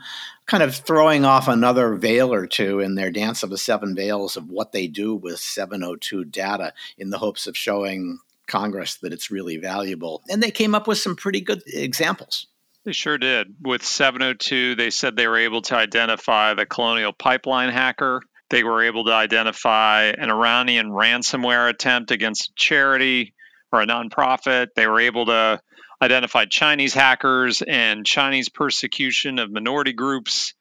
kind 0.49 0.63
of 0.63 0.75
throwing 0.75 1.25
off 1.25 1.47
another 1.47 1.93
veil 1.93 2.33
or 2.33 2.47
two 2.47 2.79
in 2.79 2.95
their 2.95 3.11
dance 3.11 3.43
of 3.43 3.51
the 3.51 3.57
seven 3.57 3.95
veils 3.95 4.35
of 4.35 4.49
what 4.49 4.71
they 4.71 4.87
do 4.87 5.13
with 5.13 5.39
702 5.39 6.25
data 6.25 6.73
in 6.97 7.11
the 7.11 7.19
hopes 7.19 7.45
of 7.45 7.55
showing 7.55 8.17
Congress 8.47 8.95
that 8.95 9.13
it's 9.13 9.29
really 9.29 9.57
valuable. 9.57 10.23
And 10.27 10.41
they 10.41 10.49
came 10.49 10.73
up 10.73 10.87
with 10.87 10.97
some 10.97 11.15
pretty 11.15 11.39
good 11.39 11.61
examples. 11.67 12.47
They 12.83 12.93
sure 12.93 13.19
did. 13.19 13.53
With 13.61 13.85
702, 13.85 14.73
they 14.73 14.89
said 14.89 15.15
they 15.15 15.27
were 15.27 15.37
able 15.37 15.61
to 15.63 15.75
identify 15.75 16.55
the 16.55 16.65
Colonial 16.65 17.13
Pipeline 17.13 17.69
hacker. 17.69 18.23
They 18.49 18.63
were 18.63 18.81
able 18.81 19.05
to 19.05 19.13
identify 19.13 20.05
an 20.05 20.31
Iranian 20.31 20.89
ransomware 20.89 21.69
attempt 21.69 22.09
against 22.09 22.49
a 22.49 22.53
charity 22.55 23.35
or 23.71 23.83
a 23.83 23.85
nonprofit. 23.85 24.69
They 24.75 24.87
were 24.87 24.99
able 24.99 25.27
to 25.27 25.61
identified 26.01 26.49
Chinese 26.49 26.93
hackers 26.93 27.61
and 27.61 28.05
Chinese 28.05 28.49
persecution 28.49 29.39
of 29.39 29.51
minority 29.51 29.93
groups, 29.93 30.53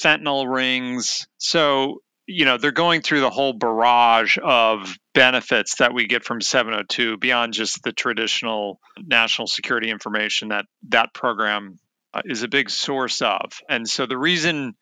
fentanyl 0.00 0.52
rings. 0.52 1.26
So, 1.38 2.02
you 2.26 2.44
know, 2.44 2.58
they're 2.58 2.72
going 2.72 3.02
through 3.02 3.20
the 3.20 3.30
whole 3.30 3.52
barrage 3.52 4.38
of 4.42 4.96
benefits 5.14 5.76
that 5.76 5.94
we 5.94 6.06
get 6.06 6.24
from 6.24 6.40
702 6.40 7.18
beyond 7.18 7.52
just 7.52 7.82
the 7.82 7.92
traditional 7.92 8.80
national 8.98 9.48
security 9.48 9.90
information 9.90 10.48
that 10.48 10.66
that 10.88 11.14
program 11.14 11.78
uh, 12.14 12.22
is 12.24 12.42
a 12.42 12.48
big 12.48 12.70
source 12.70 13.22
of. 13.22 13.60
And 13.68 13.88
so 13.88 14.06
the 14.06 14.18
reason 14.18 14.74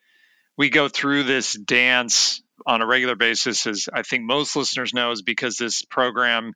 we 0.57 0.71
go 0.71 0.89
through 0.89 1.25
this 1.25 1.55
dance 1.55 2.43
on 2.67 2.83
a 2.83 2.87
regular 2.87 3.17
basis 3.17 3.67
is 3.67 3.89
I 3.93 4.03
think 4.03 4.25
most 4.25 4.57
listeners 4.57 4.93
know 4.93 5.11
is 5.13 5.23
because 5.23 5.57
this 5.57 5.83
program 5.85 6.53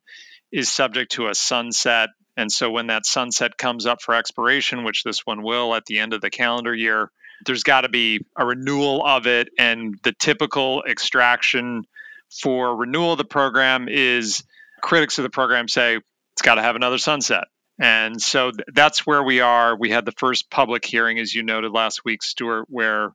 is 0.51 0.69
subject 0.69 1.13
to 1.13 1.27
a 1.27 1.35
sunset 1.35 2.09
and 2.37 2.51
so 2.51 2.69
when 2.71 2.87
that 2.87 3.05
sunset 3.05 3.57
comes 3.57 3.85
up 3.85 4.01
for 4.01 4.15
expiration, 4.15 4.83
which 4.83 5.03
this 5.03 5.25
one 5.25 5.41
will 5.41 5.73
at 5.73 5.85
the 5.85 5.99
end 5.99 6.13
of 6.13 6.21
the 6.21 6.29
calendar 6.29 6.73
year, 6.73 7.11
there's 7.45 7.63
got 7.63 7.81
to 7.81 7.89
be 7.89 8.25
a 8.37 8.45
renewal 8.45 9.05
of 9.05 9.27
it. 9.27 9.49
And 9.57 9.97
the 10.03 10.13
typical 10.13 10.83
extraction 10.83 11.83
for 12.29 12.75
renewal 12.75 13.13
of 13.13 13.17
the 13.17 13.25
program 13.25 13.87
is 13.89 14.43
critics 14.81 15.17
of 15.17 15.23
the 15.23 15.29
program 15.29 15.67
say 15.67 15.99
it's 16.33 16.41
got 16.41 16.55
to 16.55 16.61
have 16.61 16.75
another 16.75 16.97
sunset. 16.97 17.45
And 17.79 18.21
so 18.21 18.51
th- 18.51 18.67
that's 18.73 19.05
where 19.05 19.23
we 19.23 19.41
are. 19.41 19.75
We 19.75 19.89
had 19.89 20.05
the 20.05 20.13
first 20.13 20.49
public 20.49 20.85
hearing, 20.85 21.19
as 21.19 21.33
you 21.33 21.43
noted 21.43 21.71
last 21.71 22.05
week, 22.05 22.23
Stewart, 22.23 22.65
where 22.69 23.11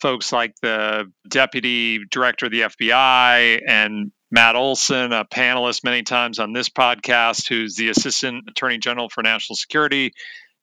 folks 0.00 0.32
like 0.32 0.54
the 0.60 1.10
deputy 1.28 2.04
director 2.10 2.46
of 2.46 2.52
the 2.52 2.62
FBI 2.62 3.62
and 3.66 4.12
Matt 4.30 4.56
Olsen, 4.56 5.12
a 5.12 5.24
panelist 5.24 5.84
many 5.84 6.02
times 6.02 6.38
on 6.38 6.52
this 6.52 6.68
podcast, 6.68 7.48
who's 7.48 7.76
the 7.76 7.88
assistant 7.88 8.44
attorney 8.48 8.78
general 8.78 9.08
for 9.08 9.22
national 9.22 9.56
security, 9.56 10.12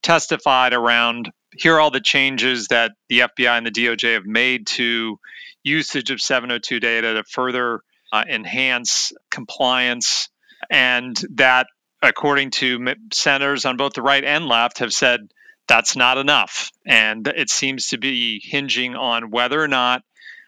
testified 0.02 0.74
around 0.74 1.30
here 1.56 1.74
are 1.74 1.80
all 1.80 1.90
the 1.90 2.00
changes 2.00 2.68
that 2.68 2.92
the 3.08 3.20
FBI 3.20 3.58
and 3.58 3.66
the 3.66 3.70
DOJ 3.70 4.14
have 4.14 4.24
made 4.26 4.66
to 4.68 5.18
usage 5.62 6.10
of 6.10 6.20
702 6.20 6.80
data 6.80 7.14
to 7.14 7.24
further 7.24 7.80
uh, 8.12 8.24
enhance 8.28 9.12
compliance, 9.30 10.28
and 10.70 11.20
that, 11.34 11.66
according 12.00 12.50
to 12.50 12.94
senators 13.12 13.64
on 13.64 13.76
both 13.76 13.92
the 13.92 14.02
right 14.02 14.24
and 14.24 14.46
left, 14.46 14.78
have 14.78 14.92
said 14.92 15.20
that's 15.68 15.96
not 15.96 16.18
enough. 16.18 16.70
And 16.86 17.26
it 17.28 17.48
seems 17.48 17.88
to 17.88 17.98
be 17.98 18.40
hinging 18.42 18.96
on 18.96 19.30
whether 19.30 19.62
or 19.62 19.68
not 19.68 20.02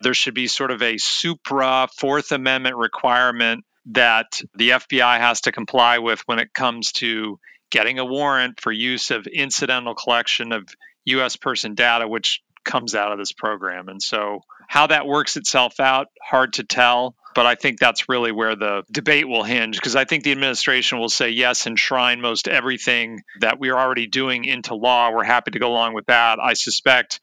there 0.04 0.14
should 0.14 0.34
be 0.34 0.46
sort 0.46 0.70
of 0.70 0.82
a 0.82 0.98
supra 0.98 1.88
Fourth 1.96 2.30
Amendment 2.30 2.76
requirement 2.76 3.64
that 3.86 4.40
the 4.54 4.70
FBI 4.70 5.18
has 5.18 5.42
to 5.42 5.52
comply 5.52 5.98
with 5.98 6.20
when 6.26 6.38
it 6.38 6.52
comes 6.52 6.92
to 6.92 7.38
getting 7.70 7.98
a 7.98 8.04
warrant 8.04 8.60
for 8.60 8.70
use 8.70 9.10
of 9.10 9.26
incidental 9.26 9.94
collection 9.94 10.52
of 10.52 10.68
US 11.06 11.36
person 11.36 11.74
data, 11.74 12.06
which 12.06 12.42
comes 12.64 12.94
out 12.94 13.12
of 13.12 13.18
this 13.18 13.32
program. 13.32 13.88
And 13.88 14.02
so, 14.02 14.40
how 14.68 14.86
that 14.86 15.06
works 15.06 15.36
itself 15.36 15.80
out, 15.80 16.06
hard 16.22 16.54
to 16.54 16.64
tell. 16.64 17.14
But 17.34 17.46
I 17.46 17.56
think 17.56 17.80
that's 17.80 18.08
really 18.08 18.30
where 18.30 18.54
the 18.54 18.84
debate 18.90 19.28
will 19.28 19.42
hinge 19.42 19.76
because 19.76 19.96
I 19.96 20.04
think 20.04 20.22
the 20.22 20.30
administration 20.30 21.00
will 21.00 21.08
say, 21.08 21.30
yes, 21.30 21.66
enshrine 21.66 22.20
most 22.20 22.46
everything 22.46 23.22
that 23.40 23.58
we 23.58 23.70
are 23.70 23.78
already 23.78 24.06
doing 24.06 24.44
into 24.44 24.76
law. 24.76 25.10
We're 25.10 25.24
happy 25.24 25.50
to 25.50 25.58
go 25.58 25.68
along 25.68 25.94
with 25.94 26.06
that. 26.06 26.38
I 26.38 26.54
suspect 26.54 27.20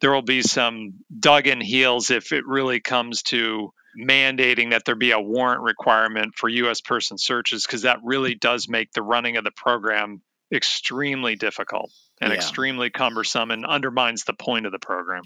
there 0.00 0.12
will 0.12 0.22
be 0.22 0.42
some 0.42 0.94
dug 1.18 1.46
in 1.46 1.60
heels 1.60 2.10
if 2.10 2.32
it 2.32 2.46
really 2.46 2.80
comes 2.80 3.22
to 3.22 3.72
mandating 3.98 4.70
that 4.70 4.84
there 4.84 4.94
be 4.94 5.12
a 5.12 5.20
warrant 5.20 5.62
requirement 5.62 6.34
for 6.34 6.48
U.S. 6.48 6.80
person 6.80 7.16
searches 7.16 7.64
because 7.64 7.82
that 7.82 8.00
really 8.02 8.34
does 8.34 8.68
make 8.68 8.92
the 8.92 9.02
running 9.02 9.36
of 9.36 9.44
the 9.44 9.52
program 9.52 10.20
extremely 10.52 11.36
difficult 11.36 11.90
and 12.20 12.30
yeah. 12.30 12.36
extremely 12.36 12.90
cumbersome 12.90 13.50
and 13.50 13.64
undermines 13.64 14.24
the 14.24 14.34
point 14.34 14.66
of 14.66 14.72
the 14.72 14.78
program. 14.78 15.22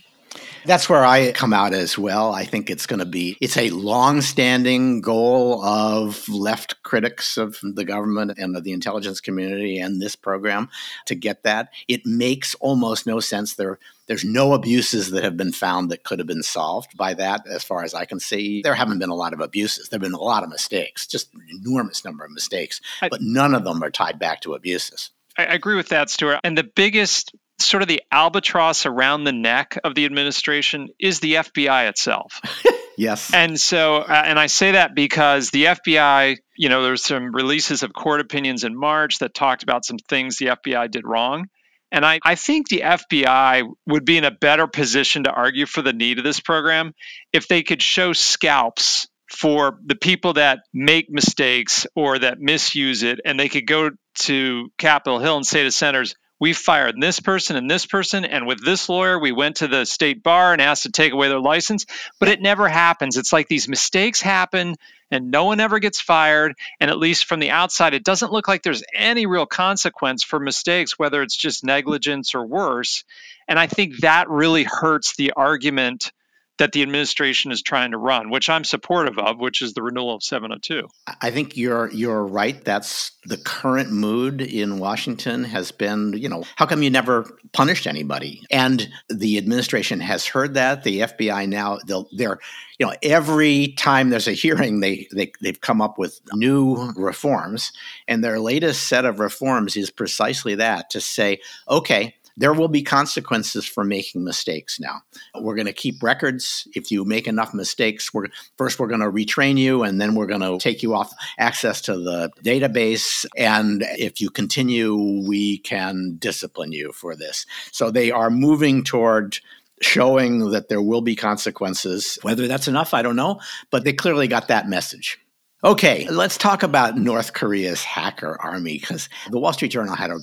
That's 0.66 0.88
where 0.88 1.04
I 1.04 1.32
come 1.32 1.54
out 1.54 1.72
as 1.72 1.96
well. 1.96 2.34
I 2.34 2.44
think 2.44 2.68
it's 2.68 2.86
going 2.86 2.98
to 2.98 3.06
be 3.06 3.38
it's 3.40 3.56
a 3.56 3.70
long-standing 3.70 5.00
goal 5.00 5.64
of 5.64 6.28
left 6.28 6.82
critics 6.82 7.38
of 7.38 7.58
the 7.62 7.84
government 7.84 8.32
and 8.36 8.54
of 8.54 8.64
the 8.64 8.72
intelligence 8.72 9.20
community 9.20 9.78
and 9.78 10.02
this 10.02 10.16
program 10.16 10.68
to 11.06 11.14
get 11.14 11.44
that. 11.44 11.70
It 11.88 12.04
makes 12.04 12.54
almost 12.56 13.06
no 13.06 13.20
sense 13.20 13.54
there 13.54 13.78
there's 14.08 14.24
no 14.24 14.54
abuses 14.54 15.10
that 15.10 15.22
have 15.22 15.36
been 15.36 15.52
found 15.52 15.90
that 15.90 16.02
could 16.02 16.18
have 16.18 16.26
been 16.26 16.42
solved 16.42 16.96
by 16.96 17.14
that 17.14 17.46
as 17.46 17.62
far 17.62 17.84
as 17.84 17.94
I 17.94 18.06
can 18.06 18.18
see. 18.18 18.62
There 18.62 18.74
haven't 18.74 18.98
been 18.98 19.10
a 19.10 19.14
lot 19.14 19.34
of 19.34 19.40
abuses. 19.40 19.88
There've 19.88 20.02
been 20.02 20.14
a 20.14 20.18
lot 20.18 20.42
of 20.42 20.48
mistakes, 20.48 21.06
just 21.06 21.32
an 21.34 21.46
enormous 21.50 22.04
number 22.04 22.24
of 22.24 22.30
mistakes, 22.30 22.80
I, 23.02 23.08
but 23.10 23.20
none 23.20 23.54
of 23.54 23.64
them 23.64 23.82
are 23.84 23.90
tied 23.90 24.18
back 24.18 24.40
to 24.40 24.54
abuses. 24.54 25.10
I 25.36 25.44
agree 25.44 25.76
with 25.76 25.90
that, 25.90 26.10
Stewart. 26.10 26.40
And 26.42 26.58
the 26.58 26.64
biggest 26.64 27.32
sort 27.60 27.82
of 27.82 27.88
the 27.88 28.02
albatross 28.10 28.86
around 28.86 29.24
the 29.24 29.32
neck 29.32 29.78
of 29.84 29.94
the 29.94 30.04
administration 30.04 30.88
is 30.98 31.20
the 31.20 31.34
FBI 31.34 31.88
itself. 31.88 32.40
yes. 32.96 33.32
And 33.34 33.60
so, 33.60 33.96
uh, 33.96 34.22
and 34.24 34.38
I 34.38 34.46
say 34.46 34.72
that 34.72 34.94
because 34.94 35.50
the 35.50 35.64
FBI, 35.66 36.38
you 36.56 36.68
know, 36.68 36.82
there's 36.82 37.04
some 37.04 37.34
releases 37.34 37.82
of 37.82 37.92
court 37.92 38.20
opinions 38.20 38.64
in 38.64 38.76
March 38.76 39.18
that 39.18 39.34
talked 39.34 39.62
about 39.62 39.84
some 39.84 39.98
things 39.98 40.38
the 40.38 40.46
FBI 40.46 40.90
did 40.90 41.06
wrong. 41.06 41.48
And 41.90 42.04
I, 42.04 42.20
I 42.24 42.34
think 42.34 42.68
the 42.68 42.82
FBI 42.84 43.68
would 43.86 44.04
be 44.04 44.18
in 44.18 44.24
a 44.24 44.30
better 44.30 44.66
position 44.66 45.24
to 45.24 45.30
argue 45.30 45.66
for 45.66 45.82
the 45.82 45.92
need 45.92 46.18
of 46.18 46.24
this 46.24 46.40
program 46.40 46.92
if 47.32 47.48
they 47.48 47.62
could 47.62 47.82
show 47.82 48.12
scalps 48.12 49.08
for 49.30 49.78
the 49.84 49.94
people 49.94 50.34
that 50.34 50.60
make 50.72 51.10
mistakes 51.10 51.86
or 51.94 52.18
that 52.18 52.40
misuse 52.40 53.02
it. 53.02 53.20
And 53.24 53.38
they 53.38 53.48
could 53.48 53.66
go 53.66 53.90
to 54.20 54.68
Capitol 54.78 55.18
Hill 55.18 55.36
and 55.36 55.46
say 55.46 55.62
to 55.64 55.70
senators, 55.70 56.14
we 56.40 56.52
fired 56.52 56.94
this 57.00 57.20
person 57.20 57.56
and 57.56 57.70
this 57.70 57.86
person 57.86 58.24
and 58.24 58.46
with 58.46 58.64
this 58.64 58.88
lawyer 58.88 59.18
we 59.18 59.32
went 59.32 59.56
to 59.56 59.68
the 59.68 59.84
state 59.84 60.22
bar 60.22 60.52
and 60.52 60.62
asked 60.62 60.84
to 60.84 60.90
take 60.90 61.12
away 61.12 61.28
their 61.28 61.40
license. 61.40 61.86
But 62.18 62.28
it 62.28 62.40
never 62.40 62.68
happens. 62.68 63.16
It's 63.16 63.32
like 63.32 63.48
these 63.48 63.68
mistakes 63.68 64.20
happen 64.20 64.76
and 65.10 65.30
no 65.30 65.44
one 65.44 65.60
ever 65.60 65.78
gets 65.78 66.00
fired. 66.00 66.54
And 66.80 66.90
at 66.90 66.98
least 66.98 67.24
from 67.24 67.40
the 67.40 67.50
outside 67.50 67.94
it 67.94 68.04
doesn't 68.04 68.32
look 68.32 68.48
like 68.48 68.62
there's 68.62 68.84
any 68.94 69.26
real 69.26 69.46
consequence 69.46 70.22
for 70.22 70.38
mistakes 70.38 70.98
whether 70.98 71.22
it's 71.22 71.36
just 71.36 71.64
negligence 71.64 72.34
or 72.34 72.46
worse. 72.46 73.04
And 73.48 73.58
i 73.58 73.66
think 73.66 73.98
that 73.98 74.28
really 74.28 74.64
hurts 74.64 75.16
the 75.16 75.32
argument 75.32 76.12
that 76.58 76.72
the 76.72 76.82
administration 76.82 77.52
is 77.52 77.62
trying 77.62 77.92
to 77.92 77.98
run, 77.98 78.30
which 78.30 78.50
I'm 78.50 78.64
supportive 78.64 79.18
of, 79.18 79.38
which 79.38 79.62
is 79.62 79.74
the 79.74 79.82
renewal 79.82 80.14
of 80.14 80.22
702. 80.22 80.88
I 81.20 81.30
think 81.30 81.56
you're 81.56 81.90
you're 81.90 82.24
right. 82.24 82.62
That's 82.64 83.12
the 83.24 83.36
current 83.36 83.90
mood 83.90 84.40
in 84.40 84.78
Washington 84.78 85.44
has 85.44 85.70
been, 85.70 86.14
you 86.14 86.28
know, 86.28 86.44
how 86.56 86.66
come 86.66 86.82
you 86.82 86.90
never 86.90 87.38
punished 87.52 87.86
anybody? 87.86 88.42
And 88.50 88.88
the 89.08 89.38
administration 89.38 90.00
has 90.00 90.26
heard 90.26 90.54
that. 90.54 90.84
The 90.84 91.00
FBI 91.00 91.48
now 91.48 91.78
they're 92.12 92.38
you 92.78 92.86
know 92.86 92.94
every 93.02 93.74
time 93.76 94.10
there's 94.10 94.28
a 94.28 94.32
hearing 94.32 94.80
they, 94.80 95.08
they 95.12 95.32
they've 95.40 95.60
come 95.60 95.80
up 95.80 95.98
with 95.98 96.20
new 96.34 96.92
reforms 96.96 97.72
and 98.06 98.22
their 98.22 98.38
latest 98.40 98.88
set 98.88 99.04
of 99.04 99.18
reforms 99.18 99.76
is 99.76 99.90
precisely 99.90 100.54
that 100.54 100.90
to 100.90 101.00
say 101.00 101.40
okay 101.68 102.14
there 102.38 102.52
will 102.52 102.68
be 102.68 102.82
consequences 102.82 103.66
for 103.66 103.84
making 103.84 104.22
mistakes 104.22 104.78
now. 104.78 105.02
We're 105.34 105.56
going 105.56 105.66
to 105.66 105.72
keep 105.72 106.02
records. 106.02 106.68
If 106.74 106.90
you 106.90 107.04
make 107.04 107.26
enough 107.26 107.52
mistakes, 107.52 108.14
we're 108.14 108.28
first 108.56 108.78
we're 108.78 108.86
going 108.86 109.00
to 109.00 109.10
retrain 109.10 109.58
you 109.58 109.82
and 109.82 110.00
then 110.00 110.14
we're 110.14 110.26
going 110.26 110.40
to 110.40 110.58
take 110.58 110.82
you 110.82 110.94
off 110.94 111.12
access 111.38 111.80
to 111.82 111.98
the 111.98 112.30
database 112.44 113.26
and 113.36 113.84
if 113.98 114.20
you 114.20 114.30
continue 114.30 114.96
we 115.26 115.58
can 115.58 116.16
discipline 116.18 116.72
you 116.72 116.92
for 116.92 117.16
this. 117.16 117.44
So 117.72 117.90
they 117.90 118.10
are 118.12 118.30
moving 118.30 118.84
toward 118.84 119.38
showing 119.80 120.50
that 120.50 120.68
there 120.68 120.82
will 120.82 121.02
be 121.02 121.16
consequences. 121.16 122.18
Whether 122.22 122.46
that's 122.46 122.68
enough, 122.68 122.94
I 122.94 123.02
don't 123.02 123.16
know, 123.16 123.40
but 123.70 123.84
they 123.84 123.92
clearly 123.92 124.28
got 124.28 124.48
that 124.48 124.68
message. 124.68 125.18
Okay, 125.64 126.08
let's 126.08 126.38
talk 126.38 126.62
about 126.62 126.96
North 126.96 127.32
Korea's 127.32 127.82
hacker 127.82 128.40
army 128.40 128.78
because 128.78 129.08
the 129.30 129.40
Wall 129.40 129.52
Street 129.52 129.72
Journal 129.72 129.96
had 129.96 130.10
a 130.10 130.18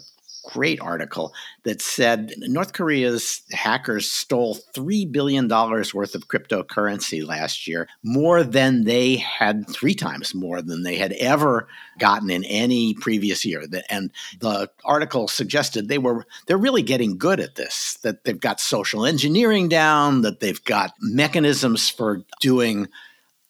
great 0.46 0.80
article 0.82 1.34
that 1.64 1.82
said 1.82 2.34
North 2.40 2.74
Korea's 2.74 3.42
hackers 3.52 4.10
stole 4.10 4.58
$3 4.74 5.12
billion 5.12 5.48
worth 5.48 6.16
of 6.16 6.28
cryptocurrency 6.28 7.26
last 7.26 7.68
year, 7.68 7.88
more 8.04 8.44
than 8.44 8.84
they 8.84 9.18
had 9.18 9.68
three 9.70 9.96
times 9.96 10.34
more 10.36 10.62
than 10.62 10.84
they 10.84 10.96
had 10.96 11.14
ever 11.14 11.68
gotten 12.00 12.30
in 12.30 12.44
any 12.46 12.94
previous 12.94 13.44
year. 13.46 13.66
And 13.90 14.12
the 14.40 14.70
article 14.84 15.28
suggested 15.28 15.88
they 15.88 15.98
were 15.98 16.26
they're 16.48 16.58
really 16.58 16.84
getting 16.84 17.18
good 17.18 17.40
at 17.40 17.56
this, 17.56 17.98
that 18.04 18.24
they've 18.24 18.40
got 18.40 18.60
social 18.60 19.06
engineering 19.06 19.68
down, 19.68 20.22
that 20.22 20.40
they've 20.40 20.64
got 20.64 20.94
mechanisms 21.02 21.90
for 21.90 22.22
doing 22.40 22.88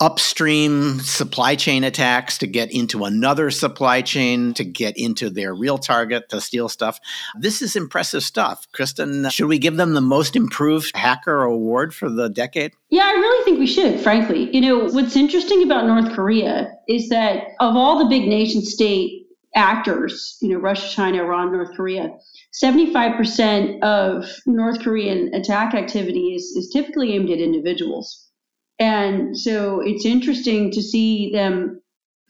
upstream 0.02 1.00
supply 1.00 1.56
chain 1.56 1.84
attacks 1.84 2.38
to 2.38 2.48
get 2.48 2.70
into 2.72 3.06
another 3.06 3.50
supply 3.50 4.02
chain 4.02 4.54
to 4.54 4.64
get 4.66 4.98
into 4.98 5.30
their 5.30 5.54
real 5.54 5.78
target 5.78 6.28
to 6.30 6.42
steal 6.42 6.68
stuff. 6.68 7.00
This 7.40 7.62
is 7.62 7.76
impressive 7.78 8.24
stuff. 8.24 8.68
Cristin, 8.74 9.32
should 9.32 9.48
we 9.48 9.58
give 9.58 9.78
them 9.78 9.94
the 9.94 10.02
most 10.02 10.36
improved 10.36 10.96
hacker 10.96 11.44
award 11.44 11.96
for 11.96 12.10
the 12.10 12.30
decade? 12.30 12.74
Yeah, 12.90 13.04
I 13.04 13.12
really 13.12 13.46
think 13.46 13.60
we 13.60 13.68
should, 13.68 14.00
frankly. 14.02 14.54
You 14.54 14.62
know, 14.62 14.86
what's 14.92 15.16
interesting 15.16 15.64
about 15.64 15.86
North 15.86 16.14
Korea 16.14 16.72
is 16.90 17.08
that 17.10 17.44
of 17.62 17.76
all 17.76 17.98
the 18.00 18.10
big 18.10 18.28
nation 18.28 18.62
state 18.62 19.28
actors, 19.56 20.38
you 20.42 20.50
know, 20.50 20.60
Russia, 20.60 20.90
China, 20.90 21.24
Iran, 21.24 21.54
North 21.54 21.74
Korea, 21.76 22.10
75% 22.62 23.82
of 23.82 24.30
North 24.46 24.82
Korean 24.82 25.34
attack 25.34 25.74
activity 25.74 26.36
is, 26.36 26.44
is 26.44 26.70
typically 26.72 27.14
aimed 27.14 27.30
at 27.30 27.40
individuals. 27.40 28.26
And 28.80 29.38
so 29.38 29.82
it's 29.82 30.06
interesting 30.06 30.72
to 30.72 30.82
see 30.82 31.32
them 31.32 31.82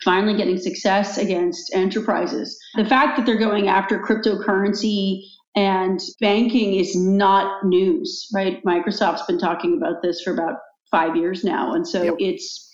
finally 0.04 0.38
getting 0.38 0.58
success 0.58 1.18
against 1.18 1.74
enterprises. 1.74 2.58
The 2.76 2.86
fact 2.86 3.18
that 3.18 3.26
they're 3.26 3.38
going 3.38 3.68
after 3.68 4.00
cryptocurrency 4.00 5.22
and 5.56 6.00
banking 6.20 6.76
is 6.76 6.96
not 6.96 7.66
news, 7.66 8.28
right? 8.34 8.64
Microsoft's 8.64 9.26
been 9.26 9.40
talking 9.40 9.78
about 9.78 10.02
this 10.02 10.22
for 10.22 10.34
about 10.34 10.56
five 10.92 11.16
years 11.16 11.44
now. 11.44 11.74
And 11.74 11.88
so 11.88 12.04
yep. 12.04 12.16
it's 12.20 12.70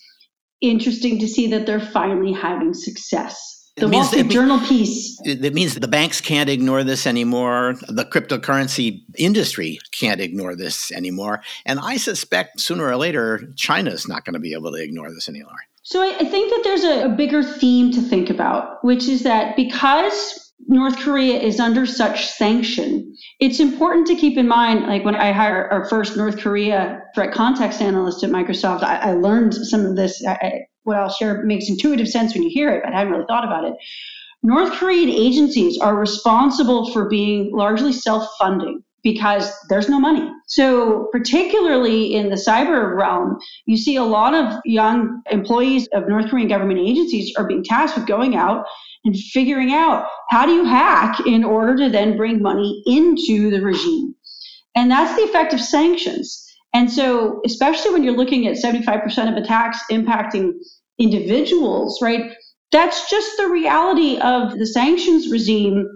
interesting 0.60 1.18
to 1.20 1.28
see 1.28 1.46
that 1.48 1.64
they're 1.64 1.80
finally 1.80 2.32
having 2.32 2.74
success. 2.74 3.61
The 3.76 3.88
Wall 3.88 4.04
Street 4.04 4.28
Journal 4.30 4.60
piece. 4.60 5.18
It 5.24 5.54
means 5.54 5.74
the 5.74 5.88
banks 5.88 6.20
can't 6.20 6.50
ignore 6.50 6.84
this 6.84 7.06
anymore. 7.06 7.74
The 7.88 8.04
cryptocurrency 8.04 9.02
industry 9.16 9.78
can't 9.92 10.20
ignore 10.20 10.54
this 10.54 10.92
anymore. 10.92 11.42
And 11.64 11.80
I 11.80 11.96
suspect 11.96 12.60
sooner 12.60 12.86
or 12.86 12.96
later, 12.96 13.48
China 13.56 13.90
is 13.90 14.06
not 14.06 14.26
going 14.26 14.34
to 14.34 14.40
be 14.40 14.52
able 14.52 14.72
to 14.72 14.82
ignore 14.82 15.10
this 15.10 15.28
anymore. 15.28 15.56
So 15.82 16.02
I, 16.02 16.16
I 16.20 16.24
think 16.24 16.50
that 16.50 16.60
there's 16.64 16.84
a, 16.84 17.06
a 17.06 17.08
bigger 17.08 17.42
theme 17.42 17.90
to 17.92 18.02
think 18.02 18.28
about, 18.28 18.84
which 18.84 19.08
is 19.08 19.22
that 19.22 19.56
because 19.56 20.52
North 20.68 20.96
Korea 20.98 21.40
is 21.40 21.58
under 21.58 21.86
such 21.86 22.26
sanction, 22.26 23.16
it's 23.40 23.58
important 23.58 24.06
to 24.08 24.14
keep 24.14 24.36
in 24.36 24.46
mind, 24.46 24.86
like 24.86 25.04
when 25.04 25.16
I 25.16 25.32
hired 25.32 25.72
our 25.72 25.88
first 25.88 26.16
North 26.16 26.38
Korea 26.38 27.00
threat 27.14 27.32
context 27.32 27.80
analyst 27.80 28.22
at 28.22 28.30
Microsoft, 28.30 28.82
I, 28.82 28.96
I 28.96 29.12
learned 29.14 29.54
some 29.54 29.86
of 29.86 29.96
this. 29.96 30.24
I, 30.26 30.66
what 30.84 30.96
I'll 30.96 31.10
share 31.10 31.42
makes 31.44 31.68
intuitive 31.68 32.08
sense 32.08 32.34
when 32.34 32.42
you 32.42 32.50
hear 32.50 32.70
it, 32.70 32.82
but 32.84 32.92
I 32.92 32.98
hadn't 32.98 33.12
really 33.12 33.26
thought 33.26 33.44
about 33.44 33.64
it. 33.64 33.74
North 34.42 34.72
Korean 34.72 35.08
agencies 35.08 35.78
are 35.78 35.94
responsible 35.94 36.92
for 36.92 37.08
being 37.08 37.52
largely 37.52 37.92
self 37.92 38.28
funding 38.38 38.82
because 39.02 39.52
there's 39.68 39.88
no 39.88 39.98
money. 39.98 40.28
So, 40.46 41.08
particularly 41.12 42.14
in 42.14 42.28
the 42.28 42.36
cyber 42.36 42.96
realm, 42.96 43.38
you 43.66 43.76
see 43.76 43.96
a 43.96 44.04
lot 44.04 44.34
of 44.34 44.60
young 44.64 45.22
employees 45.30 45.88
of 45.92 46.08
North 46.08 46.30
Korean 46.30 46.48
government 46.48 46.80
agencies 46.80 47.32
are 47.36 47.46
being 47.46 47.64
tasked 47.64 47.96
with 47.96 48.06
going 48.06 48.36
out 48.36 48.64
and 49.04 49.16
figuring 49.16 49.72
out 49.72 50.06
how 50.30 50.46
do 50.46 50.52
you 50.52 50.64
hack 50.64 51.18
in 51.26 51.44
order 51.44 51.76
to 51.76 51.90
then 51.90 52.16
bring 52.16 52.40
money 52.40 52.82
into 52.86 53.50
the 53.50 53.60
regime. 53.60 54.14
And 54.74 54.90
that's 54.90 55.16
the 55.16 55.24
effect 55.24 55.52
of 55.52 55.60
sanctions. 55.60 56.51
And 56.74 56.90
so, 56.90 57.40
especially 57.44 57.92
when 57.92 58.02
you're 58.02 58.16
looking 58.16 58.46
at 58.46 58.56
75% 58.56 59.30
of 59.30 59.36
attacks 59.36 59.78
impacting 59.90 60.52
individuals, 60.98 62.00
right? 62.02 62.32
That's 62.70 63.10
just 63.10 63.36
the 63.36 63.48
reality 63.48 64.18
of 64.18 64.58
the 64.58 64.66
sanctions 64.66 65.30
regime 65.30 65.86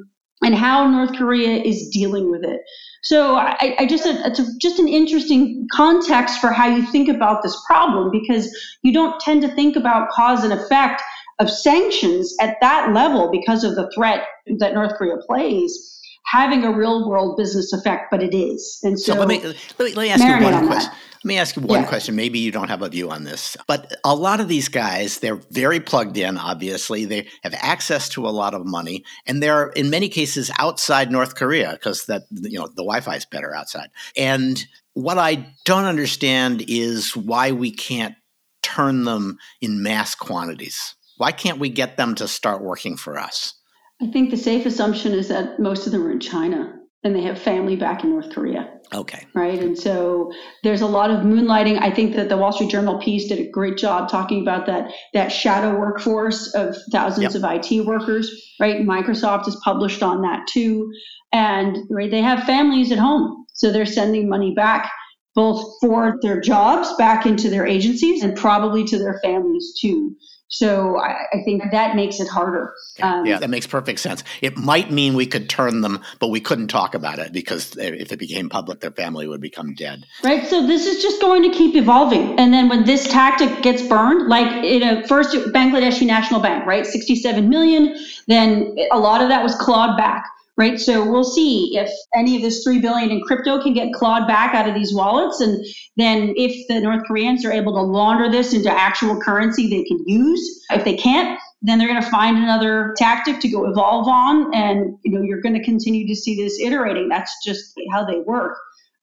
and 0.43 0.55
how 0.55 0.89
North 0.89 1.17
Korea 1.17 1.63
is 1.63 1.89
dealing 1.89 2.31
with 2.31 2.45
it. 2.45 2.61
So 3.03 3.37
I, 3.37 3.77
I 3.79 3.87
just 3.87 4.05
it's 4.05 4.39
a, 4.41 4.47
just 4.59 4.79
an 4.79 4.89
interesting 4.89 5.67
context 5.73 6.41
for 6.41 6.51
how 6.51 6.67
you 6.67 6.85
think 6.87 7.09
about 7.09 7.43
this 7.43 7.57
problem 7.67 8.11
because 8.11 8.51
you 8.83 8.93
don't 8.93 9.19
tend 9.21 9.43
to 9.43 9.49
think 9.55 9.77
about 9.77 10.11
cause 10.11 10.45
and 10.45 10.53
effect 10.53 11.03
of 11.39 11.51
sanctions 11.51 12.35
at 12.41 12.57
that 12.61 12.93
level 12.93 13.31
because 13.31 13.63
of 13.63 13.77
the 13.77 13.91
threat 13.95 14.27
that 14.59 14.75
North 14.75 14.95
Korea 14.95 15.17
plays 15.27 15.96
having 16.27 16.65
a 16.65 16.73
real 16.73 17.09
world 17.09 17.37
business 17.37 17.73
effect, 17.73 18.11
but 18.11 18.23
it 18.23 18.37
is. 18.37 18.81
And 18.83 18.99
so, 18.99 19.15
so 19.15 19.19
let 19.19 19.29
me 19.29 19.41
let 19.43 19.79
me, 19.79 19.95
let 19.95 19.97
me 19.97 20.11
ask 20.11 20.25
you 20.25 20.45
one 20.45 20.67
question. 20.67 20.93
Let 20.93 21.25
me 21.25 21.39
ask 21.39 21.57
you 21.57 21.63
one 21.63 21.81
yeah. 21.81 21.89
question. 21.89 22.15
Maybe 22.15 22.39
you 22.39 22.53
don't 22.53 22.69
have 22.69 22.83
a 22.83 22.89
view 22.89 23.11
on 23.11 23.25
this, 23.25 23.57
but 23.67 23.97
a 24.05 24.15
lot 24.15 24.39
of 24.39 24.49
these 24.49 24.69
guys, 24.69 25.19
they're 25.19 25.41
very 25.51 25.81
plugged 25.81 26.17
in. 26.17 26.37
Obviously, 26.37 27.05
they 27.05 27.27
have 27.43 27.55
access 27.55 28.09
to 28.11 28.29
a 28.29 28.31
lot 28.31 28.55
of 28.55 28.67
money, 28.67 29.05
and 29.27 29.43
they're 29.43 29.69
in 29.71 29.91
many 29.91 30.09
cases 30.09 30.51
outside 30.59 31.11
North 31.11 31.35
Korea 31.35 31.73
because 31.73 32.07
that 32.07 32.23
you 32.31 32.59
know 32.59 32.67
the 32.67 32.83
Wi-Fi 32.83 33.17
is 33.17 33.25
better 33.25 33.55
outside. 33.55 33.89
And 34.17 34.65
what 34.95 35.19
I 35.19 35.47
don't 35.65 35.85
understand 35.85 36.65
is 36.69 37.17
why 37.17 37.53
we 37.53 37.71
can't 37.71 38.15
turn 38.63 39.05
them 39.05 39.39
in 39.61 39.83
mass 39.83 40.15
quantities. 40.15 40.95
Why 41.19 41.33
can't 41.33 41.59
we 41.59 41.71
get 41.71 41.97
them 41.97 42.15
to 42.17 42.29
start 42.29 42.63
working 42.63 42.97
for 42.97 43.19
us? 43.19 43.55
I 44.01 44.07
think 44.09 44.31
the 44.31 44.37
safe 44.37 44.67
assumption 44.67 45.13
is 45.13 45.29
that 45.29 45.59
most 45.59 45.87
of 45.87 45.93
them 45.93 46.07
are 46.07 46.13
in 46.13 46.21
China 46.21 46.75
and 47.03 47.15
they 47.15 47.23
have 47.23 47.39
family 47.39 47.77
back 47.77 48.05
in 48.05 48.11
North 48.11 48.31
Korea. 48.31 48.73
Okay. 48.93 49.27
Right. 49.35 49.59
And 49.59 49.79
so 49.79 50.33
there's 50.63 50.81
a 50.81 50.87
lot 50.87 51.11
of 51.11 51.21
moonlighting. 51.21 51.81
I 51.81 51.91
think 51.91 52.15
that 52.15 52.29
the 52.29 52.37
Wall 52.37 52.53
Street 52.53 52.71
Journal 52.71 52.99
piece 52.99 53.29
did 53.29 53.39
a 53.39 53.51
great 53.51 53.77
job 53.77 54.09
talking 54.09 54.43
about 54.43 54.67
that 54.67 54.93
that 55.13 55.29
shadow 55.29 55.79
workforce 55.79 56.55
of 56.55 56.77
thousands 56.93 57.35
yep. 57.35 57.43
of 57.43 57.71
IT 57.73 57.87
workers. 57.87 58.31
Right. 58.61 58.87
Microsoft 58.87 59.49
is 59.49 59.57
published 59.65 60.03
on 60.03 60.23
that 60.23 60.47
too. 60.49 60.91
And 61.33 61.79
right, 61.91 62.11
they 62.11 62.23
have 62.23 62.45
families 62.45 62.93
at 62.93 62.99
home. 62.99 63.47
So 63.55 63.73
they're 63.73 63.87
sending 63.87 64.29
money 64.29 64.55
back 64.55 64.91
both 65.35 65.63
for 65.81 66.19
their 66.23 66.41
jobs 66.41 66.93
back 66.97 67.27
into 67.27 67.51
their 67.51 67.67
agencies 67.67 68.23
and 68.23 68.37
probably 68.37 68.85
to 68.85 68.99
their 68.99 69.21
families 69.23 69.75
too. 69.81 70.17
So 70.49 70.99
I, 70.99 71.27
I, 71.33 71.43
think 71.45 71.63
that 71.73 71.97
makes 71.97 72.21
it 72.21 72.29
harder. 72.29 72.73
Um, 73.03 73.27
yeah, 73.27 73.39
that 73.39 73.51
makes 73.51 73.67
perfect 73.67 73.99
sense. 73.99 74.23
It 74.41 74.57
might 74.57 74.93
mean 74.93 75.15
we 75.15 75.27
could 75.27 75.49
turn 75.49 75.81
them, 75.81 76.01
but 76.21 76.29
we 76.29 76.41
couldn't 76.41 76.69
talk 76.69 76.95
about 76.95 77.19
it 77.19 77.33
because 77.33 77.77
if 77.77 78.13
it 78.13 78.19
became 78.19 78.49
public, 78.49 78.79
their 78.79 78.93
family 78.93 79.27
would 79.27 79.41
become 79.41 79.75
dead. 79.75 80.07
Right. 80.23 80.47
So 80.47 80.65
this 80.65 80.87
is 80.87 81.03
just 81.03 81.21
going 81.21 81.43
to 81.43 81.51
keep 81.51 81.75
evolving. 81.75 82.39
And 82.39 82.55
then 82.55 82.69
when 82.69 82.85
this 82.85 83.09
tactic 83.09 83.63
gets 83.63 83.83
burned, 83.83 84.29
like 84.29 84.65
in 84.65 84.85
a 84.85 85.07
first 85.09 85.35
Bangladeshi 85.53 86.07
National 86.07 86.41
Bank, 86.41 86.65
right, 86.65 86.87
67 86.87 87.49
million, 87.49 87.97
then 88.29 88.77
a 88.93 88.99
lot 88.99 89.23
of 89.23 89.29
that 89.29 89.43
was 89.43 89.55
clawed 89.57 89.97
back 89.97 90.27
right? 90.57 90.81
So 90.81 91.09
we'll 91.09 91.25
see 91.25 91.77
if 91.77 91.91
any 92.15 92.37
of 92.37 92.43
this 92.43 92.65
three 92.65 92.81
billion 92.81 93.11
in 93.11 93.21
crypto 93.23 93.63
can 93.63 93.75
get 93.75 93.93
clawed 93.93 94.27
back 94.27 94.55
out 94.55 94.69
of 94.69 94.75
these 94.75 94.95
wallets, 94.95 95.41
and 95.41 95.65
then 95.97 96.33
if 96.37 96.67
the 96.69 96.81
North 96.81 97.03
Koreans 97.07 97.45
are 97.45 97.53
able 97.53 97.75
to 97.75 97.83
launder 97.83 98.31
this 98.31 98.55
into 98.55 98.71
actual 98.71 99.21
currency 99.21 99.69
they 99.69 99.85
can 99.85 100.03
use. 100.07 100.65
If 100.71 100.85
they 100.85 100.97
can't, 100.97 101.39
then 101.63 101.79
they're 101.79 101.89
going 101.89 102.03
to 102.03 102.11
find 102.11 102.37
another 102.37 102.95
tactic 102.97 103.41
to 103.41 103.49
go 103.49 103.67
evolve 103.67 104.09
on, 104.09 104.55
and 104.55 104.97
you 105.05 105.13
know 105.13 105.23
you're 105.23 105.41
going 105.41 105.55
to 105.55 105.65
continue 105.65 106.07
to 106.07 106.17
see 106.17 106.37
this 106.37 106.61
iterating. 106.61 107.09
That's 107.09 107.33
just 107.45 107.75
how 107.93 108.05
they 108.05 108.21
work. 108.21 108.57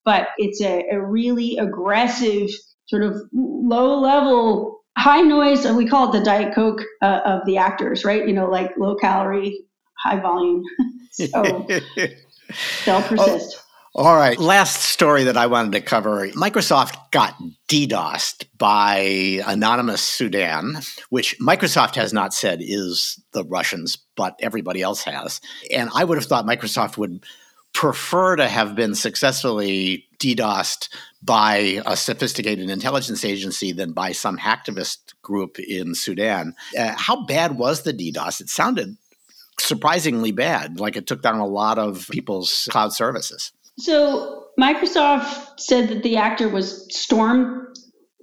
But 0.06 0.30
it's 0.38 0.62
a, 0.62 0.86
a 0.92 1.00
really 1.00 1.58
aggressive 1.58 2.50
sort 2.88 3.04
of 3.04 3.16
low 3.32 4.00
level 4.00 4.80
high 4.98 5.22
noise 5.22 5.66
and 5.66 5.76
we 5.76 5.88
call 5.88 6.10
it 6.10 6.18
the 6.18 6.24
diet 6.24 6.54
coke 6.54 6.82
uh, 7.02 7.22
of 7.26 7.42
the 7.46 7.58
actors 7.58 8.06
right 8.06 8.28
you 8.28 8.34
know 8.34 8.48
like 8.48 8.72
low 8.78 8.96
calorie 8.96 9.66
high 10.04 10.20
volume 10.20 10.64
So 11.14 11.28
they'll 12.86 13.02
persist. 13.04 13.64
Oh, 13.96 14.04
all 14.04 14.16
right. 14.16 14.40
Last 14.40 14.82
story 14.82 15.24
that 15.26 15.38
I 15.38 15.46
wanted 15.46 15.74
to 15.74 15.82
cover 15.82 16.28
Microsoft 16.30 16.96
got 17.12 17.36
DDoSed 17.68 18.46
by 18.58 19.42
Anonymous 19.46 20.02
Sudan, 20.02 20.80
which 21.10 21.38
Microsoft 21.40 21.94
has 21.96 22.12
not 22.12 22.34
said 22.34 22.60
is 22.64 23.22
the 23.34 23.44
Russians, 23.44 23.96
but 24.16 24.36
everybody 24.40 24.82
else 24.82 25.04
has. 25.04 25.40
And 25.72 25.92
I 25.94 26.04
would 26.04 26.18
have 26.18 26.26
thought 26.26 26.48
Microsoft 26.48 26.98
would 26.98 27.24
prefer 27.74 28.36
to 28.36 28.48
have 28.48 28.76
been 28.76 28.96
successfully 28.96 30.08
DDoSed 30.18 30.90
by 31.22 31.82
a 31.86 31.96
sophisticated 31.96 32.72
intelligence 32.72 33.24
agency 33.24 33.72
than 33.72 33.94
by 33.94 34.12
some 34.12 34.38
hacktivist 34.38 35.14
group 35.22 35.60
in 35.60 35.94
Sudan. 35.94 36.56
Uh, 36.78 36.94
how 36.98 37.26
bad 37.26 37.58
was 37.58 37.84
the 37.84 37.94
DDoS? 37.94 38.42
It 38.42 38.50
sounded 38.50 38.98
surprisingly 39.64 40.32
bad. 40.32 40.80
Like 40.80 40.96
it 40.96 41.08
took 41.08 41.22
down 41.22 41.40
a 41.40 41.48
lot 41.48 41.78
of 41.78 42.08
people's 42.12 42.68
cloud 42.72 42.94
services. 42.94 43.52
So 43.80 44.46
Microsoft 44.60 45.60
said 45.60 45.90
that 45.90 46.04
the 46.04 46.18
actor 46.18 46.48
was 46.50 46.88
Storm 46.96 47.74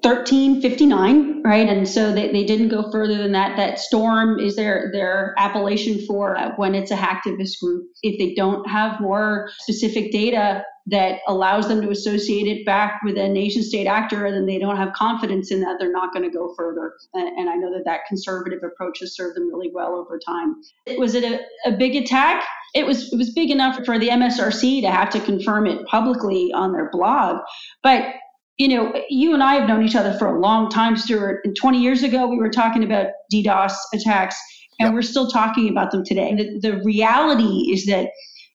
1359, 0.03 1.43
right? 1.43 1.69
And 1.69 1.87
so 1.87 2.13
they, 2.13 2.33
they 2.33 2.45
didn't 2.45 2.69
go 2.69 2.91
further 2.91 3.19
than 3.19 3.33
that. 3.33 3.57
That 3.57 3.79
Storm 3.79 4.39
is 4.39 4.57
their, 4.57 4.91
their 4.93 5.35
appellation 5.37 6.05
for 6.07 6.37
uh, 6.39 6.53
when 6.57 6.75
it's 6.75 6.91
a 6.91 6.97
hacktivist 6.97 7.61
group. 7.61 7.87
If 8.03 8.19
they 8.19 8.35
don't 8.35 8.69
have 8.69 9.01
more 9.01 9.51
specific 9.59 10.11
data 10.11 10.65
that 10.87 11.21
allows 11.29 11.69
them 11.69 11.83
to 11.83 11.91
associate 11.91 12.47
it 12.47 12.65
back 12.65 13.01
with 13.05 13.17
a 13.19 13.29
nation 13.29 13.63
state 13.63 13.87
actor 13.87 14.31
then 14.31 14.47
they 14.47 14.59
don't 14.59 14.77
have 14.77 14.93
confidence 14.95 15.51
in 15.51 15.61
that, 15.61 15.77
they're 15.79 15.93
not 15.93 16.13
going 16.13 16.29
to 16.29 16.37
go 16.37 16.55
further. 16.57 16.95
And, 17.15 17.29
and, 17.39 17.51
I 17.51 17.55
know 17.55 17.73
that 17.73 17.85
that 17.85 18.01
conservative 18.09 18.61
approach 18.65 19.01
has 19.01 19.15
served 19.15 19.37
them 19.37 19.49
really 19.49 19.71
well 19.73 19.95
over 19.95 20.19
time. 20.19 20.57
Was 20.99 21.15
it 21.15 21.25
a, 21.25 21.41
a 21.69 21.77
big 21.77 21.95
attack? 21.95 22.45
It 22.75 22.87
was, 22.87 23.13
it 23.13 23.17
was 23.17 23.31
big 23.35 23.51
enough 23.51 23.85
for 23.85 23.99
the 23.99 24.09
MSRC 24.09 24.81
to 24.81 24.91
have 24.91 25.11
to 25.11 25.21
confirm 25.21 25.67
it 25.67 25.87
publicly 25.87 26.53
on 26.53 26.73
their 26.73 26.89
blog. 26.91 27.41
But 27.83 28.15
you 28.61 28.69
know, 28.69 28.93
you 29.09 29.33
and 29.33 29.43
I 29.43 29.55
have 29.55 29.67
known 29.67 29.83
each 29.83 29.97
other 29.97 30.13
for 30.19 30.37
a 30.37 30.39
long 30.39 30.69
time, 30.69 30.95
Stewart. 30.95 31.41
And 31.45 31.57
20 31.57 31.81
years 31.81 32.03
ago, 32.03 32.27
we 32.27 32.37
were 32.37 32.51
talking 32.51 32.85
about 32.85 33.07
DDoS 33.33 33.73
attacks, 33.95 34.37
and 34.79 34.89
yep. 34.89 34.93
we're 34.93 35.01
still 35.01 35.31
talking 35.31 35.71
about 35.71 35.93
them 35.93 36.05
today. 36.05 36.35
The, 36.35 36.61
the 36.61 36.83
reality 36.85 37.73
is 37.73 37.87
that 37.87 38.11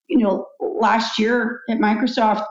you 0.07 0.19
know, 0.19 0.45
last 0.59 1.17
year 1.17 1.61
at 1.71 1.79
Microsoft, 1.79 2.45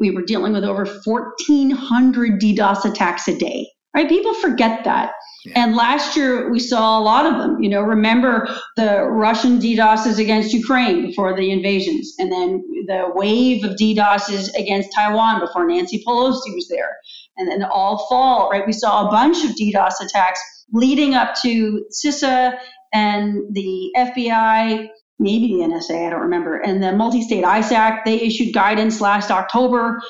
we 0.00 0.10
were 0.10 0.22
dealing 0.22 0.54
with 0.54 0.64
over 0.64 0.86
1,400 1.04 2.40
DDoS 2.40 2.84
attacks 2.86 3.28
a 3.28 3.36
day. 3.36 3.68
Right? 3.94 4.08
People 4.08 4.32
forget 4.32 4.82
that. 4.84 5.12
And 5.54 5.76
last 5.76 6.16
year 6.16 6.50
we 6.50 6.58
saw 6.58 6.98
a 6.98 7.02
lot 7.02 7.26
of 7.26 7.38
them. 7.38 7.62
You 7.62 7.68
know, 7.68 7.82
remember 7.82 8.48
the 8.76 9.02
Russian 9.02 9.58
DDoSes 9.58 10.18
against 10.18 10.52
Ukraine 10.52 11.02
before 11.02 11.36
the 11.36 11.50
invasions, 11.50 12.14
and 12.18 12.30
then 12.30 12.62
the 12.86 13.10
wave 13.14 13.64
of 13.64 13.76
DDoSes 13.76 14.54
against 14.56 14.92
Taiwan 14.94 15.40
before 15.40 15.66
Nancy 15.66 16.02
Pelosi 16.06 16.54
was 16.54 16.68
there, 16.68 16.96
and 17.36 17.50
then 17.50 17.62
all 17.64 18.06
fall. 18.08 18.50
Right? 18.50 18.66
We 18.66 18.72
saw 18.72 19.06
a 19.06 19.10
bunch 19.10 19.44
of 19.44 19.50
DDoS 19.56 19.94
attacks 20.02 20.40
leading 20.72 21.14
up 21.14 21.34
to 21.42 21.84
CISA 21.92 22.58
and 22.92 23.38
the 23.52 23.90
FBI 23.96 24.88
maybe 25.18 25.48
the 25.48 25.64
NSA, 25.64 26.06
I 26.06 26.10
don't 26.10 26.20
remember. 26.20 26.58
And 26.58 26.82
the 26.82 26.92
multi 26.92 27.22
state 27.22 27.44
ISAC, 27.44 28.04
they 28.04 28.20
issued 28.20 28.54
guidance 28.54 29.00
last 29.00 29.30
October 29.30 30.00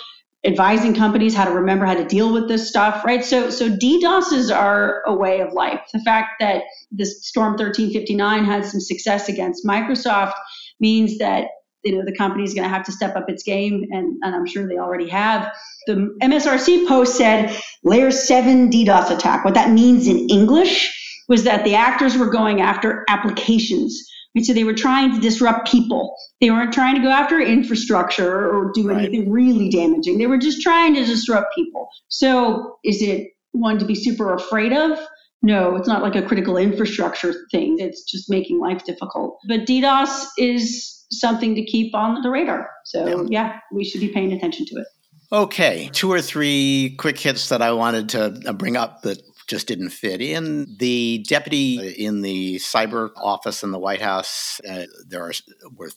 advising 0.45 0.95
companies 0.95 1.35
how 1.35 1.45
to 1.45 1.51
remember 1.51 1.85
how 1.85 1.95
to 1.95 2.05
deal 2.05 2.33
with 2.33 2.49
this 2.49 2.69
stuff, 2.69 3.05
right? 3.05 3.25
So, 3.25 3.51
so 3.51 3.69
DDoSes 3.69 4.55
are 4.55 5.03
a 5.07 5.15
way 5.15 5.41
of 5.41 5.53
life. 5.53 5.81
The 5.93 6.01
fact 6.01 6.33
that 6.41 6.63
this 6.91 7.27
Storm 7.27 7.53
1359 7.53 8.45
had 8.45 8.65
some 8.65 8.81
success 8.81 9.29
against 9.29 9.65
Microsoft 9.65 10.35
means 10.81 11.19
that 11.19 11.49
you 11.85 11.97
know 11.97 12.05
the 12.05 12.17
company 12.17 12.45
is 12.45 12.55
going 12.55 12.65
to 12.65 12.69
have 12.69 12.85
to 12.85 12.93
step 12.93 13.17
up 13.17 13.29
its 13.29 13.43
game, 13.43 13.87
and, 13.91 14.17
and 14.23 14.35
I'm 14.35 14.47
sure 14.47 14.67
they 14.67 14.79
already 14.79 15.09
have. 15.09 15.51
The 15.87 16.17
MSRC 16.23 16.87
post 16.89 17.17
said 17.17 17.57
layer 17.85 18.11
seven 18.11 18.71
DDoS 18.71 19.11
attack. 19.11 19.45
What 19.45 19.55
that 19.55 19.71
means 19.71 20.07
in 20.07 20.29
English 20.29 20.95
was 21.29 21.45
that 21.45 21.65
the 21.65 21.75
actors 21.75 22.17
were 22.17 22.31
going 22.31 22.61
after 22.61 23.05
applications 23.09 24.09
And 24.39 24.47
so 24.47 24.53
they 24.53 24.63
were 24.63 24.73
trying 24.73 25.13
to 25.13 25.21
disrupt 25.21 25.69
people. 25.69 26.15
They 26.41 26.53
weren't 26.53 26.73
trying 26.73 26.95
to 26.95 27.01
go 27.03 27.09
after 27.11 27.41
infrastructure 27.41 28.49
or 28.49 28.71
do 28.73 28.87
Right. 28.89 28.99
anything 29.09 29.33
really 29.33 29.69
damaging. 29.69 30.19
They 30.19 30.29
were 30.29 30.39
just 30.39 30.63
trying 30.63 30.95
to 30.95 31.05
disrupt 31.05 31.53
people. 31.57 31.89
So 32.07 32.77
is 32.85 33.03
it 33.03 33.33
one 33.51 33.81
to 33.81 33.85
be 33.85 33.97
super 33.97 34.33
afraid 34.33 34.73
of? 34.73 34.97
No, 35.43 35.75
it's 35.75 35.89
not 35.89 36.03
like 36.03 36.15
a 36.15 36.23
critical 36.23 36.57
infrastructure 36.57 37.35
thing. 37.51 37.79
It's 37.81 38.05
just 38.05 38.31
making 38.31 38.61
life 38.61 38.85
difficult. 38.85 39.41
But 39.49 39.67
DDoS 39.67 40.27
is 40.39 41.05
something 41.11 41.57
to 41.57 41.65
keep 41.65 41.93
on 41.97 42.23
the 42.23 42.31
radar. 42.31 42.71
So 42.85 43.27
yeah, 43.29 43.59
we 43.73 43.85
should 43.85 44.01
be 44.01 44.09
paying 44.09 44.33
attention 44.33 44.67
to 44.67 44.77
it. 44.77 44.87
Okay, 45.33 45.91
two 45.93 46.11
or 46.13 46.23
three 46.23 46.95
quick 46.97 47.19
hits 47.19 47.49
that 47.49 47.61
I 47.61 47.73
wanted 47.73 48.09
to 48.11 48.41
uh, 48.47 48.53
bring 48.53 48.77
up 48.77 49.03
that 49.03 49.21
just 49.49 49.67
didn't 49.67 49.91
fit 49.91 50.21
in. 50.21 50.77
The 50.79 51.25
deputy 51.27 51.89
in 51.89 52.21
the 52.21 52.57
cyber 52.57 53.11
office 53.17 53.63
in 53.63 53.71
the 53.71 53.79
White 53.79 54.03
House, 54.03 54.61
uh, 54.69 54.85
there 55.07 55.25
are 55.25 55.33
were 55.75 55.91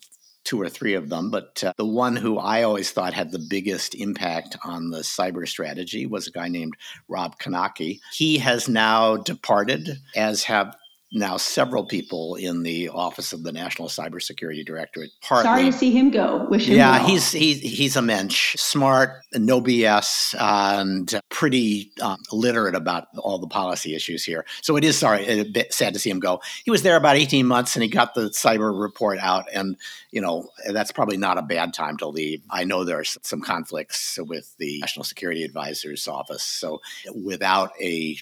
two 0.44 0.60
or 0.60 0.70
three 0.70 0.96
of 0.96 1.10
them, 1.10 1.30
but 1.30 1.64
uh, 1.64 1.74
the 1.78 1.86
one 1.86 2.16
who 2.16 2.38
I 2.38 2.64
always 2.64 2.92
thought 2.92 3.14
had 3.14 3.32
the 3.32 3.46
biggest 3.50 3.94
impact 3.94 4.58
on 4.64 4.90
the 4.90 5.00
cyber 5.00 5.48
strategy 5.48 6.06
was 6.06 6.28
a 6.28 6.32
guy 6.32 6.48
named 6.48 6.74
Rob 7.08 7.38
Knake. 7.38 8.00
He 8.14 8.40
has 8.40 8.68
now 8.68 9.18
departed, 9.18 10.00
as 10.16 10.44
have 10.46 10.76
now 11.12 11.38
several 11.38 11.86
people 11.86 12.36
in 12.36 12.64
the 12.64 12.90
office 12.90 13.34
of 13.34 13.44
the 13.44 13.52
National 13.52 13.90
Cybersecurity 13.90 14.66
Directorate. 14.66 15.12
Partly 15.22 15.44
Sorry 15.44 15.66
to 15.66 15.72
see 15.74 15.92
him 15.92 16.10
go. 16.10 16.48
Wish 16.50 16.68
him 16.68 16.78
yeah, 16.78 17.00
well. 17.00 17.08
he's 17.08 17.32
he's 17.32 17.60
he's 17.60 17.96
a 17.96 18.02
mensch, 18.02 18.56
smart, 18.58 19.24
no 19.34 19.62
BS, 19.62 20.36
and 20.40 21.20
pretty 21.30 21.92
um, 22.02 22.18
literate 22.32 22.76
about 22.76 23.08
all 23.18 23.40
the 23.40 23.48
policy 23.48 23.94
issues 23.94 24.24
here. 24.24 24.46
So 24.62 24.78
it 24.78 24.84
is 24.84 24.98
sorry, 24.98 25.26
a 25.28 25.44
bit 25.44 25.74
sad 25.74 25.94
to 25.94 26.00
see 26.00 26.10
him 26.10 26.20
go. 26.20 26.42
He 26.64 26.72
was 26.72 26.84
there 26.84 26.96
about 26.96 27.18
eighteen 27.18 27.46
months, 27.46 27.76
and 27.76 27.84
he 27.84 27.90
got 27.90 28.14
the 28.14 28.30
cyber 28.30 28.80
report 28.80 29.20
out, 29.20 29.46
and 29.54 29.76
you 30.12 30.22
know 30.22 30.48
that's 30.72 30.92
probably 30.92 31.18
not 31.18 31.38
a 31.38 31.42
bad 31.42 31.74
time 31.74 31.98
to 31.98 32.08
leave. 32.08 32.42
I 32.50 32.64
know 32.64 32.86
there 32.86 33.00
are 33.00 33.04
some 33.04 33.42
conflicts 33.42 34.18
with 34.22 34.56
the 34.58 34.80
National 34.80 35.04
Security 35.04 35.44
Advisor's 35.44 36.08
office, 36.08 36.44
so 36.44 36.80
without 37.14 37.72
a 37.82 38.18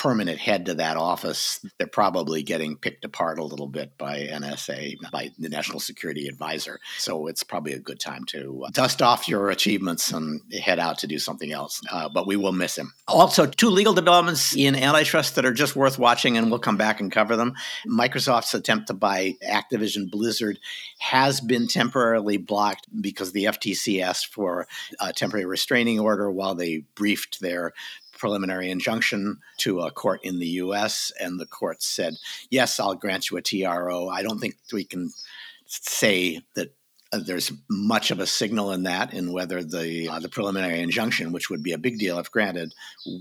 permanent 0.00 0.38
head 0.38 0.64
to 0.64 0.74
that 0.76 0.96
office, 0.96 1.60
they're 1.76 1.86
probably 1.86 2.42
getting 2.42 2.74
picked 2.74 3.04
apart 3.04 3.38
a 3.38 3.44
little 3.44 3.66
bit 3.66 3.98
by 3.98 4.16
NSA, 4.16 4.94
by 5.12 5.28
the 5.38 5.50
National 5.50 5.78
Security 5.78 6.26
Advisor. 6.26 6.80
So 6.96 7.26
it's 7.26 7.42
probably 7.42 7.74
a 7.74 7.78
good 7.78 8.00
time 8.00 8.24
to 8.28 8.64
uh, 8.64 8.70
dust 8.70 9.02
off 9.02 9.28
your 9.28 9.50
achievements 9.50 10.10
and 10.10 10.40
head 10.54 10.78
out 10.78 10.96
to 11.00 11.06
do 11.06 11.18
something 11.18 11.52
else. 11.52 11.82
Uh, 11.92 12.08
but 12.08 12.26
we 12.26 12.36
will 12.36 12.52
miss 12.52 12.78
him. 12.78 12.94
Also, 13.08 13.44
two 13.44 13.68
legal 13.68 13.92
developments 13.92 14.56
in 14.56 14.74
antitrust 14.74 15.34
that 15.34 15.44
are 15.44 15.52
just 15.52 15.76
worth 15.76 15.98
watching, 15.98 16.38
and 16.38 16.48
we'll 16.50 16.60
come 16.60 16.78
back 16.78 16.98
and 17.02 17.12
cover 17.12 17.36
them. 17.36 17.54
Microsoft's 17.86 18.54
attempt 18.54 18.86
to 18.86 18.94
buy 18.94 19.34
Activision 19.46 20.10
Blizzard 20.10 20.58
has 21.00 21.42
been 21.42 21.68
temporarily 21.68 22.38
blocked 22.38 22.86
because 23.02 23.32
the 23.32 23.44
FTC 23.44 24.02
asked 24.02 24.32
for 24.32 24.66
a 24.98 25.12
temporary 25.12 25.44
restraining 25.44 26.00
order 26.00 26.30
while 26.30 26.54
they 26.54 26.84
briefed 26.94 27.42
their 27.42 27.74
preliminary 28.20 28.70
injunction 28.70 29.38
to 29.56 29.80
a 29.80 29.90
court 29.90 30.20
in 30.22 30.38
the 30.38 30.46
US, 30.46 31.10
and 31.18 31.40
the 31.40 31.46
court 31.46 31.82
said, 31.82 32.14
Yes, 32.50 32.78
I'll 32.78 32.94
grant 32.94 33.30
you 33.30 33.38
a 33.38 33.42
TRO. 33.42 34.08
I 34.08 34.22
don't 34.22 34.38
think 34.38 34.56
we 34.72 34.84
can 34.84 35.10
say 35.66 36.42
that. 36.54 36.74
Uh, 37.12 37.18
there's 37.18 37.50
much 37.68 38.12
of 38.12 38.20
a 38.20 38.26
signal 38.26 38.70
in 38.70 38.84
that, 38.84 39.12
in 39.12 39.32
whether 39.32 39.64
the 39.64 40.08
uh, 40.08 40.20
the 40.20 40.28
preliminary 40.28 40.78
injunction, 40.78 41.32
which 41.32 41.50
would 41.50 41.60
be 41.60 41.72
a 41.72 41.78
big 41.78 41.98
deal 41.98 42.20
if 42.20 42.30
granted, 42.30 42.72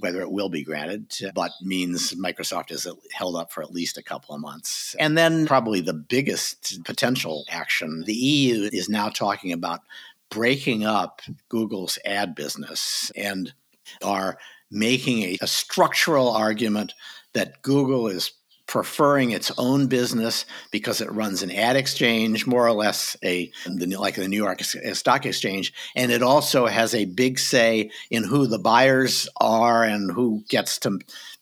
whether 0.02 0.22
it 0.22 0.30
will 0.32 0.50
be 0.50 0.64
granted, 0.64 1.12
but 1.34 1.50
means 1.64 2.14
Microsoft 2.14 2.72
is 2.72 2.86
held 3.12 3.36
up 3.36 3.52
for 3.52 3.64
at 3.64 3.72
least 3.72 3.98
a 3.98 4.04
couple 4.04 4.36
of 4.36 4.42
months. 4.42 4.96
And 5.00 5.18
then 5.18 5.48
probably 5.48 5.82
the 5.82 5.96
biggest 5.96 6.84
potential 6.84 7.46
action, 7.50 8.04
the 8.06 8.14
EU 8.14 8.70
is 8.72 8.90
now 8.90 9.10
talking 9.10 9.52
about 9.54 9.80
breaking 10.30 10.86
up 10.86 11.24
Google's 11.50 11.98
ad 12.06 12.36
business 12.36 13.12
and 13.16 13.54
are 14.04 14.38
making 14.72 15.24
a, 15.24 15.38
a, 15.42 15.48
structural 15.48 16.30
argument 16.30 16.94
that 17.34 17.62
Google 17.62 18.08
is 18.08 18.32
preferring 18.70 19.32
its 19.32 19.52
own 19.58 19.88
business 19.88 20.46
because 20.70 21.02
it 21.02 21.12
runs 21.12 21.42
an 21.42 21.50
ad 21.50 21.76
exchange, 21.76 22.46
more 22.46 22.68
or 22.68 22.72
less 22.72 23.18
a 23.24 23.52
like 23.98 24.16
the 24.16 24.28
New 24.28 24.38
York 24.38 24.62
uh, 24.62 24.94
Stock 24.94 25.26
Exchange, 25.26 25.74
and 25.96 26.12
it 26.12 26.22
also 26.22 26.68
has 26.68 26.94
a 26.94 27.06
big 27.06 27.40
say 27.40 27.90
in 28.12 28.24
who 28.24 28.46
the 28.46 28.60
buyers 28.60 29.28
are 29.42 29.84
and 29.84 30.12
who 30.12 30.44
gets 30.50 30.78
to 30.80 31.00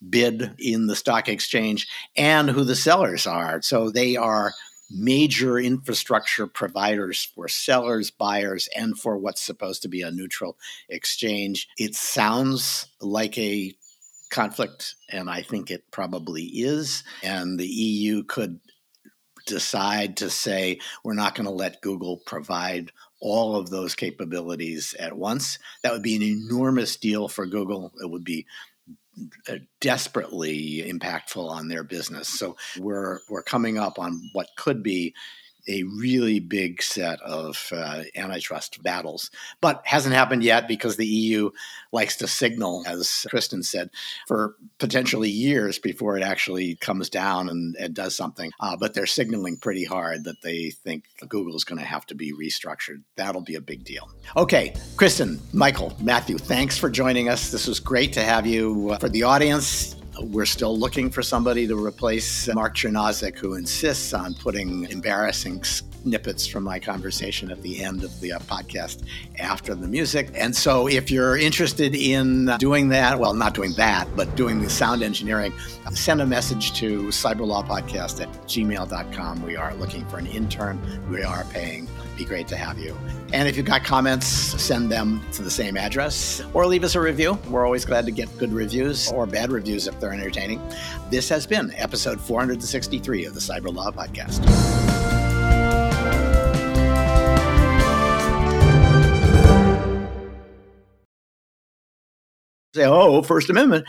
bid 0.10 0.54
in 0.58 0.88
the 0.88 0.96
stock 0.96 1.28
exchange 1.28 1.86
and 2.16 2.50
who 2.50 2.64
the 2.64 2.76
sellers 2.76 3.28
are. 3.28 3.62
So 3.62 3.90
they 3.90 4.16
are 4.16 4.54
major 4.90 5.58
infrastructure 5.60 6.48
providers 6.48 7.30
for 7.36 7.48
sellers, 7.48 8.12
buyers, 8.12 8.70
and 8.76 8.98
for 8.98 9.18
what's 9.18 9.42
supposed 9.42 9.82
to 9.82 9.88
be 9.88 10.02
a 10.02 10.12
neutral 10.12 10.58
exchange. 10.90 11.68
It 11.78 11.96
sounds 11.96 12.88
like 13.02 13.38
a 13.38 13.76
conflict, 14.30 14.96
and 15.10 15.30
I 15.30 15.42
think 15.42 15.72
it 15.72 15.92
probably 15.92 16.44
is. 16.44 17.04
And 17.24 17.60
the 17.60 17.68
EU 17.68 18.24
could 18.24 18.60
decide 19.46 20.18
to 20.18 20.30
say, 20.30 20.80
we're 21.04 21.14
not 21.14 21.36
going 21.36 21.46
to 21.46 21.52
let 21.52 21.82
Google 21.82 22.18
provide 22.26 22.92
all 23.20 23.56
of 23.56 23.70
those 23.70 23.96
capabilities 23.96 24.94
at 25.00 25.18
once. 25.18 25.58
That 25.82 25.94
would 25.94 26.04
be 26.04 26.16
an 26.16 26.22
enormous 26.22 26.98
deal 26.98 27.28
for 27.28 27.46
Google. 27.46 27.94
It 28.02 28.10
would 28.10 28.24
be 28.24 28.46
Uh, 29.50 29.56
desperately 29.80 30.84
impactful 30.88 31.50
on 31.50 31.68
their 31.68 31.84
business. 31.84 32.28
So 32.28 32.56
we're 32.78 33.20
we're 33.30 33.44
coming 33.44 33.78
up 33.78 33.98
on 33.98 34.30
what 34.34 34.48
could 34.58 34.84
be 34.84 35.16
a 35.68 35.84
really 35.84 36.40
big 36.40 36.82
set 36.82 37.20
of 37.22 37.72
uh, 37.72 38.04
antitrust 38.16 38.82
battles, 38.84 39.30
but 39.62 39.82
hasn't 39.86 40.16
happened 40.16 40.44
yet 40.44 40.68
because 40.68 40.98
the 40.98 41.06
EU 41.06 41.50
likes 41.92 42.18
to 42.18 42.28
signal, 42.28 42.84
as 42.88 43.26
Cristin 43.32 43.64
said, 43.64 43.90
for 44.28 44.56
potentially 44.78 45.30
years 45.30 45.80
before 45.80 46.18
it 46.18 46.24
actually 46.24 46.76
comes 46.76 47.10
down 47.10 47.50
and, 47.50 47.76
and 47.78 47.94
does 47.94 48.16
something. 48.16 48.52
Uh, 48.60 48.76
but 48.78 48.94
they're 48.94 49.06
signaling 49.06 49.58
pretty 49.58 49.84
hard 49.84 50.24
that 50.24 50.42
they 50.42 50.70
think 50.70 51.06
Google's 51.28 51.64
going 51.64 51.80
to 51.80 51.86
have 51.86 52.06
to 52.08 52.16
be 52.16 52.34
restructured. 52.34 53.04
That'll 53.16 53.42
be 53.42 53.56
a 53.56 53.62
big 53.62 53.84
deal. 53.84 54.10
Okay, 54.36 54.74
Cristin, 54.96 55.40
Michael, 55.54 55.96
Matthew, 56.02 56.38
thanks 56.38 56.78
for 56.78 56.90
joining 56.90 57.30
us. 57.30 57.52
This 57.52 57.68
was 57.68 57.80
great 57.80 58.14
to 58.14 58.24
have 58.24 58.46
you. 58.46 58.92
Uh, 58.92 58.98
for 58.98 59.10
the 59.10 59.24
audience, 59.24 59.97
we're 60.22 60.46
still 60.46 60.78
looking 60.78 61.10
for 61.10 61.22
somebody 61.22 61.68
to 61.68 61.76
replace 61.76 62.48
Mark 62.54 62.76
Chernozik, 62.76 63.38
who 63.38 63.56
insists 63.56 64.14
on 64.14 64.34
putting 64.36 64.86
embarrassing 64.90 65.64
snippets 65.64 66.48
from 66.48 66.64
my 66.64 66.80
conversation 66.80 67.52
at 67.52 67.62
the 67.62 67.84
end 67.84 68.04
of 68.04 68.20
the 68.22 68.32
uh, 68.32 68.40
podcast 68.40 69.04
after 69.40 69.76
the 69.76 69.88
music. 69.88 70.30
And 70.34 70.56
so, 70.56 70.88
if 70.88 71.12
you're 71.12 71.38
interested 71.38 71.96
in 71.96 72.52
doing 72.60 72.90
that, 72.90 73.20
well, 73.20 73.34
not 73.34 73.54
doing 73.54 73.74
that, 73.74 74.08
but 74.16 74.34
doing 74.36 74.62
the 74.62 74.70
sound 74.70 75.04
engineering, 75.04 75.54
send 75.94 76.22
a 76.22 76.26
message 76.26 76.74
to 76.74 77.04
cyberlawpodcast 77.08 78.22
at 78.22 78.32
gmail.com. 78.48 79.44
We 79.44 79.56
are 79.56 79.74
looking 79.76 80.06
for 80.08 80.18
an 80.18 80.28
intern. 80.28 80.80
We 81.10 81.24
are 81.24 81.44
paying. 81.46 81.88
Be 82.18 82.26
great 82.26 82.48
to 82.48 82.58
have 82.58 82.80
you. 82.80 82.98
And 83.32 83.48
if 83.48 83.56
you've 83.56 83.68
got 83.68 83.84
comments, 83.84 84.28
send 84.28 84.92
them 84.92 85.24
to 85.34 85.44
the 85.44 85.52
same 85.52 85.78
address 85.78 86.42
or 86.54 86.66
leave 86.66 86.84
us 86.84 86.96
a 86.96 87.00
review. 87.00 87.38
We're 87.48 87.64
always 87.64 87.86
glad 87.86 88.06
to 88.08 88.12
get 88.12 88.36
good 88.40 88.52
reviews 88.52 89.12
or 89.12 89.28
bad 89.28 89.52
reviews 89.52 89.86
if 89.86 90.00
they're 90.00 90.14
entertaining. 90.14 90.60
This 91.12 91.30
has 91.30 91.46
been 91.46 91.72
episode 91.76 92.20
463 92.20 93.26
of 93.26 93.36
the 93.36 93.40
Cyberlaw 93.40 93.94
Podcast. 93.94 94.44
Say, 102.74 102.86
oh, 102.86 103.22
First 103.22 103.52
Amendment. 103.52 103.86